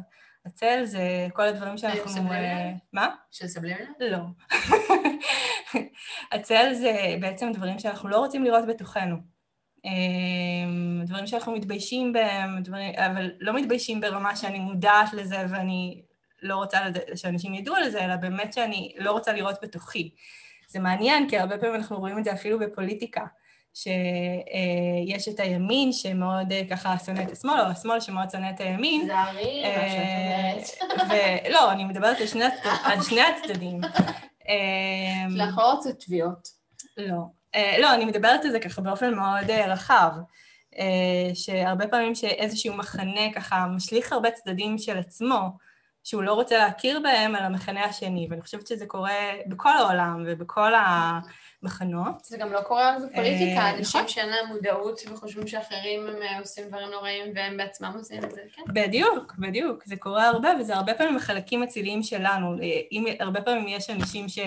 הצל 0.47 0.85
זה 0.85 1.27
כל 1.33 1.43
הדברים 1.43 1.79
שאנחנו... 1.79 2.03
של 2.03 2.09
סבלימינל? 2.09 2.73
מה? 2.93 3.15
של 3.31 3.47
סבלימינל? 3.47 3.91
לא. 4.01 4.19
הצל 6.33 6.75
זה 6.75 7.17
בעצם 7.21 7.53
דברים 7.53 7.79
שאנחנו 7.79 8.09
לא 8.09 8.17
רוצים 8.17 8.45
לראות 8.45 8.67
בתוכנו. 8.67 9.17
אמ, 9.85 11.03
דברים 11.05 11.27
שאנחנו 11.27 11.53
מתביישים 11.53 12.13
בהם, 12.13 12.63
דברים, 12.63 12.95
אבל 12.97 13.31
לא 13.41 13.55
מתביישים 13.55 14.01
ברמה 14.01 14.37
שאני 14.37 14.59
מודעת 14.59 15.13
לזה 15.13 15.45
ואני 15.49 16.03
לא 16.43 16.57
רוצה 16.57 16.85
לד... 16.85 17.17
שאנשים 17.17 17.55
ידעו 17.55 17.75
על 17.75 17.91
זה, 17.91 18.05
אלא 18.05 18.17
באמת 18.17 18.53
שאני 18.53 18.95
לא 18.99 19.13
רוצה 19.13 19.33
לראות 19.33 19.57
בתוכי. 19.63 20.15
זה 20.69 20.81
מעניין, 20.81 21.29
כי 21.29 21.39
הרבה 21.39 21.59
פעמים 21.59 21.75
אנחנו 21.75 21.97
רואים 21.97 22.19
את 22.19 22.25
זה 22.25 22.33
אפילו 22.33 22.59
בפוליטיקה. 22.59 23.25
שיש 23.75 25.29
את 25.29 25.41
הימין 25.41 25.93
שמאוד 25.93 26.53
אה, 26.53 26.63
ככה 26.71 26.95
שונא 27.07 27.23
את 27.23 27.33
השמאל, 27.33 27.61
או 27.61 27.67
השמאל 27.67 28.01
שמאוד 28.01 28.31
שונא 28.31 28.51
את 28.55 28.61
הימין. 28.61 29.07
זהרי, 29.07 29.63
מה 29.63 29.69
אה, 29.69 30.65
שאת 30.65 30.83
אומרת. 30.83 31.43
ולא, 31.45 31.73
אני 31.73 31.85
מדברת 31.85 32.17
על 32.85 33.03
שני 33.03 33.21
הצדדים. 33.21 33.81
אנחנו 35.41 35.63
לא 35.63 35.73
רוצות 35.73 35.99
תביעות. 35.99 36.49
לא. 36.97 37.23
אה, 37.55 37.77
לא, 37.79 37.95
אני 37.95 38.05
מדברת 38.05 38.45
על 38.45 38.51
זה 38.51 38.61
ככה 38.61 38.81
באופן 38.81 39.15
מאוד 39.15 39.51
רחב. 39.51 40.11
שהרבה 41.35 41.87
פעמים 41.87 42.15
שאיזשהו 42.15 42.75
מחנה 42.75 43.33
ככה 43.35 43.67
משליך 43.67 44.13
הרבה 44.13 44.31
צדדים 44.31 44.79
של 44.79 44.99
עצמו, 44.99 45.49
שהוא 46.05 46.23
לא 46.23 46.35
רוצה 46.35 46.59
להכיר 46.59 47.01
בהם 47.01 47.35
על 47.35 47.45
המחנה 47.45 47.85
השני, 47.85 48.27
ואני 48.31 48.43
חושבת 48.43 48.67
שזה 48.67 48.87
קורה 48.87 49.33
בכל 49.47 49.77
העולם 49.77 50.25
ובכל 50.27 50.73
המחנות. 51.65 52.25
זה 52.25 52.37
גם 52.39 52.53
לא 52.53 52.61
קורה 52.61 52.97
רק 52.97 53.03
בפוליטיקה, 53.03 53.61
אה, 53.61 53.71
אנשים 53.71 54.01
נכון. 54.01 54.09
שאין 54.09 54.29
להם 54.29 54.47
מודעות 54.49 55.01
וחושבים 55.13 55.47
שאחרים 55.47 56.07
הם 56.07 56.23
אה, 56.23 56.39
עושים 56.39 56.69
דברים 56.69 56.91
נוראים 56.91 57.33
והם 57.35 57.57
בעצמם 57.57 57.93
עושים 57.99 58.25
את 58.25 58.31
זה, 58.31 58.41
כן? 58.55 58.63
בדיוק, 58.69 59.35
בדיוק, 59.39 59.85
זה 59.85 59.97
קורה 59.97 60.29
הרבה, 60.29 60.49
וזה 60.61 60.75
הרבה 60.75 60.95
פעמים 60.95 61.19
חלקים 61.19 61.63
אציליים 61.63 62.03
שלנו. 62.03 62.53
אה, 62.63 62.81
אם 62.93 63.05
הרבה 63.21 63.41
פעמים 63.41 63.69
יש 63.69 63.91
אנשים 63.91 64.29
ש... 64.29 64.39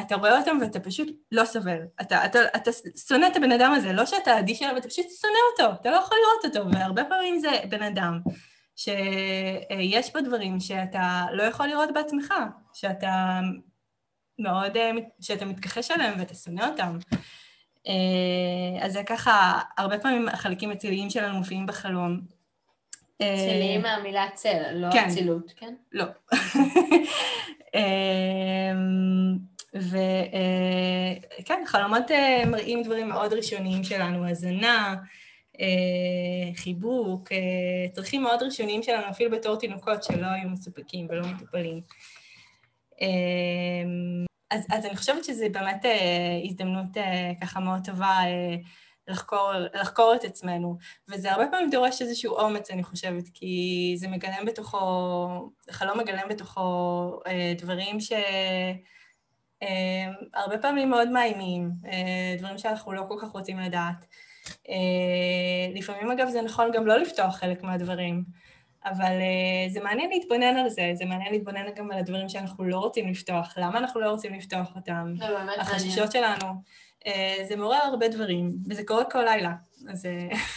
אתה 0.00 0.16
רואה 0.16 0.38
אותם 0.38 0.58
ואתה 0.60 0.80
פשוט 0.80 1.08
לא 1.32 1.44
סובל. 1.44 1.78
אתה, 2.00 2.24
אתה, 2.24 2.38
אתה 2.56 2.70
שונא 3.08 3.26
את 3.26 3.36
הבן 3.36 3.52
אדם 3.52 3.72
הזה, 3.72 3.92
לא 3.92 4.06
שאתה 4.06 4.38
אדיש 4.38 4.62
אליו, 4.62 4.76
אתה 4.76 4.88
פשוט 4.88 5.06
שונא 5.20 5.38
אותו, 5.52 5.80
אתה 5.80 5.90
לא 5.90 5.96
יכול 5.96 6.18
לראות 6.18 6.56
אותו, 6.56 6.70
והרבה 6.76 7.04
פעמים 7.04 7.38
זה 7.38 7.50
בן 7.68 7.82
אדם. 7.82 8.20
שיש 8.76 10.12
בו 10.12 10.20
דברים 10.20 10.60
שאתה 10.60 11.24
לא 11.32 11.42
יכול 11.42 11.66
לראות 11.66 11.88
בעצמך, 11.94 12.34
שאתה 12.72 13.40
מאוד, 14.38 14.76
שאתה 15.20 15.44
מתכחש 15.44 15.90
עליהם 15.90 16.14
ואתה 16.18 16.34
שונא 16.34 16.68
אותם. 16.70 16.98
אז 18.80 18.92
זה 18.92 19.02
ככה, 19.06 19.60
הרבה 19.78 19.98
פעמים 19.98 20.28
החלקים 20.28 20.70
הציליים 20.70 21.10
שלנו 21.10 21.38
מופיעים 21.38 21.66
בחלום. 21.66 22.20
ציליים 23.18 23.82
מהמילה 23.82 24.26
צל, 24.34 24.72
לא 24.72 24.92
כן. 24.92 25.08
אצילות, 25.08 25.52
כן? 25.56 25.74
לא. 25.92 26.04
וכן, 29.74 31.62
חלומות 31.66 32.10
מראים 32.46 32.82
דברים 32.82 33.08
מאוד 33.08 33.32
ראשוניים 33.32 33.84
שלנו, 33.84 34.28
הזנה, 34.28 34.94
אה, 35.60 36.54
חיבוק, 36.56 37.32
אה, 37.32 37.38
צרכים 37.92 38.22
מאוד 38.22 38.42
ראשוניים 38.42 38.82
שלנו, 38.82 39.10
אפילו 39.10 39.30
בתור 39.30 39.56
תינוקות 39.56 40.02
שלא 40.04 40.26
היו 40.26 40.48
מסופקים 40.48 41.06
ולא 41.10 41.26
מטופלים. 41.26 41.80
אה, 43.02 43.06
אז, 44.50 44.66
אז 44.72 44.86
אני 44.86 44.96
חושבת 44.96 45.24
שזו 45.24 45.46
באמת 45.52 45.84
הזדמנות 46.44 46.96
ככה 47.40 47.60
מאוד 47.60 47.80
טובה 47.84 48.18
לחקור, 49.08 49.52
לחקור 49.74 50.14
את 50.14 50.24
עצמנו, 50.24 50.78
וזה 51.08 51.32
הרבה 51.32 51.46
פעמים 51.50 51.70
דורש 51.70 52.02
איזשהו 52.02 52.36
אומץ, 52.36 52.70
אני 52.70 52.82
חושבת, 52.82 53.24
כי 53.34 53.94
זה 53.96 54.08
מגלם 54.08 54.44
בתוכו, 54.46 54.78
החלום 55.68 55.98
מגלם 55.98 56.28
בתוכו 56.28 57.20
דברים 57.58 58.00
ש... 58.00 58.12
הרבה 60.34 60.58
פעמים 60.58 60.90
מאוד 60.90 61.08
מאיימים, 61.08 61.70
דברים 62.38 62.58
שאנחנו 62.58 62.92
לא 62.92 63.02
כל 63.08 63.16
כך 63.20 63.28
רוצים 63.28 63.58
לדעת. 63.58 64.06
אה, 64.68 65.74
לפעמים 65.74 66.10
אגב 66.10 66.28
זה 66.28 66.42
נכון 66.42 66.70
גם 66.74 66.86
לא 66.86 66.96
לפתוח 66.96 67.36
חלק 67.36 67.62
מהדברים, 67.62 68.24
אבל 68.84 69.20
אה, 69.20 69.68
זה 69.68 69.80
מעניין 69.80 70.10
להתבונן 70.10 70.56
על 70.56 70.68
זה, 70.68 70.90
זה 70.94 71.04
מעניין 71.04 71.32
להתבונן 71.32 71.74
גם 71.76 71.90
על 71.90 71.98
הדברים 71.98 72.28
שאנחנו 72.28 72.64
לא 72.64 72.76
רוצים 72.76 73.08
לפתוח, 73.08 73.54
למה 73.56 73.78
אנחנו 73.78 74.00
לא 74.00 74.10
רוצים 74.10 74.34
לפתוח 74.34 74.76
אותם, 74.76 75.14
החששות 75.58 76.12
שלנו. 76.12 76.46
אה, 77.06 77.36
זה 77.48 77.56
מעורר 77.56 77.76
הרבה 77.76 78.08
דברים, 78.08 78.52
וזה 78.68 78.84
קורה 78.84 79.04
כל 79.04 79.22
לילה, 79.22 79.52
אז... 79.88 80.06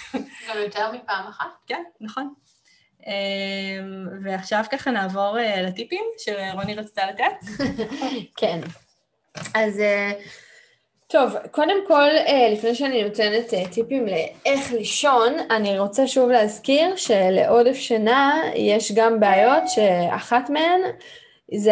גם 0.50 0.58
יותר 0.58 0.92
מפעם 0.92 1.28
אחת. 1.28 1.46
כן, 1.68 1.84
נכון. 2.02 2.34
ועכשיו 4.24 4.64
ככה 4.72 4.92
נעבור 4.92 5.38
לטיפים 5.58 6.04
שרוני 6.18 6.76
רצתה 6.76 7.02
לתת. 7.12 7.64
כן. 8.40 8.60
אז 9.54 9.82
טוב, 11.10 11.36
קודם 11.52 11.88
כל, 11.88 12.10
אה, 12.28 12.50
לפני 12.52 12.76
שאני 12.76 13.04
נותנת 13.04 13.54
אה, 13.54 13.64
טיפים 13.72 14.06
לאיך 14.06 14.72
לישון, 14.72 15.34
אני 15.52 15.80
רוצה 15.80 16.08
שוב 16.08 16.30
להזכיר 16.30 16.96
שלעודף 16.96 17.76
שינה 17.76 18.42
יש 18.56 18.92
גם 18.92 19.20
בעיות 19.20 19.64
שאחת 19.68 20.50
מהן 20.50 20.82
זה 21.56 21.72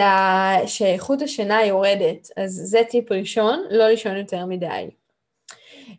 שאיכות 0.65 1.21
השינה 1.21 1.65
יורדת, 1.65 2.29
אז 2.37 2.51
זה 2.51 2.81
טיפ 2.89 3.11
ראשון, 3.11 3.63
לא 3.69 3.87
לישון 3.87 4.17
יותר 4.17 4.45
מדי. 4.45 4.89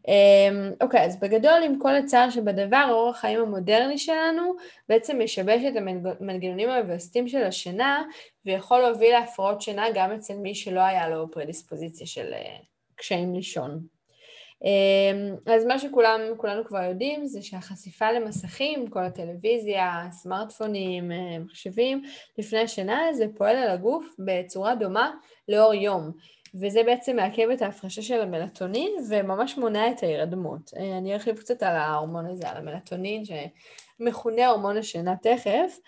אמ, 0.08 0.72
אוקיי, 0.80 1.04
אז 1.04 1.20
בגדול, 1.20 1.62
עם 1.64 1.78
כל 1.78 1.96
הצער 1.96 2.30
שבדבר, 2.30 2.86
אורח 2.90 3.16
החיים 3.16 3.40
המודרני 3.40 3.98
שלנו 3.98 4.54
בעצם 4.88 5.18
משבש 5.24 5.62
את 5.68 5.76
המנגנונים 5.76 6.70
המווסתים 6.70 7.28
של 7.28 7.44
השינה, 7.44 8.02
ויכול 8.46 8.80
להוביל 8.80 9.12
להפרעות 9.12 9.62
שינה 9.62 9.86
גם 9.94 10.12
אצל 10.12 10.34
מי 10.34 10.54
שלא 10.54 10.80
היה 10.80 11.08
לו 11.08 11.30
פרדיספוזיציה 11.30 12.06
של 12.06 12.32
אה, 12.32 12.56
קשיים 12.96 13.34
לישון. 13.34 13.86
אמ, 14.64 15.36
אז 15.46 15.64
מה 15.64 15.78
שכולנו 15.78 16.64
כבר 16.66 16.82
יודעים 16.82 17.26
זה 17.26 17.42
שהחשיפה 17.42 18.12
למסכים, 18.12 18.86
כל 18.86 19.04
הטלוויזיה, 19.04 20.08
סמארטפונים, 20.10 21.12
אה, 21.12 21.38
מחשבים, 21.38 22.02
לפני 22.38 22.58
השינה 22.58 23.00
זה 23.12 23.26
פועל 23.36 23.56
על 23.56 23.70
הגוף 23.70 24.06
בצורה 24.18 24.74
דומה 24.74 25.10
לאור 25.48 25.74
יום. 25.74 26.10
וזה 26.60 26.82
בעצם 26.82 27.16
מעכב 27.16 27.50
את 27.50 27.62
ההפרשה 27.62 28.02
של 28.02 28.20
המלטונין 28.20 28.92
וממש 29.08 29.58
מונע 29.58 29.90
את 29.90 30.02
ההירדמות. 30.02 30.70
אה, 30.76 30.98
אני 30.98 31.14
ארחיב 31.14 31.38
קצת 31.38 31.62
על 31.62 31.76
ההורמון 31.76 32.26
הזה, 32.26 32.48
על 32.48 32.56
המלטונין, 32.56 33.22
שמכונה 33.24 34.46
הורמון 34.46 34.76
השינה 34.76 35.14
תכף. 35.22 35.78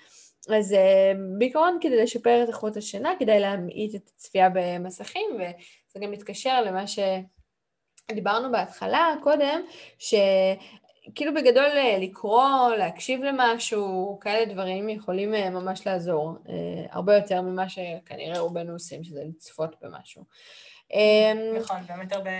אז 0.48 0.72
אה, 0.72 1.12
בעיקרון 1.38 1.78
כדי 1.80 2.02
לשפר 2.02 2.42
את 2.42 2.48
איכות 2.48 2.76
השינה, 2.76 3.12
כדאי 3.18 3.40
להמעיט 3.40 3.94
את 3.94 4.11
הצפייה 4.14 4.48
במסכים, 4.54 5.30
וזה 5.89 5.99
גם 6.05 6.11
מתקשר 6.11 6.62
למה 6.62 6.84
שדיברנו 8.09 8.53
בהתחלה, 8.53 9.14
קודם, 9.22 9.61
שכאילו 9.99 11.34
בגדול 11.34 11.64
אה, 11.64 11.99
לקרוא, 12.01 12.68
להקשיב 12.78 13.22
למשהו, 13.22 14.18
כאלה 14.20 14.53
דברים 14.53 14.89
יכולים 14.89 15.30
ממש 15.30 15.86
לעזור, 15.86 16.32
הרבה 16.91 17.16
יותר 17.16 17.43
ממה 17.43 17.68
שכנראה 17.68 18.41
רובנו 18.41 18.72
עושים, 18.72 19.05
שזה 19.05 19.20
לצפות 19.24 19.76
במשהו. 19.82 20.24
אמ, 20.93 21.57
נכון, 21.59 21.76
באמת 21.89 22.12
הרבה, 22.12 22.30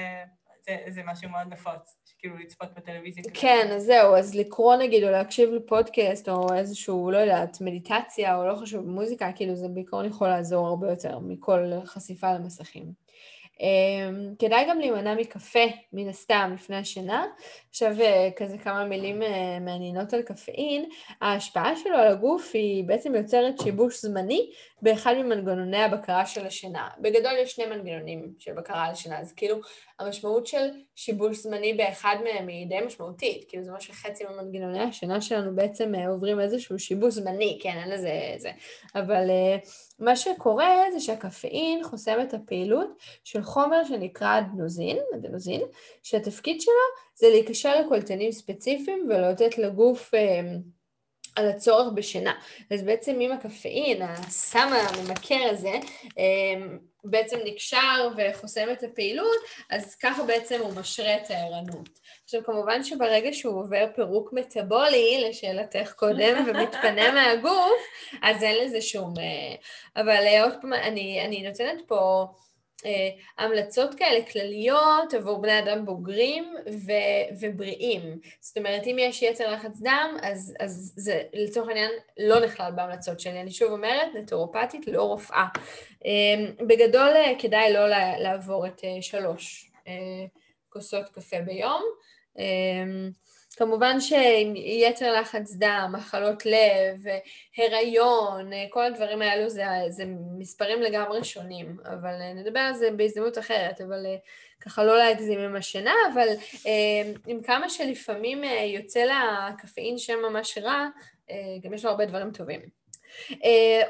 זה, 0.69 0.77
זה 0.89 1.03
משהו 1.07 1.31
מאוד 1.31 1.47
נפוץ, 1.51 1.99
כאילו 2.19 2.39
לצפות 2.39 2.69
בטלוויזיה. 2.77 3.25
כן, 3.35 3.69
אז 3.73 3.83
זהו, 3.83 4.17
אז 4.17 4.35
לקרוא 4.35 4.77
נגיד, 4.77 5.05
או 5.05 5.11
להקשיב 5.11 5.51
לפודקאסט, 5.51 6.29
או 6.29 6.55
איזשהו, 6.55 7.11
לא 7.11 7.19
יודעת, 7.19 7.61
מדיטציה, 7.61 8.37
או 8.37 8.47
לא 8.49 8.55
חשוב, 8.55 8.87
מוזיקה, 8.87 9.33
כאילו 9.33 9.57
זה 9.57 9.69
בעיקרון 9.69 10.05
יכול 10.05 10.29
לעזור 10.29 10.67
הרבה 10.67 10.91
יותר 10.91 11.19
מכל 11.19 11.71
חשיפה 11.85 12.33
למסכים. 12.33 13.08
אמ, 13.61 14.35
כדאי 14.39 14.65
גם 14.69 14.79
להימנע 14.81 15.15
מקפה, 15.15 15.59
מן 15.93 16.09
הסתם, 16.09 16.51
לפני 16.55 16.77
השינה. 16.77 17.25
עכשיו 17.83 18.01
אה, 18.01 18.29
כזה 18.37 18.59
כמה 18.59 18.85
מילים 18.85 19.23
אה, 19.23 19.59
מעניינות 19.61 20.13
על 20.13 20.23
קפאין. 20.23 20.89
ההשפעה 21.21 21.77
שלו 21.77 21.97
על 21.97 22.09
הגוף 22.09 22.51
היא 22.55 22.85
בעצם 22.85 23.15
יוצרת 23.15 23.55
שיבוש 23.63 24.03
זמני 24.03 24.51
באחד 24.83 25.15
ממנגנוני 25.19 25.83
הבקרה 25.83 26.27
של 26.27 26.47
השינה. 26.47 26.89
בגדול 27.01 27.33
יש 27.39 27.53
שני 27.53 27.67
מנגנונים 27.67 28.33
של 28.39 28.53
בקרה 28.53 28.85
על 28.85 28.93
השינה, 28.93 29.19
אז 29.19 29.33
כאילו 29.33 29.57
המשמעות 29.99 30.47
של 30.47 30.69
שיבוש 30.95 31.39
זמני 31.39 31.75
באחד 31.75 32.17
מהם 32.25 32.49
היא 32.49 32.67
די 32.69 32.81
משמעותית, 32.87 33.45
כאילו 33.49 33.65
זה 33.65 33.71
אומר 33.71 33.81
שחצי 33.81 34.25
ממנגנוני 34.25 34.81
השינה 34.81 35.21
שלנו 35.21 35.57
בעצם 35.57 35.95
אה, 35.95 36.09
עוברים 36.09 36.41
איזשהו 36.41 36.79
שיבוש 36.79 37.15
זמני, 37.15 37.59
כן, 37.63 37.79
אין 37.83 37.91
לזה 37.91 38.11
זה. 38.37 38.51
אבל 38.95 39.31
מה 39.99 40.17
שקורה 40.17 40.75
זה 40.93 41.01
שהקפאין 41.01 41.85
חוסם 41.85 42.19
את 42.23 42.35
הפעילות 42.35 42.89
של 43.25 43.43
חומר 43.43 43.85
שנקרא 43.85 44.39
אדנוזין, 44.39 44.99
אדנוזין, 45.15 45.61
שהתפקיד 46.03 46.61
שלו 46.61 46.73
זה 47.15 47.29
להיקשר 47.31 47.68
לקולטנים 47.75 48.33
ספציפיים 48.33 49.09
ולתת 49.11 49.59
לגוף 49.59 50.15
אה, 50.15 50.41
על 51.39 51.49
הצורך 51.49 51.93
בשינה. 51.95 52.33
אז 52.71 52.83
בעצם 52.83 53.21
עם 53.21 53.33
הקפאין, 53.33 54.03
הסם 54.03 54.69
הממכר 54.73 55.49
הזה, 55.51 55.73
אה, 56.19 56.67
בעצם 57.05 57.39
נקשר 57.45 58.09
וחוסם 58.17 58.67
את 58.73 58.83
הפעילות, 58.83 59.37
אז 59.71 59.95
ככה 59.95 60.23
בעצם 60.23 60.61
הוא 60.61 60.75
משרה 60.75 61.17
את 61.17 61.31
הערנות. 61.31 61.89
עכשיו 62.25 62.45
כמובן 62.45 62.85
שברגע 62.85 63.33
שהוא 63.33 63.61
עובר 63.61 63.87
פירוק 63.95 64.33
מטאבולי, 64.33 65.25
לשאלתך 65.29 65.93
קודם, 65.93 66.37
ומתפנה 66.47 67.13
מהגוף, 67.13 67.81
אז 68.23 68.43
אין 68.43 68.65
לזה 68.65 68.81
שום... 68.81 69.15
אה, 69.19 69.55
אבל 70.03 70.27
אה, 70.27 70.45
עוד 70.45 70.55
פעם, 70.61 70.73
אני, 70.73 71.25
אני 71.25 71.49
נותנת 71.49 71.83
פה... 71.87 72.27
אה, 72.87 73.09
המלצות 73.39 73.95
כאלה 73.95 74.25
כלליות 74.25 75.15
עבור 75.15 75.43
בני 75.43 75.59
אדם 75.59 75.85
בוגרים 75.85 76.55
ו- 76.87 77.37
ובריאים. 77.41 78.19
זאת 78.41 78.59
אומרת, 78.59 78.87
אם 78.87 78.97
יש 78.99 79.23
יתר 79.23 79.53
לחץ 79.53 79.81
דם, 79.81 80.17
אז, 80.23 80.55
אז 80.61 80.93
זה 80.97 81.23
לצורך 81.33 81.69
העניין 81.69 81.91
לא 82.19 82.41
נכלל 82.41 82.73
בהמלצות 82.77 83.21
שלי. 83.21 83.41
אני 83.41 83.51
שוב 83.51 83.73
אומרת, 83.73 84.09
נטורופטית, 84.15 84.87
לא 84.87 85.03
רופאה. 85.03 85.47
אה, 86.07 86.67
בגדול 86.67 87.09
אה, 87.09 87.33
כדאי 87.39 87.73
לא 87.73 87.89
לעבור 88.19 88.67
את 88.67 88.85
שלוש 89.01 89.71
כוסות 90.69 91.09
קפה 91.09 91.41
ביום. 91.41 91.83
כמובן 93.59 94.01
שעם 94.01 94.57
יתר 94.57 95.21
לחץ 95.21 95.55
דם, 95.55 95.95
מחלות 95.99 96.47
לב, 96.47 97.05
הריון, 97.57 98.51
כל 98.71 98.85
הדברים 98.85 99.23
האלו 99.23 99.49
זה, 99.49 99.65
זה 99.89 100.05
מספרים 100.39 100.83
לגמרי 100.83 101.25
שונים, 101.25 101.77
אבל 101.85 102.33
נדבר 102.35 102.61
על 102.61 102.75
זה 102.75 102.91
בהזדמנות 102.91 103.39
אחרת, 103.39 103.81
אבל 103.81 104.07
ככה 104.61 104.85
לא 104.85 104.99
להגזים 104.99 105.39
עם 105.39 105.57
השינה, 105.57 105.95
אבל 106.13 106.29
אה, 106.67 107.13
עם 107.27 107.43
כמה 107.43 107.69
שלפעמים 107.69 108.45
אה, 108.45 108.65
יוצא 108.65 109.05
לקפאין 109.05 109.99
שם 109.99 110.19
ממש 110.31 110.59
רע, 110.59 110.89
אה, 111.31 111.37
גם 111.63 111.75
יש 111.75 111.85
לו 111.85 111.91
הרבה 111.91 112.07
דברים 112.07 112.31
טובים. 112.31 112.61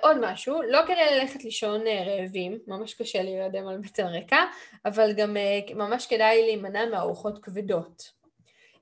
עוד 0.00 0.16
משהו, 0.20 0.62
לא 0.62 0.78
כדי 0.86 1.18
ללכת 1.18 1.44
לישון 1.44 1.80
רעבים, 1.86 2.58
ממש 2.66 2.94
קשה 2.94 3.22
להירדם 3.22 3.66
על 3.66 3.78
בטן 3.78 4.06
ריקה, 4.06 4.44
אבל 4.84 5.12
גם 5.12 5.36
ממש 5.74 6.06
כדאי 6.06 6.42
להימנע 6.42 6.86
מארוחות 6.86 7.44
כבדות. 7.44 8.17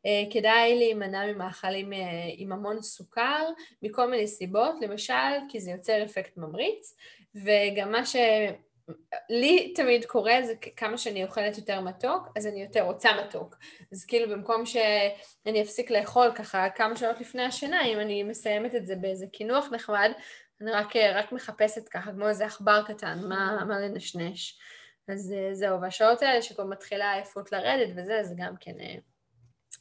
אה, 0.06 0.22
כדאי 0.30 0.78
להימנע 0.78 1.32
ממאכלים 1.32 1.92
אה, 1.92 1.98
עם 2.36 2.52
המון 2.52 2.82
סוכר, 2.82 3.48
מכל 3.82 4.10
מיני 4.10 4.26
סיבות, 4.26 4.74
למשל 4.80 5.14
כי 5.48 5.60
זה 5.60 5.70
יוצר 5.70 6.04
אפקט 6.04 6.36
ממריץ, 6.36 6.96
וגם 7.34 7.92
מה 7.92 8.02
שלי 8.06 9.72
תמיד 9.74 10.04
קורה 10.04 10.42
זה 10.42 10.54
כמה 10.76 10.98
שאני 10.98 11.24
אוכלת 11.24 11.58
יותר 11.58 11.80
מתוק, 11.80 12.28
אז 12.36 12.46
אני 12.46 12.62
יותר 12.62 12.82
רוצה 12.82 13.10
מתוק. 13.26 13.56
אז 13.92 14.04
כאילו 14.04 14.30
במקום 14.30 14.66
שאני 14.66 15.62
אפסיק 15.62 15.90
לאכול 15.90 16.32
ככה 16.34 16.70
כמה 16.74 16.96
שעות 16.96 17.20
לפני 17.20 17.42
השינה, 17.42 17.84
אם 17.86 18.00
אני 18.00 18.22
מסיימת 18.22 18.74
את 18.74 18.86
זה 18.86 18.96
באיזה 18.96 19.26
קינוח 19.26 19.68
נחמד, 19.72 20.10
אני 20.60 20.70
רק, 20.70 20.96
רק 20.96 21.32
מחפשת 21.32 21.88
ככה 21.88 22.12
כמו 22.12 22.28
איזה 22.28 22.46
עכבר 22.46 22.82
קטן, 22.86 23.18
מה, 23.28 23.64
מה 23.68 23.78
לנשנש. 23.78 24.58
אז 25.08 25.32
אה, 25.32 25.54
זהו, 25.54 25.80
והשעות 25.80 26.22
האלה 26.22 26.42
שכבר 26.42 26.64
מתחילה 26.64 27.06
העייפות 27.06 27.52
לרדת 27.52 27.88
וזה, 27.96 28.22
זה 28.22 28.34
גם 28.38 28.54
כן... 28.60 28.72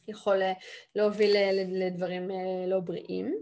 יכול 0.08 0.42
אה, 0.42 0.52
להוביל 0.94 1.36
אה, 1.36 1.50
לדברים 1.52 2.30
אה, 2.30 2.66
לא 2.66 2.80
בריאים. 2.80 3.34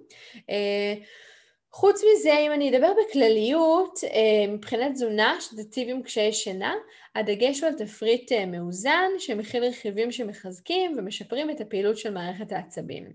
חוץ 1.70 2.00
מזה, 2.04 2.38
אם 2.38 2.52
אני 2.52 2.70
אדבר 2.70 2.92
בכלליות, 2.92 3.98
מבחינת 4.48 4.92
תזונה 4.92 5.36
שתטיב 5.40 5.88
עם 5.88 6.02
קשיי 6.02 6.32
שינה, 6.32 6.74
הדגש 7.14 7.60
הוא 7.60 7.68
על 7.68 7.74
תפריט 7.74 8.32
מאוזן 8.32 9.10
שמכיל 9.18 9.64
רכיבים 9.64 10.12
שמחזקים 10.12 10.94
ומשפרים 10.98 11.50
את 11.50 11.60
הפעילות 11.60 11.98
של 11.98 12.12
מערכת 12.12 12.52
העצבים. 12.52 13.12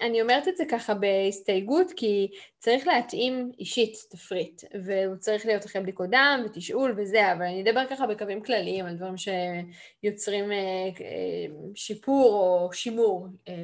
אני 0.00 0.22
אומרת 0.22 0.48
את 0.48 0.56
זה 0.56 0.64
ככה 0.70 0.94
בהסתייגות 0.94 1.92
כי 1.96 2.28
צריך 2.64 2.86
להתאים 2.86 3.52
אישית 3.58 3.96
תפריט 4.10 4.62
והוא 4.84 5.16
צריך 5.16 5.46
להיות 5.46 5.66
אחרי 5.66 5.82
בדיקות 5.82 6.10
דם 6.10 6.42
ותשאול 6.44 6.94
וזה 6.96 7.32
אבל 7.32 7.42
אני 7.42 7.62
אדבר 7.62 7.84
ככה 7.90 8.06
בקווים 8.06 8.42
כלליים 8.42 8.86
על 8.86 8.96
דברים 8.96 9.14
שיוצרים 9.16 10.52
אה, 10.52 10.56
אה, 10.56 11.46
שיפור 11.74 12.34
או 12.34 12.72
שימור 12.72 13.26
אה, 13.48 13.54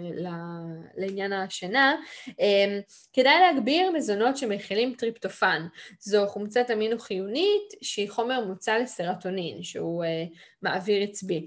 לעניין 0.96 1.32
השינה. 1.32 1.96
כדאי 3.12 3.40
להגביר 3.40 3.90
מזונות 3.90 4.36
שמכילים 4.36 4.94
טריפטופן. 4.94 5.66
זו 6.00 6.26
חומצת 6.26 6.70
אמינו 6.72 6.98
חיונית 6.98 7.74
שהיא 7.82 8.10
חומר 8.10 8.44
מוצא 8.44 8.76
לסרטונין 8.76 9.62
שהוא 9.62 10.04
מעביר 10.62 11.02
עצבי 11.02 11.46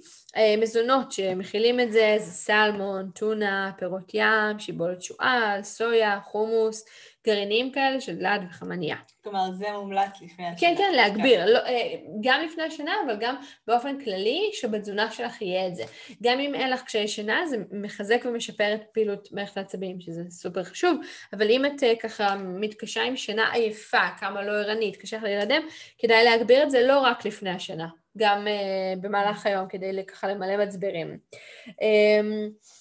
מזונות 0.58 1.12
שמכילים 1.12 1.80
את 1.80 1.92
זה 1.92 2.16
זה 2.20 2.32
סלמון, 2.32 3.12
טונה, 3.16 3.72
פירות 3.78 4.12
ים, 4.14 4.60
שיבולת 4.60 5.02
שועל, 5.02 5.64
סויה, 5.64 6.20
חומוס, 6.24 6.86
גרעיניים 7.28 7.72
כאלה 7.72 8.02
של 8.02 8.16
דלד 8.16 8.42
וחמניה. 8.50 8.96
כלומר, 9.24 9.52
זה 9.52 9.66
מומלץ 9.72 10.22
לפני 10.22 10.48
השנה. 10.48 10.60
כן, 10.60 10.76
כן, 10.78 10.94
להגביר. 10.96 11.46
לא, 11.46 11.60
אה, 11.60 11.96
גם 12.22 12.42
לפני 12.46 12.64
השנה, 12.64 12.92
אבל 13.06 13.16
גם 13.20 13.36
באופן 13.68 14.04
כללי, 14.04 14.50
שבתזונה 14.54 15.12
שלך 15.12 15.42
יהיה 15.42 15.68
את 15.68 15.76
זה. 15.76 15.84
גם 16.24 16.40
אם 16.40 16.56
אין 16.56 16.70
לך 16.70 16.84
קשיי 16.84 17.08
שינה, 17.08 17.48
זה 17.48 17.58
מחזק 17.72 18.22
ומשפר 18.26 18.74
את 18.76 18.82
פעילות 18.92 19.30
מערכת 19.32 19.58
העצבים, 19.58 20.02
שזה 20.02 20.24
סופר 20.30 20.64
חשוב, 20.64 21.00
אבל 21.34 21.50
אם 21.50 21.66
את 21.66 21.84
אה, 21.84 21.96
ככה 21.96 22.36
מתקשה 22.36 23.04
עם 23.04 23.16
שינה 23.16 23.54
עייפה, 23.54 24.08
כמה 24.20 24.42
לא 24.42 24.52
ערנית, 24.52 24.96
קשה 24.96 25.18
לך 25.18 25.24
להירדם, 25.24 25.62
כדאי 25.98 26.24
להגביר 26.24 26.64
את 26.64 26.72
זה 26.72 26.88
לא 26.88 27.00
רק 27.00 27.26
לפני 27.26 27.50
השנה, 27.50 27.88
גם 28.18 28.48
uh, 28.48 29.00
במהלך 29.00 29.46
היום, 29.46 29.68
כדי 29.68 30.06
ככה 30.08 30.28
למלא 30.28 30.66
מצברים. 30.66 31.18
Um, 31.68 32.74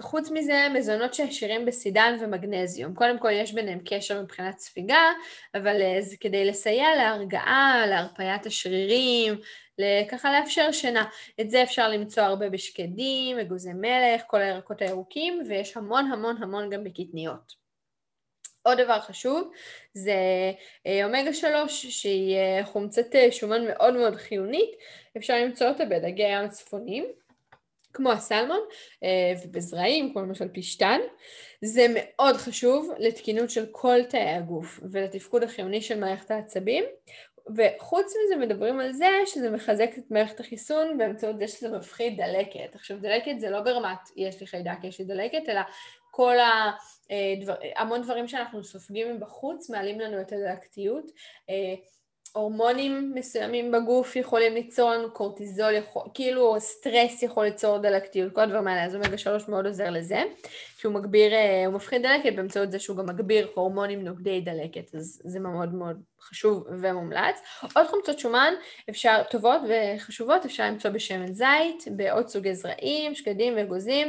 חוץ 0.00 0.30
מזה, 0.30 0.66
מזונות 0.74 1.14
שעשירים 1.14 1.66
בסידן 1.66 2.16
ומגנזיום. 2.20 2.94
קודם 2.94 3.18
כל, 3.18 3.30
יש 3.32 3.52
ביניהם 3.52 3.80
קשר 3.84 4.22
מבחינת 4.22 4.58
ספיגה, 4.58 5.02
אבל 5.54 5.82
אה, 5.82 6.00
זה 6.00 6.16
כדי 6.20 6.44
לסייע 6.44 6.96
להרגעה, 6.96 7.84
להרפיית 7.86 8.46
השרירים, 8.46 9.34
ככה 10.10 10.32
לאפשר 10.32 10.72
שינה. 10.72 11.04
את 11.40 11.50
זה 11.50 11.62
אפשר 11.62 11.88
למצוא 11.88 12.22
הרבה 12.22 12.48
בשקדים, 12.48 13.38
אגוזי 13.38 13.72
מלך, 13.72 14.22
כל 14.26 14.42
הירקות 14.42 14.82
הירוקים, 14.82 15.42
ויש 15.48 15.76
המון 15.76 16.12
המון 16.12 16.42
המון 16.42 16.70
גם 16.70 16.84
בקטניות. 16.84 17.60
עוד 18.62 18.80
דבר 18.80 19.00
חשוב 19.00 19.50
זה 19.94 20.12
אה, 20.86 21.04
אומגה 21.04 21.32
3 21.32 21.86
שהיא 21.86 22.36
אה, 22.36 22.60
חומצת 22.64 23.06
שומן 23.30 23.66
מאוד 23.66 23.96
מאוד 23.96 24.16
חיונית, 24.16 24.70
אפשר 25.16 25.34
למצוא 25.36 25.68
אותה 25.68 25.84
בדגי 25.84 26.24
הים 26.24 26.44
הצפוניים 26.44 27.04
כמו 27.92 28.12
הסלמון 28.12 28.60
ובזרעים 29.44 30.12
כמו 30.12 30.22
למשל 30.22 30.48
פשטן. 30.54 31.00
זה 31.62 31.86
מאוד 31.94 32.36
חשוב 32.36 32.90
לתקינות 32.98 33.50
של 33.50 33.66
כל 33.70 34.02
תאי 34.08 34.30
הגוף 34.30 34.80
ולתפקוד 34.90 35.42
החיוני 35.42 35.82
של 35.82 36.00
מערכת 36.00 36.30
העצבים 36.30 36.84
וחוץ 37.56 38.12
מזה 38.24 38.36
מדברים 38.36 38.80
על 38.80 38.92
זה 38.92 39.08
שזה 39.26 39.50
מחזק 39.50 39.90
את 39.98 40.10
מערכת 40.10 40.40
החיסון 40.40 40.98
באמצעות 40.98 41.38
זה 41.38 41.48
שזה 41.48 41.68
מפחיד 41.68 42.16
דלקת. 42.16 42.74
עכשיו 42.74 42.98
דלקת 43.00 43.40
זה 43.40 43.50
לא 43.50 43.60
ברמת 43.60 43.98
יש 44.16 44.40
לי 44.40 44.46
חיידק, 44.46 44.84
יש 44.84 44.98
לי 44.98 45.04
דלקת, 45.04 45.48
אלא 45.48 45.60
כל 46.10 46.38
ה... 46.38 46.70
אה, 47.10 47.34
המון 47.76 48.02
דברים 48.02 48.28
שאנחנו 48.28 48.64
סופגים 48.64 49.16
מבחוץ 49.16 49.70
מעלים 49.70 50.00
לנו 50.00 50.20
את 50.20 50.32
הדלקתיות. 50.32 51.04
הורמונים 52.32 53.12
מסוימים 53.14 53.72
בגוף 53.72 54.16
יכולים 54.16 54.54
ליצור 54.54 54.90
לנו 54.90 55.10
קורטיזול, 55.10 55.74
יכול, 55.74 56.02
כאילו 56.14 56.56
סטרס 56.58 57.22
יכול 57.22 57.44
ליצור 57.44 57.78
דלקתיות, 57.78 58.32
כל 58.34 58.40
הדברים 58.40 58.66
האלה, 58.66 58.84
אז 58.84 58.94
אומגה 58.94 59.18
3 59.18 59.48
מאוד 59.48 59.66
עוזר 59.66 59.90
לזה, 59.90 60.22
שהוא 60.76 60.94
מגביר, 60.94 61.34
אה, 61.34 61.66
הוא 61.66 61.74
מפחיד 61.74 62.02
דלקת 62.02 62.36
באמצעות 62.36 62.72
זה 62.72 62.78
שהוא 62.78 62.96
גם 62.96 63.06
מגביר 63.06 63.48
הורמונים 63.54 64.04
נוגדי 64.04 64.40
דלקת, 64.40 64.94
אז 64.94 65.22
זה 65.24 65.40
מאוד 65.40 65.74
מאוד 65.74 65.96
חשוב 66.20 66.64
ומומלץ. 66.80 67.40
עוד 67.76 67.86
חומצות 67.86 68.18
שומן 68.18 68.54
אפשר, 68.90 69.22
טובות 69.30 69.60
וחשובות 69.68 70.44
אפשר 70.44 70.64
למצוא 70.64 70.90
בשמן 70.90 71.32
זית, 71.32 71.84
בעוד 71.96 72.28
סוגי 72.28 72.54
זרעים, 72.54 73.14
שקדים 73.14 73.56
ואגוזים. 73.56 74.08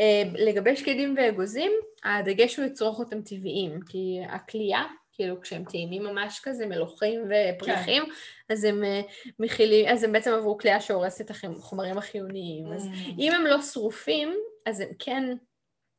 אה, 0.00 0.22
לגבי 0.34 0.76
שקדים 0.76 1.14
ואגוזים, 1.18 1.72
הדגש 2.04 2.56
הוא 2.56 2.64
לצרוך 2.64 2.98
אותם 2.98 3.22
טבעיים, 3.22 3.80
כי 3.88 4.20
הכלייה, 4.28 4.82
כאילו 5.14 5.40
כשהם 5.40 5.64
טעימים 5.64 6.02
ממש 6.02 6.40
כזה, 6.44 6.66
מלוכים 6.66 7.20
ופריחים, 7.24 8.04
כן. 8.04 8.10
אז 8.48 8.64
הם 8.64 8.84
אה, 8.84 9.00
מכילים, 9.38 9.88
אז 9.88 10.04
הם 10.04 10.12
בעצם 10.12 10.32
עברו 10.32 10.58
כלייה 10.58 10.80
שהורסת 10.80 11.20
את 11.20 11.30
החומרים 11.30 11.98
החיוניים. 11.98 12.66
Mm. 12.66 12.74
אז 12.74 12.88
אם 13.18 13.32
הם 13.32 13.46
לא 13.46 13.62
שרופים, 13.62 14.34
אז 14.66 14.80
הם 14.80 14.88
כן... 14.98 15.24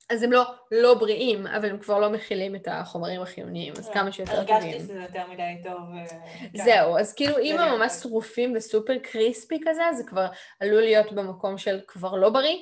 אז 0.09 0.23
הם 0.23 0.31
לא, 0.31 0.43
לא 0.71 0.93
בריאים, 0.93 1.47
אבל 1.47 1.69
הם 1.69 1.79
כבר 1.79 1.99
לא 1.99 2.09
מכילים 2.09 2.55
את 2.55 2.67
החומרים 2.71 3.21
החיוניים, 3.21 3.73
אז 3.77 3.89
כמה 3.89 4.11
שיותר 4.11 4.41
טובים. 4.41 4.55
הרגשתי 4.55 4.79
שזה 4.79 4.93
יותר 4.93 5.27
מדי 5.31 5.43
טוב. 5.63 5.81
אה, 5.97 6.05
כן. 6.53 6.63
זהו, 6.63 6.97
אז 6.97 7.13
כאילו 7.13 7.39
אם 7.39 7.59
הם 7.59 7.79
ממש 7.79 7.91
שרופים 7.91 8.53
וסופר 8.55 8.97
קריספי 8.97 9.59
כזה, 9.65 9.83
זה 9.97 10.03
כבר 10.03 10.27
עלול 10.59 10.81
להיות 10.81 11.13
במקום 11.13 11.57
של 11.57 11.79
כבר 11.87 12.15
לא 12.15 12.29
בריא, 12.29 12.57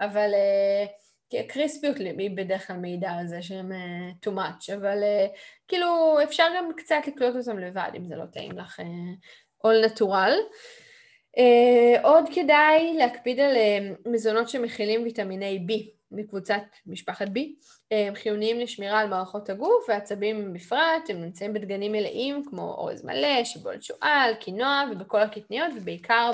אבל 0.00 0.30
uh, 0.32 1.42
קריספיות 1.48 1.96
היא 1.96 2.30
בדרך 2.36 2.66
כלל 2.66 2.76
מעידה 2.76 3.10
על 3.10 3.26
זה 3.26 3.42
שהם 3.42 3.72
uh, 3.72 4.26
too 4.28 4.32
much, 4.32 4.74
אבל 4.74 5.02
uh, 5.02 5.36
כאילו 5.68 6.18
אפשר 6.22 6.46
גם 6.56 6.70
קצת 6.76 7.00
לקלוט 7.06 7.36
אותם 7.36 7.58
לבד 7.58 7.90
אם 7.96 8.04
זה 8.04 8.16
לא 8.16 8.24
טעים 8.26 8.58
לך 8.58 8.80
uh, 8.80 9.66
all 9.66 9.90
natural. 9.90 10.34
Uh, 11.38 12.02
עוד 12.02 12.24
כדאי 12.34 12.94
להקפיד 12.96 13.40
על 13.40 13.56
uh, 13.56 14.08
מזונות 14.10 14.48
שמכילים 14.48 15.02
ויטמיני 15.02 15.66
B 15.68 15.96
מקבוצת 16.10 16.62
משפחת 16.86 17.26
B. 17.26 17.38
הם 17.90 18.14
חיוניים 18.14 18.60
לשמירה 18.60 19.00
על 19.00 19.08
מערכות 19.08 19.50
הגוף 19.50 19.88
ועצבים 19.88 20.52
בפרט, 20.52 21.10
הם 21.10 21.20
נמצאים 21.20 21.52
בדגנים 21.52 21.92
מלאים 21.92 22.42
כמו 22.46 22.74
אורז 22.74 23.04
מלא, 23.04 23.44
שיבולת 23.44 23.82
שועל, 23.82 24.34
קינוע 24.40 24.84
ובכל 24.92 25.20
הקטניות 25.20 25.72
ובעיקר 25.76 26.30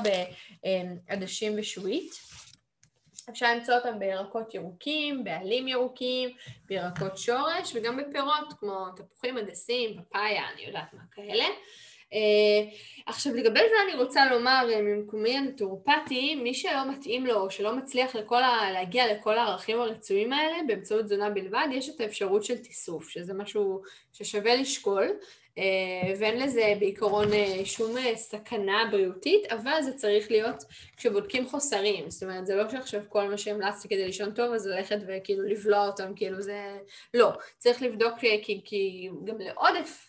בעדשים 1.09 1.53
ושועית. 1.57 2.32
אפשר 3.31 3.55
למצוא 3.55 3.75
אותם 3.75 3.99
בירקות 3.99 4.55
ירוקים, 4.55 5.25
בעלים 5.25 5.69
ירוקים, 5.69 6.31
בירקות 6.67 7.19
שורש 7.19 7.73
וגם 7.75 7.97
בפירות 7.97 8.53
כמו 8.61 8.87
תפוחים, 8.97 9.37
הדסים, 9.37 10.03
פפאיה, 10.03 10.43
אני 10.55 10.63
יודעת 10.67 10.95
מה 10.95 11.03
כאלה. 11.13 11.45
Uh, 12.13 12.15
עכשיו 13.07 13.35
לגבי 13.35 13.61
זה 13.61 13.75
אני 13.85 14.03
רוצה 14.03 14.31
לומר 14.31 14.67
uh, 14.71 14.81
ממקומי 14.83 15.37
הנטורופטי, 15.37 16.35
מי 16.35 16.55
שלא 16.55 16.91
מתאים 16.91 17.27
לו 17.27 17.41
או 17.41 17.51
שלא 17.51 17.77
מצליח 17.77 18.17
לכל 18.17 18.43
ה... 18.43 18.71
להגיע 18.73 19.15
לכל 19.15 19.39
הערכים 19.39 19.81
הרצויים 19.81 20.33
האלה 20.33 20.57
באמצעות 20.67 21.05
תזונה 21.05 21.31
בלבד, 21.31 21.67
יש 21.73 21.89
את 21.89 22.01
האפשרות 22.01 22.45
של 22.45 22.59
תיסוף, 22.59 23.09
שזה 23.09 23.35
משהו 23.35 23.83
ששווה 24.13 24.57
לשקול. 24.57 25.09
אה, 25.59 26.15
ואין 26.19 26.39
לזה 26.39 26.75
בעיקרון 26.79 27.33
אה, 27.33 27.61
שום 27.65 27.99
אה, 27.99 28.17
סכנה 28.17 28.89
בריאותית, 28.91 29.53
אבל 29.53 29.83
זה 29.83 29.93
צריך 29.93 30.31
להיות 30.31 30.65
כשבודקים 30.97 31.47
חוסרים, 31.49 32.11
זאת 32.11 32.23
אומרת 32.23 32.47
זה 32.47 32.55
לא 32.55 32.71
שעכשיו 32.71 33.01
כל 33.09 33.29
מה 33.29 33.39
שהמלצתי 33.39 33.89
כדי 33.89 34.07
לישון 34.07 34.35
טוב 34.35 34.53
אז 34.53 34.67
ללכת 34.67 34.99
וכאילו 35.09 35.43
לבלוע 35.43 35.87
אותם, 35.87 36.13
כאילו 36.17 36.43
זה... 36.43 36.79
לא, 37.15 37.33
צריך 37.59 37.83
לבדוק 37.83 38.19
כי, 38.19 38.61
כי 38.65 39.09
גם 39.25 39.39
לעודף 39.39 40.09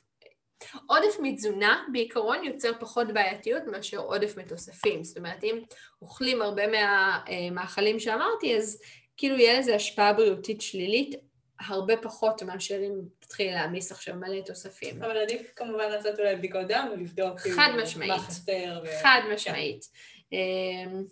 עודף 0.87 1.17
מתזונה 1.21 1.83
בעיקרון 1.91 2.43
יוצר 2.43 2.71
פחות 2.79 3.07
בעייתיות 3.13 3.63
מאשר 3.67 3.97
עודף 3.97 4.37
מתוספים, 4.37 5.03
זאת 5.03 5.17
אומרת 5.17 5.43
אם 5.43 5.59
אוכלים 6.01 6.41
הרבה 6.41 6.63
מהמאכלים 6.67 7.99
שאמרתי 7.99 8.57
אז 8.57 8.81
כאילו 9.17 9.37
יהיה 9.37 9.59
לזה 9.59 9.75
השפעה 9.75 10.13
בריאותית 10.13 10.61
שלילית 10.61 11.15
הרבה 11.59 11.97
פחות 11.97 12.43
מאשר 12.43 12.77
אם 12.77 12.93
תתחיל 13.19 13.53
להעמיס 13.53 13.91
עכשיו 13.91 14.15
מלא 14.15 14.41
תוספים. 14.45 15.03
אבל 15.03 15.17
עדיף 15.17 15.41
כמובן 15.55 15.89
לעשות 15.89 16.19
אולי 16.19 16.35
בדיקות 16.35 16.67
דם 16.67 16.87
ולבדוק 16.93 17.39
כאילו 17.39 17.55
חד 17.55 17.69
משמעית. 17.83 18.11
מה 18.11 18.19
חסר. 18.19 18.81
ו... 18.83 18.87
חד 19.03 19.21
משמעית. 19.33 19.85
אמ, 20.31 21.03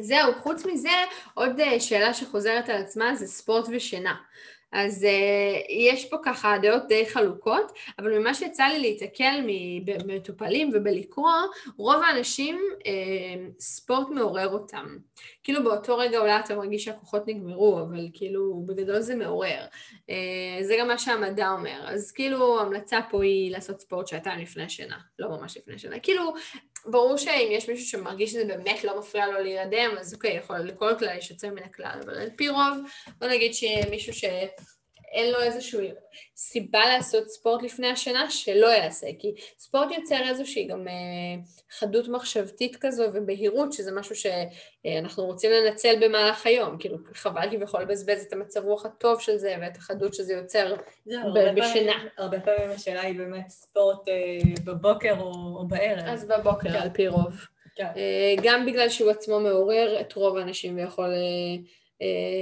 זהו, 0.00 0.34
חוץ 0.34 0.66
מזה, 0.66 0.88
עוד 1.34 1.60
אה, 1.60 1.80
שאלה 1.80 2.14
שחוזרת 2.14 2.68
על 2.68 2.76
עצמה 2.76 3.14
זה 3.14 3.26
ספורט 3.26 3.64
ושינה. 3.70 4.14
אז 4.72 5.02
uh, 5.04 5.66
יש 5.68 6.04
פה 6.04 6.16
ככה 6.24 6.54
דעות 6.62 6.82
די 6.88 7.06
חלוקות, 7.06 7.72
אבל 7.98 8.18
ממה 8.18 8.34
שיצא 8.34 8.64
לי 8.64 8.78
להתקל 8.78 9.40
במטופלים 9.84 10.70
ובלקרוא, 10.74 11.32
רוב 11.76 12.02
האנשים 12.02 12.60
uh, 12.78 12.82
ספורט 13.60 14.08
מעורר 14.08 14.48
אותם. 14.48 14.96
כאילו 15.48 15.64
באותו 15.64 15.96
רגע 15.96 16.18
אולי 16.18 16.38
אתה 16.38 16.56
מרגיש 16.56 16.84
שהכוחות 16.84 17.22
נגמרו, 17.26 17.80
אבל 17.80 18.08
כאילו 18.12 18.62
בגדול 18.66 19.00
זה 19.00 19.14
מעורר. 19.14 19.66
Uh, 19.90 20.62
זה 20.62 20.76
גם 20.80 20.88
מה 20.88 20.98
שהמדע 20.98 21.48
אומר. 21.50 21.84
אז 21.86 22.12
כאילו 22.12 22.60
המלצה 22.60 23.00
פה 23.10 23.22
היא 23.24 23.52
לעשות 23.52 23.80
ספורט 23.80 24.06
שעתיים 24.06 24.40
לפני 24.40 24.64
השינה, 24.64 24.98
לא 25.18 25.28
ממש 25.28 25.56
לפני 25.56 25.74
השינה. 25.74 26.00
כאילו 26.00 26.34
ברור 26.86 27.16
שאם 27.16 27.48
יש 27.50 27.68
מישהו 27.68 27.86
שמרגיש 27.86 28.30
שזה 28.30 28.44
באמת 28.44 28.84
לא 28.84 28.98
מפריע 28.98 29.26
לו 29.26 29.40
להירדם, 29.40 29.90
אז 30.00 30.14
אוקיי, 30.14 30.36
יכול, 30.36 30.56
לכל 30.56 30.94
כלל 30.98 31.18
יש 31.18 31.30
יוצא 31.30 31.50
מן 31.50 31.62
הכלל, 31.62 32.00
אבל 32.04 32.18
על 32.18 32.30
פי 32.36 32.48
רוב, 32.48 32.78
בוא 33.18 33.28
נגיד 33.28 33.54
שמישהו 33.54 34.12
שאין 35.10 35.32
לו 35.32 35.40
איזושהי 35.40 35.90
סיבה 36.36 36.86
לעשות 36.86 37.28
ספורט 37.28 37.62
לפני 37.62 37.88
השינה, 37.88 38.30
שלא 38.30 38.66
יעשה, 38.66 39.06
כי 39.18 39.34
ספורט 39.58 39.88
יוצר 39.98 40.28
איזושהי 40.28 40.64
גם 40.64 40.88
אה, 40.88 40.94
חדות 41.70 42.08
מחשבתית 42.08 42.76
כזו 42.76 43.04
ובהירות, 43.12 43.72
שזה 43.72 43.92
משהו 43.92 44.14
שאנחנו 44.16 45.24
רוצים 45.24 45.50
לנצל 45.50 45.94
במהלך 46.00 46.46
היום, 46.46 46.78
כאילו 46.78 46.96
חבל 47.14 47.50
כביכול 47.50 47.82
לבזבז 47.82 48.24
את 48.28 48.32
המצב 48.32 48.64
רוח 48.64 48.86
הטוב 48.86 49.20
של 49.20 49.36
זה 49.36 49.56
ואת 49.60 49.76
החדות 49.76 50.14
שזה 50.14 50.32
יוצר 50.32 50.74
בשינה. 51.56 52.04
הרבה 52.18 52.40
פעמים 52.40 52.70
השאלה 52.70 53.00
היא 53.00 53.18
באמת 53.18 53.48
ספורט 53.50 54.08
אה, 54.08 54.14
בבוקר 54.64 55.14
או 55.20 55.68
בערב. 55.68 56.04
אז 56.06 56.24
בבוקר 56.24 56.76
על 56.76 56.88
פי 56.92 57.08
רוב. 57.08 57.46
כן. 57.76 57.84
אה, 57.96 58.34
גם 58.42 58.66
בגלל 58.66 58.88
שהוא 58.88 59.10
עצמו 59.10 59.40
מעורר 59.40 60.00
את 60.00 60.12
רוב 60.12 60.36
האנשים 60.36 60.76
ויכול 60.76 61.10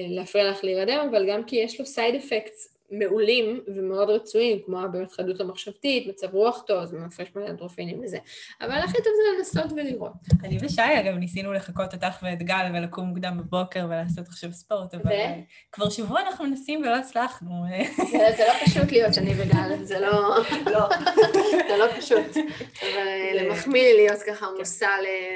להפריע 0.08 0.50
לך 0.50 0.64
להירדם, 0.64 1.06
אבל 1.10 1.30
גם 1.30 1.44
כי 1.44 1.56
יש 1.56 1.80
לו 1.80 1.86
סייד 1.86 2.14
אפקטס 2.14 2.75
מעולים 2.90 3.60
ומאוד 3.66 4.10
רצויים, 4.10 4.58
כמו 4.66 4.78
באמת 4.92 5.12
חדות 5.12 5.40
המחשבתית, 5.40 6.06
מצב 6.06 6.34
רוח 6.34 6.62
טוב, 6.66 6.84
זה 6.84 6.98
מפרש 6.98 7.28
מלא 7.36 7.46
אנדרופינים 7.46 8.00
וזה. 8.04 8.18
אבל 8.60 8.78
הכי 8.78 8.96
טוב 8.96 9.12
זה 9.16 9.38
לנסות 9.38 9.72
ולראות. 9.76 10.12
אני 10.44 10.58
ושי, 10.60 11.00
אגב, 11.00 11.14
ניסינו 11.14 11.52
לחכות 11.52 11.94
אותך 11.94 12.22
ואת 12.22 12.42
גל 12.42 12.70
ולקום 12.74 13.04
מוקדם 13.04 13.38
בבוקר 13.38 13.86
ולעשות 13.86 14.26
עכשיו 14.28 14.52
ספורט, 14.52 14.94
אבל 14.94 15.12
כבר 15.72 15.90
שבוע 15.90 16.20
אנחנו 16.20 16.44
מנסים 16.44 16.80
ולא 16.80 16.96
הצלחנו. 16.96 17.50
זה 18.10 18.44
לא 18.48 18.66
פשוט 18.66 18.92
להיות 18.92 19.18
אני 19.18 19.32
וגל, 19.36 19.84
זה 19.84 20.00
לא... 20.00 20.36
לא. 20.66 20.88
זה 21.68 21.76
לא 21.78 21.86
פשוט. 21.98 22.36
אבל 22.82 23.06
למחמיא 23.34 23.82
לי 23.82 23.96
להיות 23.96 24.22
ככה. 24.26 24.46
מושא 24.58 24.88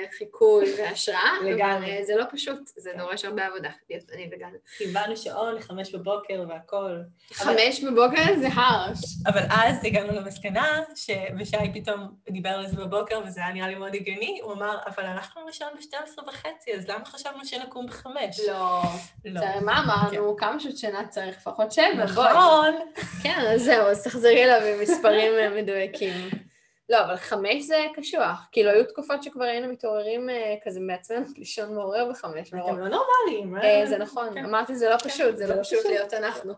לחיקוי 0.07 0.65
והשראה, 0.79 1.31
אבל 1.41 2.03
זה 2.03 2.17
לא 2.17 2.25
פשוט, 2.31 2.59
זה 2.77 2.91
דורש 2.99 3.25
הרבה 3.25 3.47
עבודה, 3.47 3.71
להיות 3.91 4.05
אני 4.13 4.31
וגל. 4.33 4.47
קיבלנו 4.79 5.17
שעון 5.17 5.55
לחמש 5.55 5.95
בבוקר 5.95 6.45
והכל. 6.49 6.97
חמש 7.45 7.85
בבוקר 7.85 8.23
זה 8.41 8.49
הרש. 8.55 8.99
אבל 9.27 9.41
אז 9.51 9.85
הגענו 9.85 10.13
למסקנה, 10.13 10.81
ושי 11.39 11.57
פתאום 11.75 12.09
דיבר 12.31 12.51
על 12.51 12.67
זה 12.67 12.77
בבוקר, 12.77 13.21
וזה 13.27 13.41
היה 13.41 13.53
נראה 13.53 13.69
לי 13.69 13.75
מאוד 13.75 13.95
הגיוני, 13.95 14.41
הוא 14.43 14.53
אמר, 14.53 14.79
אבל 14.87 15.05
אנחנו 15.07 15.49
נשאר 15.49 15.67
ב-12 15.75 16.29
וחצי, 16.29 16.75
אז 16.75 16.89
למה 16.89 17.05
חשבנו 17.05 17.45
שנקום 17.45 17.87
בחמש? 17.87 18.41
לא. 18.49 18.83
לא. 19.25 19.41
מה 19.61 19.81
אמרנו? 19.85 20.37
כמה 20.37 20.61
שעות 20.61 20.77
שינה 20.77 21.09
צריך? 21.09 21.37
לפחות 21.37 21.73
שבע. 21.73 22.05
נכון. 22.05 22.75
כן, 23.23 23.39
אז 23.55 23.63
זהו, 23.63 23.87
אז 23.87 24.05
תחזרי 24.05 24.45
אליו 24.45 24.75
עם 24.75 24.81
מספרים 24.83 25.33
אה, 25.39 25.63
מדויקים. 25.63 26.31
לא, 26.91 27.05
אבל 27.05 27.17
חמש 27.17 27.63
זה 27.63 27.87
קשוח. 27.95 28.49
כאילו, 28.53 28.71
היו 28.71 28.85
תקופות 28.85 29.23
שכבר 29.23 29.45
היינו 29.45 29.73
מתעוררים 29.73 30.31
אה, 30.31 30.55
כזה 30.65 30.81
מעצמנו 30.81 31.27
לישון 31.39 31.75
מעורר 31.75 32.11
בחמש. 32.11 32.49
אתם 32.49 32.79
לא 32.79 32.89
נורמליים. 32.89 33.57
אה, 33.63 33.87
זה 33.87 33.99
נכון, 33.99 34.35
כן. 34.35 34.45
אמרתי 34.45 34.77
זה 34.77 34.89
לא 34.89 34.97
פשוט, 34.97 35.37
זה 35.37 35.47
לא 35.47 35.55
לא 35.55 35.63
פשוט. 35.63 35.85
להיות 35.85 36.15
אנחנו. 36.15 36.53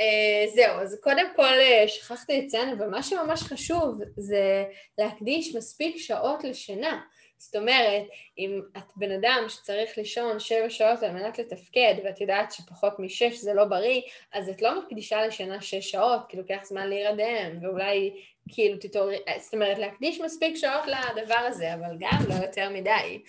אה, 0.00 0.46
זהו, 0.54 0.80
אז 0.80 0.98
קודם 1.02 1.26
כל 1.36 1.42
אה, 1.42 1.84
שכחתי 1.88 2.42
לציין, 2.42 2.68
אבל 2.68 2.88
מה 2.88 3.02
שממש 3.02 3.42
חשוב 3.42 4.00
זה 4.16 4.64
להקדיש 4.98 5.56
מספיק 5.56 5.96
שעות 5.98 6.44
לשינה. 6.44 7.00
זאת 7.38 7.56
אומרת, 7.56 8.02
אם 8.38 8.60
את 8.76 8.92
בן 8.96 9.10
אדם 9.10 9.44
שצריך 9.48 9.98
לישון 9.98 10.38
שבע 10.38 10.70
שעות 10.70 11.02
על 11.02 11.10
מנת 11.10 11.38
לתפקד, 11.38 11.94
ואת 12.04 12.20
יודעת 12.20 12.52
שפחות 12.52 12.98
משש 12.98 13.36
זה 13.36 13.54
לא 13.54 13.64
בריא, 13.64 14.00
אז 14.32 14.48
את 14.48 14.62
לא 14.62 14.80
מקדישה 14.80 15.26
לשינה 15.26 15.62
שש 15.62 15.90
שעות, 15.90 16.20
כי 16.28 16.36
לוקח 16.36 16.58
זמן 16.64 16.88
להירדם, 16.88 17.58
ואולי 17.62 18.12
כאילו 18.48 18.78
תתעוררי, 18.78 19.18
אה, 19.28 19.38
זאת 19.38 19.54
אומרת, 19.54 19.78
להקדיש 19.78 20.20
מספיק 20.20 20.56
שעות 20.56 20.84
לדבר 20.86 21.34
הזה, 21.34 21.74
אבל 21.74 21.96
גם 21.98 22.18
לא 22.28 22.34
יותר 22.34 22.70
מדי. 22.70 23.22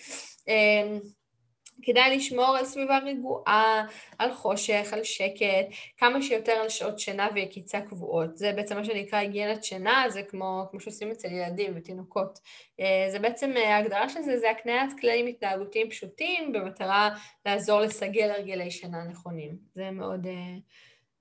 כדאי 1.82 2.16
לשמור 2.16 2.56
על 2.56 2.64
סביבה 2.64 2.98
רגועה, 2.98 3.86
על 4.18 4.32
חושך, 4.32 4.88
על 4.92 5.04
שקט, 5.04 5.66
כמה 5.96 6.22
שיותר 6.22 6.52
על 6.52 6.68
שעות 6.68 6.98
שינה 6.98 7.28
ויקיצה 7.34 7.80
קבועות. 7.80 8.36
זה 8.36 8.52
בעצם 8.52 8.76
מה 8.76 8.84
שנקרא 8.84 9.18
היגיינת 9.18 9.64
שינה, 9.64 10.04
זה 10.08 10.22
כמו, 10.22 10.64
כמו 10.70 10.80
שעושים 10.80 11.10
אצל 11.10 11.28
ילדים 11.32 11.72
ותינוקות. 11.76 12.38
אה, 12.80 13.06
זה 13.10 13.18
בעצם, 13.18 13.52
אה, 13.56 13.76
ההגדרה 13.76 14.08
של 14.08 14.22
זה 14.22 14.38
זה 14.38 14.50
הקניית 14.50 14.90
כללים 15.00 15.26
התנהגותיים 15.26 15.90
פשוטים 15.90 16.52
במטרה 16.52 17.10
לעזור 17.46 17.80
לסגל 17.80 18.30
הרגלי 18.30 18.70
שינה 18.70 19.04
נכונים. 19.04 19.56
זה 19.74 19.90
מאוד... 19.90 20.26
אה, 20.26 20.56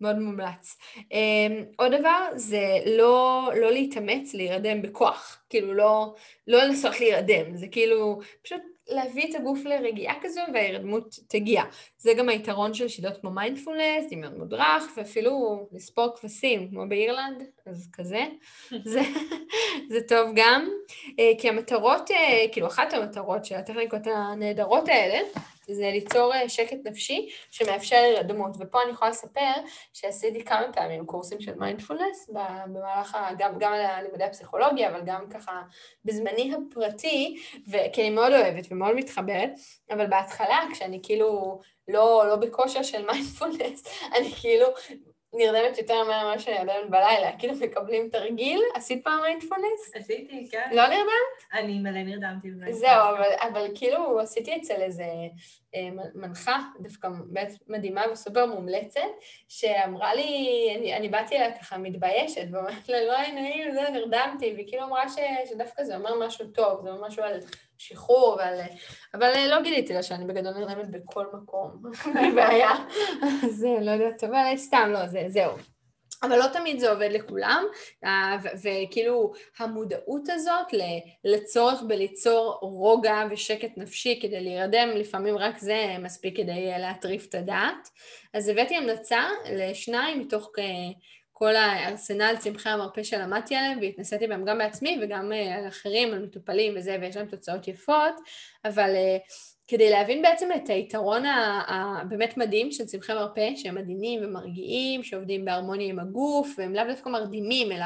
מאוד 0.02 0.20
מומלץ. 0.20 0.78
Um, 0.98 1.66
עוד 1.76 1.92
דבר 1.96 2.28
זה 2.36 2.78
לא, 2.86 3.50
לא 3.56 3.72
להתאמץ 3.72 4.34
להירדם 4.34 4.82
בכוח, 4.82 5.44
כאילו 5.50 5.74
לא, 5.74 6.16
לא 6.48 6.64
לנסות 6.64 7.00
להירדם, 7.00 7.56
זה 7.56 7.68
כאילו 7.68 8.20
פשוט 8.44 8.62
להביא 8.90 9.30
את 9.30 9.36
הגוף 9.36 9.66
לרגיעה 9.66 10.16
כזו 10.22 10.42
וההירדמות 10.54 11.20
תגיע. 11.28 11.64
זה 11.98 12.14
גם 12.14 12.30
היתרון 12.30 12.74
של 12.74 12.88
שיטות 12.88 13.18
כמו 13.22 13.32
מיינדפולנס, 13.32 14.06
דמיון 14.12 14.38
מודרך, 14.38 14.84
ואפילו 14.98 15.68
לספור 15.72 16.16
כבשים, 16.16 16.70
כמו 16.70 16.90
באירלנד, 16.90 17.44
אז 17.66 17.90
כזה. 17.94 18.26
זה, 18.94 19.02
זה 19.90 20.00
טוב 20.08 20.32
גם, 20.36 20.70
אה, 21.20 21.32
כי 21.40 21.50
המטרות, 21.50 22.12
אה, 22.12 22.46
כאילו 22.52 22.68
אחת 22.68 22.94
המטרות 22.94 23.46
של 23.46 23.56
הטכניקות 23.56 24.08
הנהדרות 24.08 24.88
האלה, 24.88 25.20
זה 25.70 25.90
ליצור 25.92 26.34
אה, 26.34 26.50
שקט 26.50 26.78
נפשי 26.86 27.30
שמאפשר 27.52 27.96
הירדמות. 27.96 28.52
ופה 28.60 28.84
אני 28.84 28.92
יכולה 28.92 29.12
לספר 29.12 29.52
שעשיתי 29.94 30.44
כמה 30.46 30.74
פעמים 30.74 31.06
קורסים 31.06 31.42
של 31.42 31.56
מיינדפולנס 31.56 32.30
במהלך, 32.30 33.16
ה- 33.16 33.30
גם, 33.38 33.52
גם 33.60 33.74
על 33.74 34.04
לימודי 34.04 34.24
הפסיכולוגיה, 34.24 34.90
אבל 34.90 35.02
גם 35.06 35.30
ככה 35.30 35.62
בזמני 36.06 36.54
הפרטי, 36.56 37.38
ו- 37.72 37.94
כי 37.94 38.02
אני 38.02 38.10
מאוד 38.10 38.32
אוהבת 38.34 38.68
ומאוד 38.72 38.96
מתחברת, 38.96 39.50
אבל 39.92 40.08
בהתחלה, 40.08 40.60
כשאני 40.74 41.00
כאילו 41.04 41.60
לא, 41.88 42.24
לא 42.28 42.36
בכושר 42.36 42.84
של 42.84 43.06
מיינדפולנס, 43.12 43.84
אני 44.18 44.32
כאילו 44.32 44.66
נרדמת 45.34 45.78
יותר 45.78 46.04
מהר 46.04 46.28
ממה 46.28 46.40
שאני 46.40 46.56
נרדמת 46.58 46.90
בלילה, 46.90 47.32
כאילו 47.40 47.54
מקבלים 47.62 48.10
תרגיל, 48.10 48.62
עשית 48.76 49.04
פעם 49.04 49.22
מיינדפולנס? 49.22 49.96
עשיתי, 49.96 50.48
כן. 50.52 50.70
לא 50.72 50.88
נרדמת? 50.88 51.44
אני 51.54 51.80
מלא 51.80 52.04
נרדמתי. 52.04 52.48
זהו, 52.72 53.10
אבל, 53.10 53.30
אבל 53.40 53.68
כאילו 53.76 54.20
עשיתי 54.20 54.56
אצל 54.56 54.82
איזה 54.82 55.04
מנחה, 56.16 56.60
דווקא 56.80 57.10
באמת 57.10 57.52
מדהימה 57.68 58.02
וסופר 58.12 58.46
מומלצת, 58.46 59.02
שאמרה 59.48 60.16
לי, 60.16 60.76
אני, 60.80 60.98
אני 60.98 61.10
באתי 61.10 61.36
אליה 61.36 61.58
ככה 61.58 61.78
מתביישת, 61.78 62.46
ואומרת 62.52 62.90
לה, 62.90 63.06
לא 63.06 63.18
היה 63.18 63.32
נעים, 63.34 63.72
זה, 63.72 63.82
נרדמתי, 63.94 64.54
והיא 64.54 64.68
כאילו 64.68 64.84
אמרה 64.84 65.10
ש, 65.10 65.16
שדווקא 65.50 65.84
זה 65.84 65.96
אומר 65.96 66.28
משהו 66.28 66.48
טוב, 66.48 66.82
זה 66.84 66.90
אומר 66.90 67.08
משהו 67.08 67.24
על 67.24 67.40
שחרור 67.78 68.36
ועל... 68.38 68.60
אבל 69.14 69.32
אה, 69.36 69.48
לא 69.48 69.62
גיליתי 69.62 69.94
לה 69.94 70.04
שאני 70.04 70.26
בגדול 70.26 70.54
נרדמת 70.54 70.92
בכל 70.92 71.26
מקום, 71.34 71.72
בלי 72.14 72.32
בעיה. 72.32 72.72
אז 73.44 73.66
אה, 73.66 73.82
לא 73.82 73.92
יודעת, 73.92 74.24
אבל 74.24 74.58
סתם 74.58 74.90
לא, 74.94 75.08
זה, 75.08 75.24
זהו. 75.28 75.52
אבל 76.24 76.40
לא 76.40 76.48
תמיד 76.54 76.80
זה 76.80 76.92
עובד 76.92 77.10
לכולם, 77.12 77.64
אה, 78.04 78.38
וכאילו 78.64 79.34
המודעות 79.60 80.30
הזאת 80.30 80.68
לצורך 81.24 81.82
בליצור 81.88 82.58
רוגע 82.62 83.24
ושקט 83.32 83.78
נפשי 83.78 84.20
כדי 84.22 84.42
להירדם, 84.42 84.90
לפעמים 84.96 85.38
רק 85.38 85.58
זה 85.58 85.96
מספיק 86.00 86.38
כדי 86.38 86.72
אה, 86.72 86.78
להטריף 86.78 87.26
את 87.30 87.36
הדעת. 87.36 87.90
אז 88.34 88.50
הבאתי 88.50 88.76
המלצה 88.76 89.24
לשניים 89.52 90.20
מתוך 90.20 90.52
אה, 90.60 90.64
כל 91.34 91.56
הארסנל 91.56 92.36
צמחי 92.40 92.70
המרפא 92.70 93.04
שלמדתי 93.04 93.56
עליהם 93.56 93.80
והתנסיתי 93.82 94.28
בהם 94.28 94.46
גם 94.46 94.58
בעצמי 94.58 95.00
וגם 95.02 95.32
על 95.58 95.68
אחרים, 95.68 96.14
על 96.14 96.20
מטופלים 96.20 96.74
וזה, 96.78 96.98
ויש 97.02 97.18
להם 97.18 97.28
תוצאות 97.28 97.68
יפות, 97.68 98.16
אבל 98.66 98.96
כדי 99.68 99.90
להבין 99.90 100.22
בעצם 100.22 100.50
את 100.56 100.70
היתרון 100.70 101.24
הבאמת 101.68 102.38
מדהים 102.38 102.72
של 102.72 102.86
צמחי 102.86 103.14
מרפא, 103.14 103.50
שהם 103.56 103.76
מדהימים 103.76 104.20
ומרגיעים, 104.24 105.04
שעובדים 105.04 105.46
בהרמוניה 105.46 105.88
עם 105.88 106.00
הגוף, 106.00 106.56
והם 106.58 106.76
לאו 106.76 106.84
דווקא 106.90 107.10
מרדימים, 107.10 107.72
אלא 107.72 107.86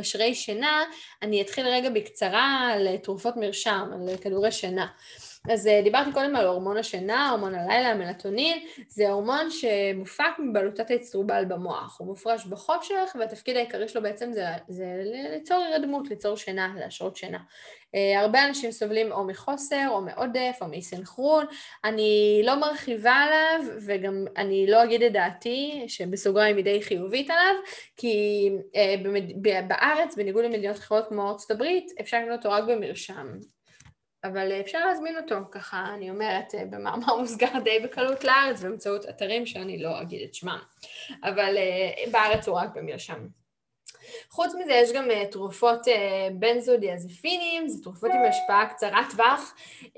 משרי 0.00 0.34
שינה, 0.34 0.84
אני 1.22 1.42
אתחיל 1.42 1.66
רגע 1.66 1.90
בקצרה 1.90 2.70
על 2.72 2.96
תרופות 2.96 3.36
מרשם, 3.36 3.90
על 3.92 4.16
כדורי 4.16 4.52
שינה. 4.52 4.86
אז 5.48 5.66
אה, 5.66 5.80
דיברתי 5.84 6.12
קודם 6.12 6.36
על 6.36 6.46
הורמון 6.46 6.76
השינה, 6.76 7.30
הורמון 7.30 7.54
הלילה, 7.54 7.88
המלטונין, 7.88 8.66
זה 8.88 9.10
הורמון 9.10 9.50
שמופק 9.50 10.38
מבלוטת 10.38 10.90
האצטרובל 10.90 11.44
במוח, 11.48 12.00
הוא 12.00 12.06
מופרש 12.06 12.46
בחושך 12.46 13.16
והתפקיד 13.18 13.56
העיקרי 13.56 13.88
שלו 13.88 14.02
בעצם 14.02 14.32
זה, 14.32 14.44
זה 14.68 14.84
ליצור 15.32 15.58
הירדמות, 15.62 16.10
ליצור 16.10 16.36
שינה, 16.36 16.74
להשרות 16.78 17.16
שינה. 17.16 17.38
אה, 17.94 18.20
הרבה 18.20 18.46
אנשים 18.46 18.72
סובלים 18.72 19.12
או 19.12 19.24
מחוסר, 19.24 19.86
או 19.88 20.00
מעודף, 20.00 20.58
או 20.60 20.68
מאי-סנכרון. 20.68 21.46
אני 21.84 22.42
לא 22.44 22.60
מרחיבה 22.60 23.12
עליו, 23.12 23.74
וגם 23.86 24.24
אני 24.36 24.66
לא 24.66 24.84
אגיד 24.84 25.02
את 25.02 25.12
דעתי, 25.12 25.84
שבסוגריים 25.88 26.56
היא 26.56 26.64
די 26.64 26.82
חיובית 26.82 27.30
עליו, 27.30 27.54
כי 27.96 28.48
אה, 28.76 28.94
בארץ, 29.68 30.16
בניגוד 30.16 30.44
למדינות 30.44 30.76
אחרות 30.76 31.08
כמו 31.08 31.30
ארצות 31.30 31.50
הברית, 31.50 31.92
אפשר 32.00 32.18
לקנות 32.18 32.38
אותו 32.38 32.50
רק 32.50 32.64
במרשם. 32.64 33.26
אבל 34.24 34.52
אפשר 34.60 34.86
להזמין 34.86 35.16
אותו, 35.16 35.36
ככה 35.50 35.94
אני 35.94 36.10
אומרת, 36.10 36.54
אה, 36.54 36.64
במאמר 36.64 37.16
מוסגר 37.16 37.58
די 37.64 37.80
בקלות 37.84 38.24
לארץ, 38.24 38.62
באמצעות 38.62 39.08
אתרים 39.08 39.46
שאני 39.46 39.78
לא 39.78 40.00
אגיד 40.00 40.22
את 40.28 40.34
שמם. 40.34 40.58
אבל 41.24 41.56
בארץ 42.12 42.48
הוא 42.48 42.58
רק 42.58 42.68
במרשם. 42.74 43.39
חוץ 44.30 44.54
מזה 44.54 44.72
יש 44.72 44.92
גם 44.92 45.10
uh, 45.10 45.32
תרופות 45.32 45.86
uh, 45.88 45.90
בנזודיאזפינים, 46.32 47.68
זה 47.68 47.82
תרופות 47.82 48.10
עם 48.10 48.24
השפעה 48.28 48.66
קצרת 48.66 49.10
טווח 49.10 49.54
uh, 49.84 49.90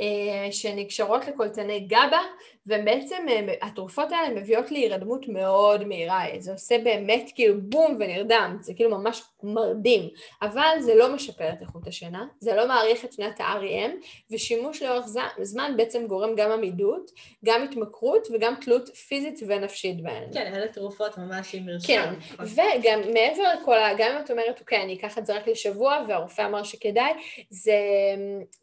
שנקשרות 0.51 1.29
לקולטני 1.29 1.81
גבה, 1.81 2.23
ובעצם 2.67 3.27
התרופות 3.63 4.13
האלה 4.13 4.41
מביאות 4.41 4.71
להירדמות 4.71 5.29
מאוד 5.29 5.85
מהירה, 5.85 6.25
זה 6.39 6.53
עושה 6.53 6.79
באמת 6.79 7.31
כאילו 7.35 7.55
בום 7.61 7.97
ונרדם, 8.01 8.57
זה 8.61 8.75
כאילו 8.75 8.91
ממש 8.91 9.23
מרדים, 9.43 10.09
אבל 10.43 10.77
זה 10.81 10.95
לא 10.95 11.15
משפר 11.15 11.49
את 11.49 11.61
איכות 11.61 11.87
השינה, 11.87 12.27
זה 12.41 12.55
לא 12.55 12.69
מעריך 12.69 13.05
את 13.05 13.13
שנת 13.13 13.41
ה-REM, 13.41 13.91
ושימוש 14.31 14.83
לאורך 14.83 15.07
זמן 15.43 15.75
בעצם 15.77 16.07
גורם 16.07 16.35
גם 16.37 16.51
עמידות, 16.51 17.11
גם 17.45 17.63
התמכרות 17.63 18.29
וגם 18.33 18.55
תלות 18.61 18.89
פיזית 18.89 19.41
ונפשית 19.47 20.03
בהן. 20.03 20.25
כן, 20.33 20.53
אלה 20.55 20.69
תרופות 20.69 21.19
ממש 21.19 21.55
עם 21.55 21.67
מרשם. 21.67 21.87
כן, 21.87 22.15
וגם 22.39 23.01
מעבר 23.01 23.43
לכל 23.61 23.79
ה... 23.79 23.92
גם 23.99 24.13
אם 24.13 24.25
את 24.25 24.31
אומרת, 24.31 24.61
אוקיי, 24.61 24.83
אני 24.83 24.95
אקח 24.95 25.19
את 25.19 25.27
זה 25.27 25.37
רק 25.37 25.49
לשבוע, 25.49 25.99
והרופא 26.09 26.43
אמר 26.43 26.63
שכדאי, 26.63 27.13
זה, 27.51 27.79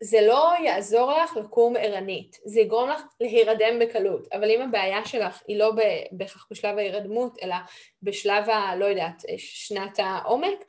זה 0.02 0.22
לא 0.22 0.52
יעזור 0.64 1.12
לך 1.12 1.38
לקום 1.38 1.76
ערנית, 1.80 2.40
זה 2.46 2.62
יגרום 2.62 2.90
לך 2.90 3.02
להירדם 3.22 3.80
בקלות, 3.80 4.28
אבל 4.34 4.52
אם 4.52 4.62
הבעיה 4.62 5.06
שלך 5.06 5.42
היא 5.48 5.58
לא 5.58 5.72
בהכרח 6.12 6.48
בשלב 6.52 6.78
ההירדמות, 6.78 7.38
אלא 7.44 7.56
בשלב 8.04 8.50
ה... 8.50 8.76
לא 8.76 8.86
יודעת, 8.86 9.24
שנת 9.38 10.00
העומק, 10.00 10.66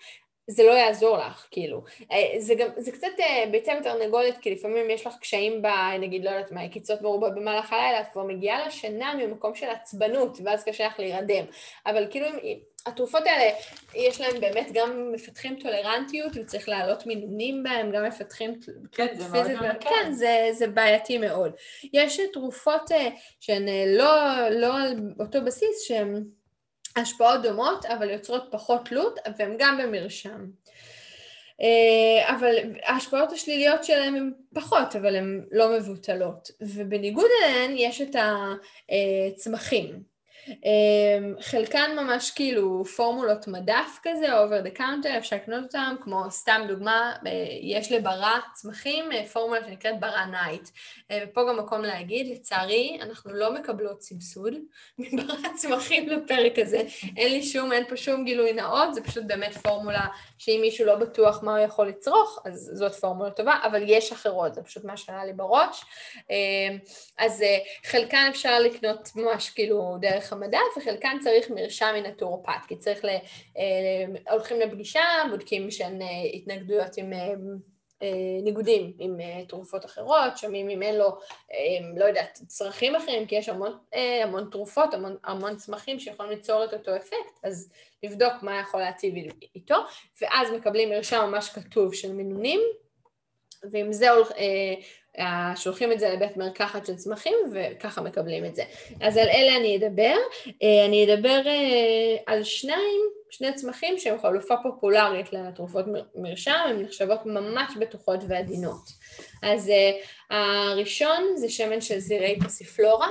זה 0.50 0.62
לא 0.62 0.72
יעזור 0.72 1.18
לך, 1.18 1.46
כאילו. 1.50 1.82
זה 2.38 2.54
גם, 2.54 2.68
זה 2.76 2.92
קצת 2.92 3.08
ביצה 3.50 3.72
ותרנגולת, 3.80 4.38
כי 4.38 4.50
לפעמים 4.50 4.90
יש 4.90 5.06
לך 5.06 5.14
קשיים 5.20 5.62
ב... 5.62 5.66
נגיד, 6.00 6.24
לא 6.24 6.30
יודעת 6.30 6.52
מה, 6.52 6.68
קיצות 6.68 7.02
מרובות 7.02 7.34
במהלך 7.34 7.72
הלילה, 7.72 8.00
את 8.00 8.06
כבר 8.12 8.22
מגיעה 8.22 8.66
לשינה 8.66 9.14
ממקום 9.14 9.54
של 9.54 9.66
עצבנות, 9.66 10.38
ואז 10.44 10.64
קשה 10.64 10.86
לך 10.86 11.00
להירדם. 11.00 11.44
אבל 11.86 12.06
כאילו, 12.10 12.26
התרופות 12.86 13.22
האלה, 13.26 13.50
יש 13.94 14.20
להם 14.20 14.40
באמת 14.40 14.66
גם 14.74 15.12
מפתחים 15.12 15.58
טולרנטיות, 15.60 16.32
וצריך 16.34 16.68
להעלות 16.68 17.06
מינונים 17.06 17.62
בהם, 17.62 17.90
גם 17.92 18.04
מפתחים... 18.04 18.60
כן, 18.92 19.06
זה 19.18 19.28
מאוד 19.28 19.52
ממכר. 19.52 19.90
כן, 19.90 20.12
זה, 20.12 20.48
זה 20.52 20.66
בעייתי 20.66 21.18
מאוד. 21.18 21.52
יש 21.92 22.20
תרופות 22.32 22.90
שהן 23.40 23.68
לא, 23.86 24.48
לא 24.50 24.80
על 24.80 24.96
אותו 25.20 25.44
בסיס, 25.44 25.82
שהן... 25.82 26.24
השפעות 26.96 27.42
דומות, 27.42 27.84
אבל 27.84 28.10
יוצרות 28.10 28.48
פחות 28.50 28.88
תלות, 28.88 29.18
והן 29.38 29.56
גם 29.58 29.78
במרשם. 29.82 30.46
אה, 31.60 32.34
אבל 32.34 32.56
ההשפעות 32.82 33.32
השליליות 33.32 33.84
שלהם 33.84 34.14
הן 34.14 34.32
פחות, 34.54 34.96
אבל 34.96 35.16
הן 35.16 35.44
לא 35.52 35.76
מבוטלות. 35.76 36.50
ובניגוד 36.60 37.30
אליהן 37.44 37.74
יש 37.76 38.00
את 38.00 38.16
הצמחים. 38.16 40.09
אמ, 40.50 41.34
חלקן 41.40 41.90
ממש 41.96 42.30
כאילו 42.30 42.84
פורמולות 42.84 43.48
מדף 43.48 43.98
כזה, 44.02 44.26
over 44.38 44.66
the 44.66 44.78
counter, 44.78 45.18
אפשר 45.18 45.36
לקנות 45.36 45.62
אותן, 45.62 45.94
כמו 46.00 46.30
סתם 46.30 46.60
דוגמה, 46.68 47.12
אה, 47.26 47.32
יש 47.62 47.92
לברא 47.92 48.38
צמחים 48.54 49.12
אה, 49.12 49.26
פורמולה 49.26 49.60
שנקראת 49.64 50.00
ברא 50.00 50.26
נייט. 50.26 50.68
אה, 51.10 51.24
ופה 51.24 51.40
גם 51.48 51.58
מקום 51.58 51.82
להגיד, 51.82 52.28
לצערי, 52.28 52.98
אנחנו 53.02 53.32
לא 53.32 53.54
מקבלות 53.54 54.02
סבסוד 54.02 54.54
מברא 54.98 55.54
צמחים 55.54 56.08
לפרק 56.08 56.58
הזה. 56.58 56.82
אין 57.16 57.32
לי 57.32 57.42
שום, 57.42 57.72
אין 57.72 57.84
פה 57.88 57.96
שום 57.96 58.24
גילוי 58.24 58.52
נאות, 58.52 58.94
זה 58.94 59.02
פשוט 59.02 59.24
באמת 59.26 59.54
פורמולה 59.54 60.06
שאם 60.40 60.58
מישהו 60.60 60.86
לא 60.86 60.94
בטוח 60.94 61.42
מה 61.42 61.56
הוא 61.56 61.64
יכול 61.64 61.88
לצרוך, 61.88 62.42
אז 62.44 62.70
זאת 62.74 62.94
פורמולה 62.94 63.30
טובה, 63.30 63.54
אבל 63.64 63.82
יש 63.86 64.12
אחרות, 64.12 64.54
זה 64.54 64.62
פשוט 64.62 64.84
מה 64.84 64.96
שעלה 64.96 65.24
לי 65.24 65.32
בראש. 65.32 65.84
אמ, 66.30 66.78
אז 67.18 67.44
חלקן 67.84 68.26
אפשר 68.30 68.58
לקנות 68.60 69.08
ממש 69.16 69.50
כאילו 69.50 69.96
דרך 70.00 70.32
המדף, 70.32 70.76
וחלקן 70.76 71.18
צריך 71.20 71.50
מרשם 71.50 71.94
מנטורופט, 71.94 72.66
כי 72.68 72.76
צריך, 72.76 73.04
ל, 73.04 73.08
אה, 73.08 74.32
הולכים 74.32 74.60
לפגישה, 74.60 75.02
בודקים 75.30 75.70
שאין 75.70 76.02
אה, 76.02 76.08
התנגדויות 76.34 76.96
עם 76.96 77.12
אה, 77.12 77.32
ניגודים 78.42 78.92
עם 78.98 79.16
תרופות 79.48 79.84
אחרות, 79.84 80.38
שומעים 80.38 80.70
אם 80.70 80.82
אין 80.82 80.96
לו, 80.96 81.18
לא 81.96 82.04
יודעת, 82.04 82.40
צרכים 82.46 82.96
אחרים, 82.96 83.26
כי 83.26 83.34
יש 83.34 83.48
המון, 83.48 83.78
המון 84.22 84.48
תרופות, 84.50 84.94
המון, 84.94 85.16
המון 85.24 85.56
צמחים 85.56 85.98
שיכולים 85.98 86.32
ליצור 86.32 86.64
את 86.64 86.74
אותו 86.74 86.96
אפקט, 86.96 87.38
אז 87.42 87.72
לבדוק 88.02 88.32
מה 88.42 88.60
יכול 88.60 88.80
להציב 88.80 89.14
איתו, 89.54 89.76
ואז 90.20 90.50
מקבלים 90.50 90.90
מרשם 90.90 91.24
ממש 91.28 91.48
כתוב 91.48 91.94
של 91.94 92.12
מינונים, 92.12 92.60
ועם 93.70 93.92
זה 93.92 94.10
שולחים 95.56 95.92
את 95.92 96.00
זה 96.00 96.08
לבית 96.10 96.36
מרקחת 96.36 96.86
של 96.86 96.96
צמחים 96.96 97.36
וככה 97.52 98.00
מקבלים 98.00 98.44
את 98.44 98.54
זה. 98.54 98.62
אז 99.00 99.16
על 99.16 99.28
אלה 99.28 99.56
אני 99.56 99.76
אדבר. 99.76 100.16
אה, 100.62 100.84
אני 100.86 101.04
אדבר 101.14 101.42
אה, 101.46 102.16
על 102.26 102.44
שניים, 102.44 103.00
שני 103.30 103.54
צמחים 103.54 103.98
שהם 103.98 104.18
חלופה 104.18 104.54
פופולרית 104.62 105.32
לתרופות 105.32 105.84
מרשם, 106.14 106.60
הן 106.66 106.82
נחשבות 106.82 107.26
ממש 107.26 107.76
בטוחות 107.80 108.20
ועדינות. 108.28 108.88
אז 109.42 109.70
אה, 109.70 109.90
הראשון 110.70 111.36
זה 111.36 111.48
שמן 111.48 111.80
של 111.80 111.98
זרעי 111.98 112.38
פסיפלורה. 112.40 113.08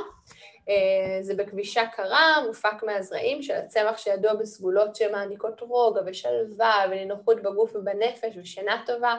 זה 1.21 1.35
בכבישה 1.35 1.81
קרה, 1.95 2.43
מופק 2.47 2.83
מהזרעים 2.83 3.43
של 3.43 3.53
הצמח 3.53 3.97
שידוע 3.97 4.33
בסגולות 4.33 4.95
שמעניקות 4.95 5.61
רוגע 5.61 6.01
ושלווה 6.05 6.85
ונינוחות 6.91 7.41
בגוף 7.41 7.75
ובנפש 7.75 8.37
ושינה 8.37 8.83
טובה. 8.85 9.15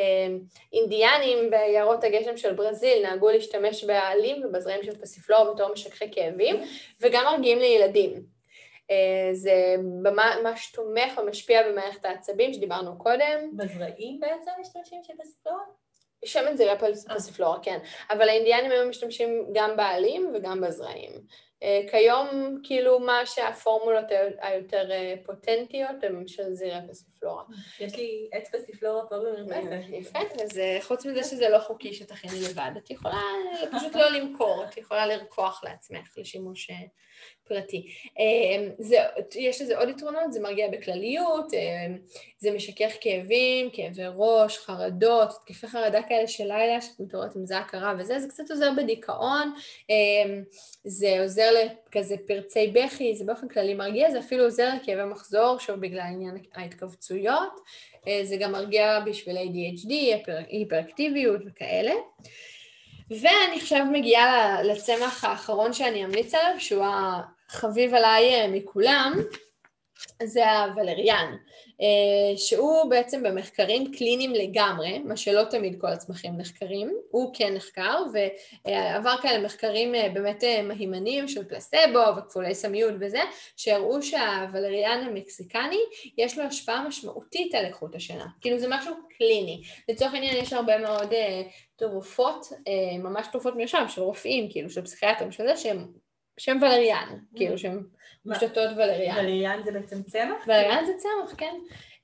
אמ, 0.00 0.38
אינדיאנים 0.72 1.50
ביערות 1.50 2.04
הגשם 2.04 2.36
של 2.36 2.52
ברזיל 2.52 3.02
נהגו 3.02 3.30
להשתמש 3.30 3.84
בעלים 3.84 4.44
ובזרעים 4.44 4.82
של 4.82 5.00
פסיפלור 5.00 5.52
בתור 5.54 5.72
משככי 5.72 6.12
כאבים, 6.12 6.56
וגם 7.00 7.24
מרגיעים 7.24 7.58
לילדים. 7.58 8.22
אה, 8.90 9.28
זה 9.32 9.76
ממש 10.02 10.72
תומך 10.72 11.18
ומשפיע 11.18 11.68
במערכת 11.68 12.04
העצבים 12.04 12.52
שדיברנו 12.52 12.98
קודם. 12.98 13.56
בזרעים 13.56 14.20
בעצם 14.20 14.50
משתמשים 14.60 15.00
של 15.04 15.12
פסיפלור? 15.22 15.58
שמן 16.24 16.56
זרעי 16.56 16.78
פסיפלורה, 17.16 17.58
כן. 17.62 17.78
אבל 18.10 18.28
האינדיאנים 18.28 18.70
היו 18.70 18.88
משתמשים 18.88 19.46
גם 19.52 19.76
בעלים 19.76 20.32
וגם 20.34 20.60
בזרעים. 20.60 21.12
אה, 21.62 21.80
כיום, 21.90 22.58
כאילו, 22.62 23.00
מה 23.00 23.26
שהפורמולות 23.26 24.04
היותר 24.40 24.90
אה, 24.90 25.14
פוטנטיות 25.24 26.04
הן 26.04 26.28
של 26.28 26.54
זרעי 26.54 26.88
פסיפלורה. 26.88 27.42
יש 27.80 27.96
לי 27.96 28.28
עץ 28.32 28.50
פסיפלורה 28.54 29.06
פה 29.06 29.16
במרפסת. 29.18 29.88
יפה, 29.88 30.18
אז 30.42 30.58
אה, 30.58 30.78
חוץ 30.82 31.06
מזה 31.06 31.24
שזה 31.24 31.48
לא 31.48 31.58
חוקי 31.58 31.94
שתכיני 31.94 32.40
לבד, 32.50 32.70
את 32.76 32.90
יכולה 32.90 33.20
פשוט 33.72 33.94
לא 33.94 34.10
למכור, 34.10 34.64
את 34.64 34.76
יכולה 34.76 35.06
לרקוח 35.06 35.64
לעצמך 35.64 36.18
לשימוש 36.18 36.70
פרטי. 37.48 37.86
אמ, 38.18 38.68
זה, 38.78 38.96
יש 39.34 39.62
לזה 39.62 39.78
עוד 39.78 39.88
יתרונות, 39.88 40.32
זה 40.32 40.40
מרגיע 40.40 40.68
בכלליות, 40.68 41.54
אמ, 41.54 41.98
זה 42.38 42.50
משכך 42.50 42.92
כאבים, 43.00 43.70
כאבי 43.72 44.02
ראש, 44.16 44.58
חרדות, 44.58 45.28
תקפי 45.46 45.66
חרדה 45.66 46.02
כאלה 46.02 46.28
של 46.28 46.44
לילה, 46.44 46.80
שאת 46.80 47.00
מתעוררת 47.00 47.36
עם 47.36 47.46
זעק 47.46 47.74
רע 47.74 47.92
וזה, 47.98 48.18
זה 48.18 48.28
קצת 48.28 48.50
עוזר 48.50 48.70
בדיכאון, 48.76 49.54
אמ, 49.90 50.42
זה 50.84 51.22
עוזר 51.22 51.50
לכזה 51.52 52.16
פרצי 52.26 52.66
בכי, 52.66 53.14
זה 53.14 53.24
באופן 53.24 53.48
כללי 53.48 53.74
מרגיע, 53.74 54.10
זה 54.10 54.18
אפילו 54.18 54.44
עוזר 54.44 54.68
לכאבי 54.74 55.04
מחזור, 55.04 55.58
שוב 55.58 55.76
בגלל 55.76 56.00
עניין 56.00 56.36
ההתכווצויות, 56.54 57.60
אה, 58.08 58.20
זה 58.24 58.36
גם 58.36 58.52
מרגיע 58.52 59.00
בשביל 59.06 59.36
ADHD, 59.36 59.92
היפראקטיביות 60.48 61.40
וכאלה. 61.46 61.92
ואני 63.10 63.56
עכשיו 63.56 63.84
מגיעה 63.92 64.62
לצמח 64.62 65.24
האחרון 65.24 65.72
שאני 65.72 66.04
אמליץ 66.04 66.34
עליו, 66.34 66.60
שהוא 66.60 66.84
החביב 67.48 67.94
עליי 67.94 68.34
אה, 68.34 68.48
מכולם, 68.48 69.12
זה 70.22 70.50
הוולריאן, 70.50 71.36
אה, 71.80 72.36
שהוא 72.36 72.90
בעצם 72.90 73.22
במחקרים 73.22 73.92
קליניים 73.92 74.32
לגמרי, 74.34 74.98
מה 74.98 75.16
שלא 75.16 75.44
תמיד 75.44 75.80
כל 75.80 75.86
הצמחים 75.86 76.36
נחקרים, 76.36 76.96
הוא 77.10 77.34
כן 77.34 77.54
נחקר 77.54 78.02
ועבר 78.64 79.14
כאלה 79.22 79.44
מחקרים 79.44 79.94
אה, 79.94 80.08
באמת 80.08 80.44
מהימנים 80.64 81.28
של 81.28 81.44
פלסטבו 81.44 82.16
וכפולי 82.16 82.54
סמיות 82.54 82.94
וזה, 83.00 83.20
שהראו 83.56 84.02
שהוולריאן 84.02 85.04
המקסיקני 85.06 85.80
יש 86.18 86.38
לו 86.38 86.44
השפעה 86.44 86.88
משמעותית 86.88 87.54
על 87.54 87.64
איכות 87.64 87.94
השינה, 87.94 88.26
כאילו 88.40 88.58
זה 88.58 88.66
משהו 88.70 88.94
קליני, 89.18 89.62
לצורך 89.88 90.14
העניין 90.14 90.36
יש 90.36 90.52
הרבה 90.52 90.78
מאוד 90.78 91.12
תרופות, 91.76 92.46
ממש 92.98 93.26
תרופות 93.32 93.56
מרשם 93.56 93.84
של 93.88 94.00
רופאים, 94.00 94.50
כאילו 94.50 94.70
של 94.70 94.82
פסיכיאטרים, 94.82 95.32
של 95.32 95.46
זה 95.46 95.56
שהם 95.56 95.86
שם 96.40 96.56
ולריאן, 96.62 97.08
mm-hmm. 97.10 97.36
כאילו 97.36 97.58
שהם 97.58 97.82
מושתתות 98.24 98.70
ולריאן. 98.76 99.18
ולריאן 99.18 99.62
זה 99.64 99.72
בעצם 99.72 100.02
צמח? 100.02 100.44
ולריאן 100.46 100.84
זה 100.84 100.92
צמח, 100.98 101.34
כן. 101.38 101.54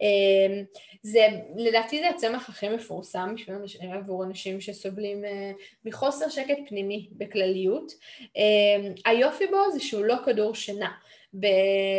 אמ, 0.01 0.65
זה, 1.03 1.27
לדעתי 1.57 1.99
זה 1.99 2.09
הצמח 2.09 2.49
הכי 2.49 2.69
מפורסם 2.69 3.35
בשביל 3.35 3.93
עבור 3.93 4.25
אנשים 4.25 4.61
שסובלים 4.61 5.25
אה, 5.25 5.53
מחוסר 5.85 6.29
שקט 6.29 6.59
פנימי 6.69 7.09
בכלליות. 7.13 7.93
אמ, 8.37 8.93
היופי 9.05 9.47
בו 9.47 9.71
זה 9.73 9.81
שהוא 9.81 10.05
לא 10.05 10.15
כדור 10.25 10.55
שינה. 10.55 10.93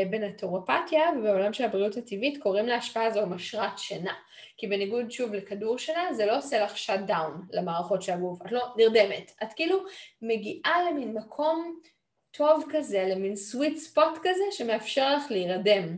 בנטורופתיה 0.10 1.02
ובעולם 1.20 1.54
של 1.54 1.64
הבריאות 1.64 1.98
הטבעית 1.98 2.42
קוראים 2.44 2.66
להשפעה 2.66 3.06
הזו 3.06 3.26
משרת 3.26 3.78
שינה. 3.78 4.14
כי 4.58 4.68
בניגוד 4.68 5.12
שוב 5.12 5.34
לכדור 5.34 5.78
שינה, 5.78 6.14
זה 6.14 6.26
לא 6.26 6.38
עושה 6.38 6.64
לך 6.64 6.78
shut 6.78 7.00
down 7.00 7.42
למערכות 7.52 8.02
של 8.02 8.12
הגוף, 8.12 8.42
את 8.46 8.52
לא 8.52 8.62
נרדמת. 8.78 9.32
את 9.44 9.54
כאילו 9.56 9.78
מגיעה 10.22 10.92
למין 10.92 11.14
מקום 11.14 11.80
טוב 12.38 12.64
כזה, 12.70 13.06
למין 13.08 13.36
sweet 13.36 13.78
spot 13.78 14.18
כזה 14.24 14.44
שמאפשר 14.52 15.16
לך 15.16 15.24
להירדם. 15.30 15.98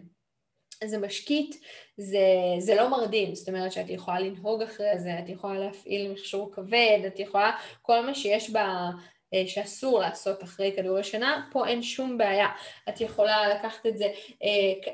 זה 0.83 0.97
משקיט, 0.97 1.55
זה, 1.97 2.19
זה 2.59 2.75
לא 2.75 2.89
מרדים, 2.89 3.35
זאת 3.35 3.49
אומרת 3.49 3.71
שאת 3.71 3.89
יכולה 3.89 4.19
לנהוג 4.19 4.61
אחרי 4.61 4.99
זה, 4.99 5.19
את 5.19 5.29
יכולה 5.29 5.59
להפעיל 5.59 6.11
מכשור 6.11 6.51
כבד, 6.53 6.99
את 7.07 7.19
יכולה, 7.19 7.51
כל 7.81 8.01
מה 8.01 8.15
שיש 8.15 8.49
בה, 8.49 8.89
אה, 9.33 9.43
שאסור 9.47 9.99
לעשות 9.99 10.43
אחרי 10.43 10.73
כדורי 10.75 11.03
שינה, 11.03 11.47
פה 11.51 11.67
אין 11.67 11.83
שום 11.83 12.17
בעיה. 12.17 12.47
את 12.89 13.01
יכולה 13.01 13.55
לקחת 13.55 13.85
את 13.85 13.97
זה 13.97 14.05
אה, 14.43 14.91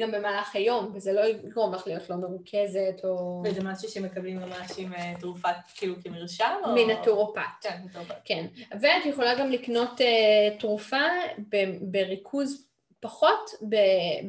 גם 0.00 0.12
במהלך 0.12 0.56
היום, 0.56 0.92
וזה 0.94 1.12
לא 1.12 1.20
יגרום 1.20 1.74
לך 1.74 1.86
להיות 1.86 2.10
לא 2.10 2.16
מרוכזת 2.16 3.04
או... 3.04 3.42
וזה 3.46 3.62
משהו 3.64 3.88
שמקבלים 3.88 4.36
ממש 4.36 4.70
עם 4.78 4.94
אה, 4.94 5.14
תרופת, 5.20 5.54
כאילו 5.76 5.94
כמרשם? 6.02 6.54
או... 6.64 6.74
מנטורופט. 6.74 7.42
כן, 7.60 7.78
מנטורופט. 7.82 8.20
כן, 8.24 8.46
ואת 8.80 9.06
יכולה 9.06 9.34
גם 9.34 9.50
לקנות 9.50 10.00
uh, 10.00 10.60
תרופה 10.60 11.02
בריכוז 11.80 12.68
פחות 13.00 13.50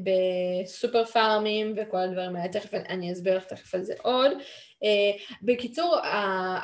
בסופר 0.03 1.05
פארמים 1.05 1.73
וכל 1.77 1.97
הדברים 1.97 2.35
האלה, 2.35 2.51
תכף 2.51 2.73
אני 2.73 3.11
אסביר 3.11 3.37
לך 3.37 3.43
תכף 3.43 3.75
על 3.75 3.83
זה 3.83 3.93
עוד. 4.01 4.31
Uh, 4.85 5.35
בקיצור, 5.41 5.97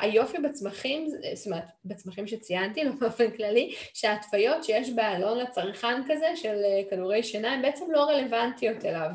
היופי 0.00 0.38
בצמחים, 0.38 1.06
זאת 1.34 1.46
אומרת, 1.46 1.64
בצמחים 1.84 2.26
שציינתי, 2.26 2.84
לא 2.84 2.90
באופן 3.00 3.30
כללי, 3.30 3.74
שההתוויות 3.94 4.64
שיש 4.64 4.90
בעלון 4.90 5.38
לצרכן 5.38 6.02
כזה 6.08 6.26
של 6.36 6.62
uh, 6.62 6.90
כדורי 6.90 7.22
שינה 7.22 7.52
הן 7.52 7.62
בעצם 7.62 7.84
לא 7.90 8.04
רלוונטיות 8.04 8.84
אליו. 8.84 9.10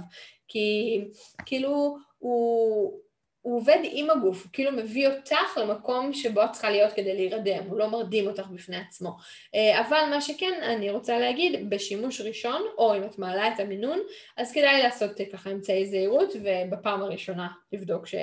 כי 0.48 1.02
כאילו 1.46 1.98
הוא... 2.18 3.00
הוא 3.42 3.58
עובד 3.58 3.80
עם 3.84 4.10
הגוף, 4.10 4.44
הוא 4.44 4.50
כאילו 4.54 4.72
מביא 4.72 5.08
אותך 5.08 5.58
למקום 5.58 6.14
שבו 6.14 6.44
את 6.44 6.52
צריכה 6.52 6.70
להיות 6.70 6.94
כדי 6.94 7.16
להירדם, 7.16 7.64
הוא 7.68 7.78
לא 7.78 7.90
מרדים 7.90 8.28
אותך 8.28 8.48
בפני 8.48 8.78
עצמו. 8.78 9.16
אה, 9.56 9.82
אבל 9.88 10.10
מה 10.10 10.22
שכן, 10.22 10.60
אני 10.64 10.90
רוצה 10.90 11.20
להגיד, 11.20 11.70
בשימוש 11.70 12.22
ראשון, 12.22 12.62
או 12.78 12.96
אם 12.98 13.04
את 13.04 13.20
מעלה 13.20 13.48
את 13.48 13.60
המינון, 13.60 14.00
אז 14.38 14.52
כדאי 14.52 14.84
לעשות 14.84 15.12
ככה 15.34 15.52
אמצעי 15.52 15.86
זהירות, 15.86 16.34
ובפעם 16.44 17.02
הראשונה 17.02 17.48
לבדוק 17.72 18.08
ש... 18.08 18.16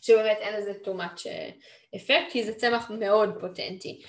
שבאמת 0.00 0.38
אין 0.40 0.54
לזה 0.54 0.72
too 0.84 0.88
much 0.88 1.26
אפקט, 1.96 2.30
כי 2.30 2.44
זה 2.44 2.54
צמח 2.54 2.90
מאוד 2.90 3.34
פוטנטי. 3.40 4.02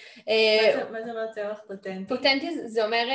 מה 0.91 1.03
זה 1.03 1.11
אומר 1.11 1.31
צמח 1.31 1.59
פוטנטי? 1.67 2.07
פוטנטי 2.07 2.67
זה 2.67 2.85
אומר 2.85 3.07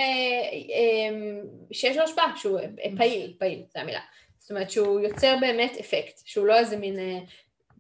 שיש 1.72 1.97
לו 1.97 2.03
השפעה, 2.03 2.33
שהוא 2.37 2.61
פעיל, 2.97 3.35
פעיל, 3.39 3.62
זו 3.74 3.81
המילה. 3.81 4.01
זאת 4.39 4.51
אומרת 4.51 4.70
שהוא 4.70 5.01
יוצר 5.01 5.37
באמת 5.41 5.77
אפקט, 5.81 6.20
שהוא 6.24 6.47
לא 6.47 6.59
איזה 6.59 6.77
מין 6.77 6.97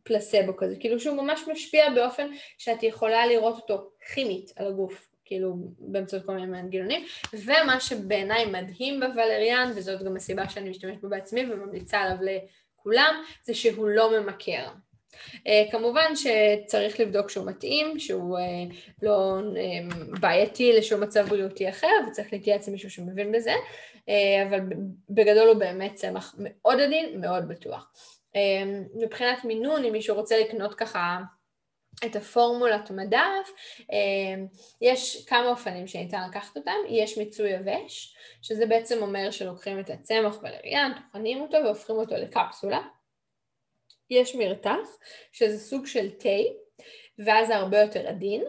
פלסבו 0.02 0.56
כזה, 0.56 0.76
כאילו 0.80 1.00
שהוא 1.00 1.16
ממש 1.16 1.40
משפיע 1.48 1.90
באופן 1.90 2.28
שאת 2.58 2.82
יכולה 2.82 3.26
לראות 3.26 3.56
אותו 3.56 3.90
כימית 4.14 4.52
על 4.56 4.66
הגוף, 4.66 5.08
כאילו 5.24 5.54
באמצעות 5.78 6.26
כל 6.26 6.32
מיני 6.32 6.46
מנגנונים, 6.46 7.06
ומה 7.32 7.80
שבעיניי 7.80 8.44
מדהים 8.44 9.00
בוולריאן, 9.00 9.72
וזאת 9.76 10.02
גם 10.02 10.16
הסיבה 10.16 10.48
שאני 10.48 10.70
משתמשת 10.70 11.00
בו 11.00 11.08
בעצמי 11.08 11.44
וממליצה 11.50 11.98
עליו 11.98 12.16
לכולם, 12.20 13.22
זה 13.44 13.54
שהוא 13.54 13.88
לא 13.88 14.20
ממכר. 14.20 14.68
Uh, 15.34 15.70
כמובן 15.70 16.12
שצריך 16.16 17.00
לבדוק 17.00 17.30
שהוא 17.30 17.46
מתאים, 17.46 17.98
שהוא 17.98 18.38
uh, 18.38 18.74
לא 19.02 19.38
uh, 19.38 20.20
בעייתי 20.20 20.72
לשום 20.72 21.00
מצב 21.00 21.28
בריאותי 21.28 21.68
אחר, 21.68 21.92
וצריך 22.08 22.32
להתייעץ 22.32 22.68
עם 22.68 22.72
מישהו 22.72 22.90
שמבין 22.90 23.32
בזה, 23.32 23.54
אבל 24.48 24.60
בגדול 25.10 25.48
הוא 25.48 25.56
באמת 25.56 25.94
צמח 25.94 26.34
מאוד 26.38 26.80
עדין, 26.80 27.20
מאוד 27.20 27.48
בטוח. 27.48 27.92
מבחינת 28.94 29.44
מינון, 29.44 29.84
אם 29.84 29.92
מישהו 29.92 30.16
רוצה 30.16 30.40
לקנות 30.40 30.74
ככה 30.74 31.18
את 32.04 32.16
הפורמולת 32.16 32.90
מדף, 32.90 33.50
יש 34.80 35.26
כמה 35.26 35.48
אופנים 35.48 35.86
שניתן 35.86 36.20
לקחת 36.28 36.56
אותם, 36.56 36.72
יש 36.88 37.18
מיצוי 37.18 37.50
יבש, 37.50 38.16
שזה 38.42 38.66
בעצם 38.66 39.02
אומר 39.02 39.30
שלוקחים 39.30 39.80
את 39.80 39.90
הצמח 39.90 40.38
ולריאן, 40.42 40.92
טוחנים 41.06 41.40
אותו 41.40 41.56
והופכים 41.64 41.96
אותו 41.96 42.14
לקפסולה. 42.14 42.80
יש 44.10 44.34
מרתח, 44.34 44.88
שזה 45.32 45.58
סוג 45.58 45.86
של 45.86 46.10
תה, 46.10 46.38
ואז 47.18 47.46
זה 47.46 47.56
הרבה 47.56 47.80
יותר 47.80 48.08
עדין, 48.08 48.44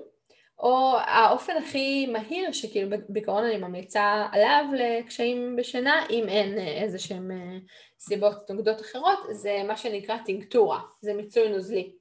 או 0.59 0.97
האופן 0.99 1.53
הכי 1.57 2.07
מהיר, 2.07 2.51
שכאילו 2.51 2.97
בעיקרון 3.09 3.43
אני 3.43 3.57
ממליצה 3.57 4.25
עליו 4.31 4.65
לקשיים 4.73 5.55
בשינה, 5.55 6.05
אם 6.09 6.25
אין 6.27 6.59
איזה 6.59 6.99
שהם 6.99 7.31
אה, 7.31 7.57
סיבות 7.99 8.49
נוגדות 8.49 8.81
אחרות, 8.81 9.19
זה 9.31 9.63
מה 9.67 9.77
שנקרא 9.77 10.17
טינקטורה, 10.25 10.79
זה 11.01 11.13
מיצוי 11.13 11.49
נוזלי. 11.49 11.93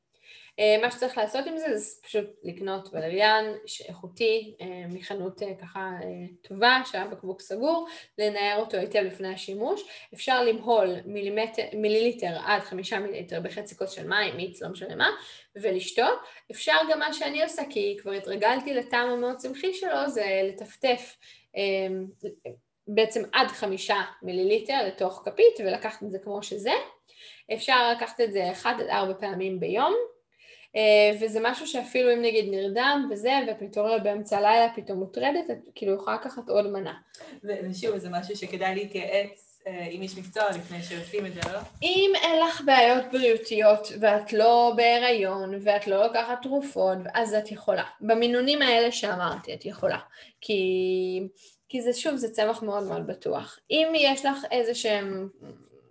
אה, 0.58 0.76
מה 0.82 0.90
שצריך 0.90 1.18
לעשות 1.18 1.46
עם 1.46 1.58
זה 1.58 1.78
זה 1.78 2.02
פשוט 2.02 2.24
לקנות 2.44 2.88
ולריאן 2.92 3.44
איכותי 3.88 4.54
אה, 4.60 4.66
מחנות 4.88 5.42
אה, 5.42 5.54
ככה 5.60 5.90
טובה 6.42 6.80
שהיה 6.84 7.06
בקבוק 7.06 7.40
סגור, 7.40 7.88
לנער 8.18 8.60
אותו 8.60 8.76
היטב 8.76 8.98
לפני 8.98 9.28
השימוש. 9.28 9.82
אפשר 10.14 10.44
למהול 10.44 10.96
מילימטר, 11.04 11.62
מיליליטר 11.72 12.36
עד 12.46 12.62
חמישה 12.62 12.98
מיליליטר 12.98 13.40
בחצי 13.40 13.76
כוס 13.76 13.90
של 13.90 14.08
מים, 14.08 14.36
מיץ, 14.36 14.62
לא 14.62 14.68
משנה 14.68 14.94
מה, 14.94 15.10
ולשתות. 15.56 16.18
אפשר 16.50 16.76
גם 16.90 16.98
מה 16.98 17.12
שאני 17.12 17.42
עושה, 17.42 17.62
כי 17.70 17.96
כבר 18.00 18.12
התרגלתי 18.12 18.74
לטעם 18.74 19.08
המאוד 19.08 19.36
צמחי 19.36 19.74
שלו, 19.74 20.08
זה 20.08 20.40
לטפטף 20.44 21.16
בעצם 22.88 23.22
עד 23.32 23.46
חמישה 23.46 23.96
מיליליטר 24.22 24.86
לתוך 24.86 25.22
כפית 25.24 25.60
ולקחת 25.60 26.02
את 26.02 26.10
זה 26.10 26.18
כמו 26.18 26.42
שזה. 26.42 26.72
אפשר 27.54 27.92
לקחת 27.92 28.20
את 28.20 28.32
זה 28.32 28.50
אחד 28.52 28.74
עד 28.78 28.86
ארבע 28.86 29.14
פעמים 29.20 29.60
ביום, 29.60 29.94
וזה 31.20 31.38
משהו 31.42 31.66
שאפילו 31.66 32.12
אם 32.12 32.22
נגיד 32.22 32.50
נרדם 32.50 33.08
וזה, 33.10 33.32
מתעוררת 33.60 34.02
באמצע 34.02 34.38
הלילה 34.38 34.68
פתאום 34.76 34.98
מוטרדת, 34.98 35.50
את 35.50 35.68
כאילו 35.74 35.94
יכולה 35.94 36.16
לקחת 36.16 36.48
עוד 36.48 36.70
מנה. 36.70 36.94
ושוב, 37.44 37.98
זה 37.98 38.08
משהו 38.10 38.36
שכדאי 38.36 38.74
להתייעץ 38.74 39.60
אה, 39.66 39.86
עם 39.90 40.02
איש 40.02 40.18
מקצוע 40.18 40.50
לפני 40.50 40.82
שעושים 40.82 41.26
את 41.26 41.34
זה, 41.34 41.40
לא? 41.52 41.58
אם 41.82 42.12
אין 42.22 42.46
לך 42.46 42.62
בעיות 42.66 43.04
בריאותיות 43.12 43.92
ואת 44.00 44.32
לא 44.32 44.72
בהיריון 44.76 45.54
ואת 45.62 45.86
לא 45.86 46.06
לוקחת 46.06 46.42
תרופות, 46.42 46.98
אז 47.14 47.34
את 47.34 47.52
יכולה. 47.52 47.84
במינונים 48.00 48.62
האלה 48.62 48.92
שאמרתי, 48.92 49.54
את 49.54 49.66
יכולה. 49.66 49.98
כי... 50.40 50.62
כי 51.68 51.82
זה 51.82 51.92
שוב, 51.92 52.16
זה 52.16 52.32
צמח 52.32 52.62
מאוד 52.62 52.84
מאוד 52.84 53.06
בטוח. 53.06 53.58
אם 53.70 53.92
יש 53.96 54.26
לך 54.26 54.44
איזה 54.50 54.74
שהם 54.74 55.28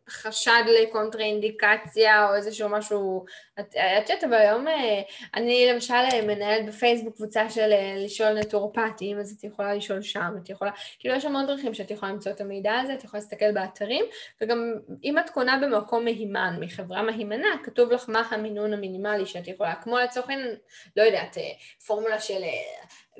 חשד 0.09 0.63
לקונטראינדיקציה 0.67 2.29
או 2.29 2.35
איזשהו 2.35 2.69
משהו, 2.69 3.25
את 3.59 3.75
יודעת, 3.75 4.23
אבל 4.23 4.33
היום 4.33 4.67
אה, 4.67 5.01
אני 5.33 5.67
למשל 5.73 5.93
אה, 5.93 6.21
מנהלת 6.21 6.65
בפייסבוק 6.65 7.15
קבוצה 7.15 7.49
של 7.49 7.71
אה, 7.71 7.95
לשאול 7.97 8.39
נטורופטים, 8.39 9.19
אז 9.19 9.31
את 9.31 9.43
יכולה 9.43 9.73
לשאול 9.73 10.01
שם, 10.01 10.33
את 10.43 10.49
יכולה, 10.49 10.71
כאילו 10.99 11.15
יש 11.15 11.25
המון 11.25 11.45
דרכים 11.45 11.73
שאת 11.73 11.91
יכולה 11.91 12.11
למצוא 12.11 12.31
את 12.31 12.41
המידע 12.41 12.73
הזה, 12.79 12.93
את 12.93 13.03
יכולה 13.03 13.23
להסתכל 13.23 13.51
באתרים, 13.51 14.05
וגם 14.41 14.73
אם 15.03 15.19
את 15.19 15.29
קונה 15.29 15.59
במקום 15.61 16.03
מהימן, 16.03 16.57
מחברה 16.59 17.01
מהימנה, 17.01 17.47
כתוב 17.63 17.91
לך 17.91 18.09
מה 18.09 18.21
המינון 18.29 18.73
המינימלי 18.73 19.25
שאת 19.25 19.47
יכולה, 19.47 19.75
כמו 19.75 19.97
לצורך 19.99 20.29
העניין, 20.29 20.55
לא 20.95 21.03
יודעת, 21.03 21.37
פורמולה 21.85 22.19
של 22.19 22.41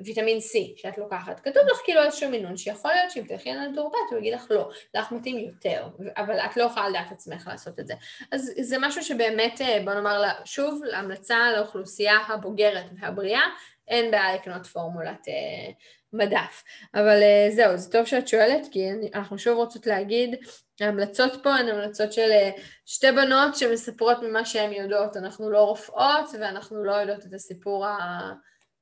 ויטמין 0.04 0.38
C 0.38 0.76
שאת 0.76 0.98
לוקחת, 0.98 1.40
כתוב 1.40 1.62
לך 1.70 1.78
כאילו 1.84 2.02
איזשהו 2.02 2.30
מינון 2.30 2.56
שיכול 2.56 2.90
להיות 2.90 3.10
שאם 3.10 3.24
תלכי 3.28 3.52
לנטורופט 3.52 3.98
הוא 4.10 4.18
יגיד 4.18 4.34
לך 4.34 4.46
לא, 4.50 4.70
לך 4.94 5.12
מתאים 5.12 5.38
יותר, 5.38 5.88
אבל 6.16 6.38
את 6.38 6.56
לא 6.56 6.62
יכולה 6.62 6.88
לדעת 6.88 7.12
עצמך 7.12 7.46
לעשות 7.46 7.80
את 7.80 7.86
זה. 7.86 7.94
אז 8.32 8.52
זה 8.60 8.76
משהו 8.80 9.02
שבאמת, 9.02 9.60
אה, 9.60 9.80
בוא 9.84 9.94
נאמר 9.94 10.22
שוב, 10.44 10.80
להמלצה 10.84 11.52
לאוכלוסייה 11.56 12.18
הבוגרת 12.28 12.84
והבריאה, 13.00 13.42
אין 13.88 14.10
בעיה 14.10 14.34
לקנות 14.34 14.66
פורמולת 14.66 15.28
אה, 15.28 15.72
מדף. 16.12 16.64
אבל 16.94 17.22
אה, 17.22 17.48
זהו, 17.50 17.76
זה 17.76 17.92
טוב 17.92 18.06
שאת 18.06 18.28
שואלת, 18.28 18.66
כי 18.70 18.88
אנחנו 19.14 19.38
שוב 19.38 19.56
רוצות 19.56 19.86
להגיד, 19.86 20.36
ההמלצות 20.80 21.42
פה 21.42 21.54
הן 21.54 21.68
המלצות 21.68 22.12
של 22.12 22.30
אה, 22.30 22.50
שתי 22.86 23.12
בנות 23.12 23.56
שמספרות 23.56 24.22
ממה 24.22 24.44
שהן 24.44 24.72
יודעות. 24.72 25.16
אנחנו 25.16 25.50
לא 25.50 25.58
רופאות 25.58 26.30
ואנחנו 26.40 26.84
לא 26.84 26.92
יודעות 26.92 27.26
את 27.26 27.34
הסיפור 27.34 27.86
ה... 27.86 28.32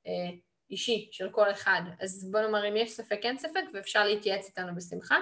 אה, 0.06 0.30
אישי 0.74 1.08
של 1.12 1.28
כל 1.30 1.50
אחד. 1.50 1.82
אז 2.00 2.30
בוא 2.32 2.40
נאמר, 2.40 2.68
אם 2.68 2.76
יש 2.76 2.92
ספק, 2.92 3.20
אין 3.22 3.38
ספק, 3.38 3.62
ואפשר 3.74 4.04
להתייעץ 4.04 4.46
איתנו 4.46 4.74
בשמחה, 4.74 5.18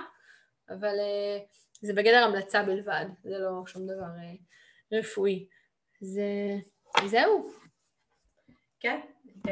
אבל 0.68 0.94
uh, 0.98 1.42
זה 1.82 1.92
בגדר 1.94 2.24
המלצה 2.24 2.62
בלבד, 2.62 3.05
זה 3.22 3.38
לא 3.38 3.66
שום 3.66 3.82
דבר 3.86 3.92
uh, 3.92 4.98
רפואי. 4.98 5.46
זה... 6.00 6.59
זהו. 7.07 7.53
כן, 8.80 9.00
uh, 9.26 9.50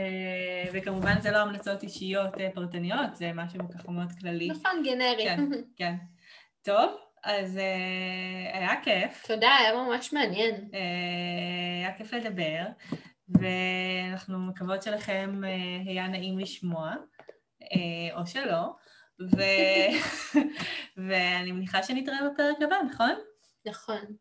וכמובן 0.73 1.21
זה 1.21 1.31
לא 1.31 1.39
המלצות 1.39 1.83
אישיות 1.83 2.35
uh, 2.35 2.55
פרטניות, 2.55 3.17
זה 3.17 3.33
משהו 3.35 3.61
ככה 3.75 3.91
מאוד 3.91 4.09
כללי. 4.21 4.49
נכון, 4.49 4.83
גנרי. 4.85 5.25
כן, 5.25 5.45
כן. 5.79 5.95
טוב, 6.63 6.91
אז 7.25 7.57
uh, 7.57 8.57
היה 8.57 8.83
כיף. 8.85 9.27
תודה, 9.27 9.57
היה 9.57 9.75
ממש 9.75 10.13
מעניין. 10.13 10.55
Uh, 10.55 10.77
היה 11.81 11.99
כיף 11.99 12.13
לדבר. 12.13 12.63
ואנחנו 13.31 14.39
מקוות 14.39 14.83
שלכם 14.83 15.41
אה, 15.45 15.91
היה 15.91 16.09
נעים 16.09 16.39
לשמוע, 16.39 16.95
אה, 17.63 18.21
או 18.21 18.27
שלא, 18.27 18.75
ו... 19.21 19.41
ואני 21.09 21.53
מניחה 21.53 21.83
שנתראה 21.83 22.19
בפרק 22.31 22.57
הבא, 22.63 22.77
נכון? 22.91 23.15
נכון. 23.67 24.17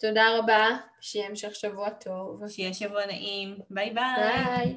תודה 0.00 0.38
רבה, 0.38 0.68
שיהיה 1.00 1.28
המשך 1.28 1.54
שבוע 1.54 1.90
טוב. 1.90 2.48
שיהיה 2.48 2.74
שבוע 2.74 3.06
נעים. 3.06 3.58
ביי 3.70 3.90
ביי. 3.90 4.44
ביי. 4.44 4.72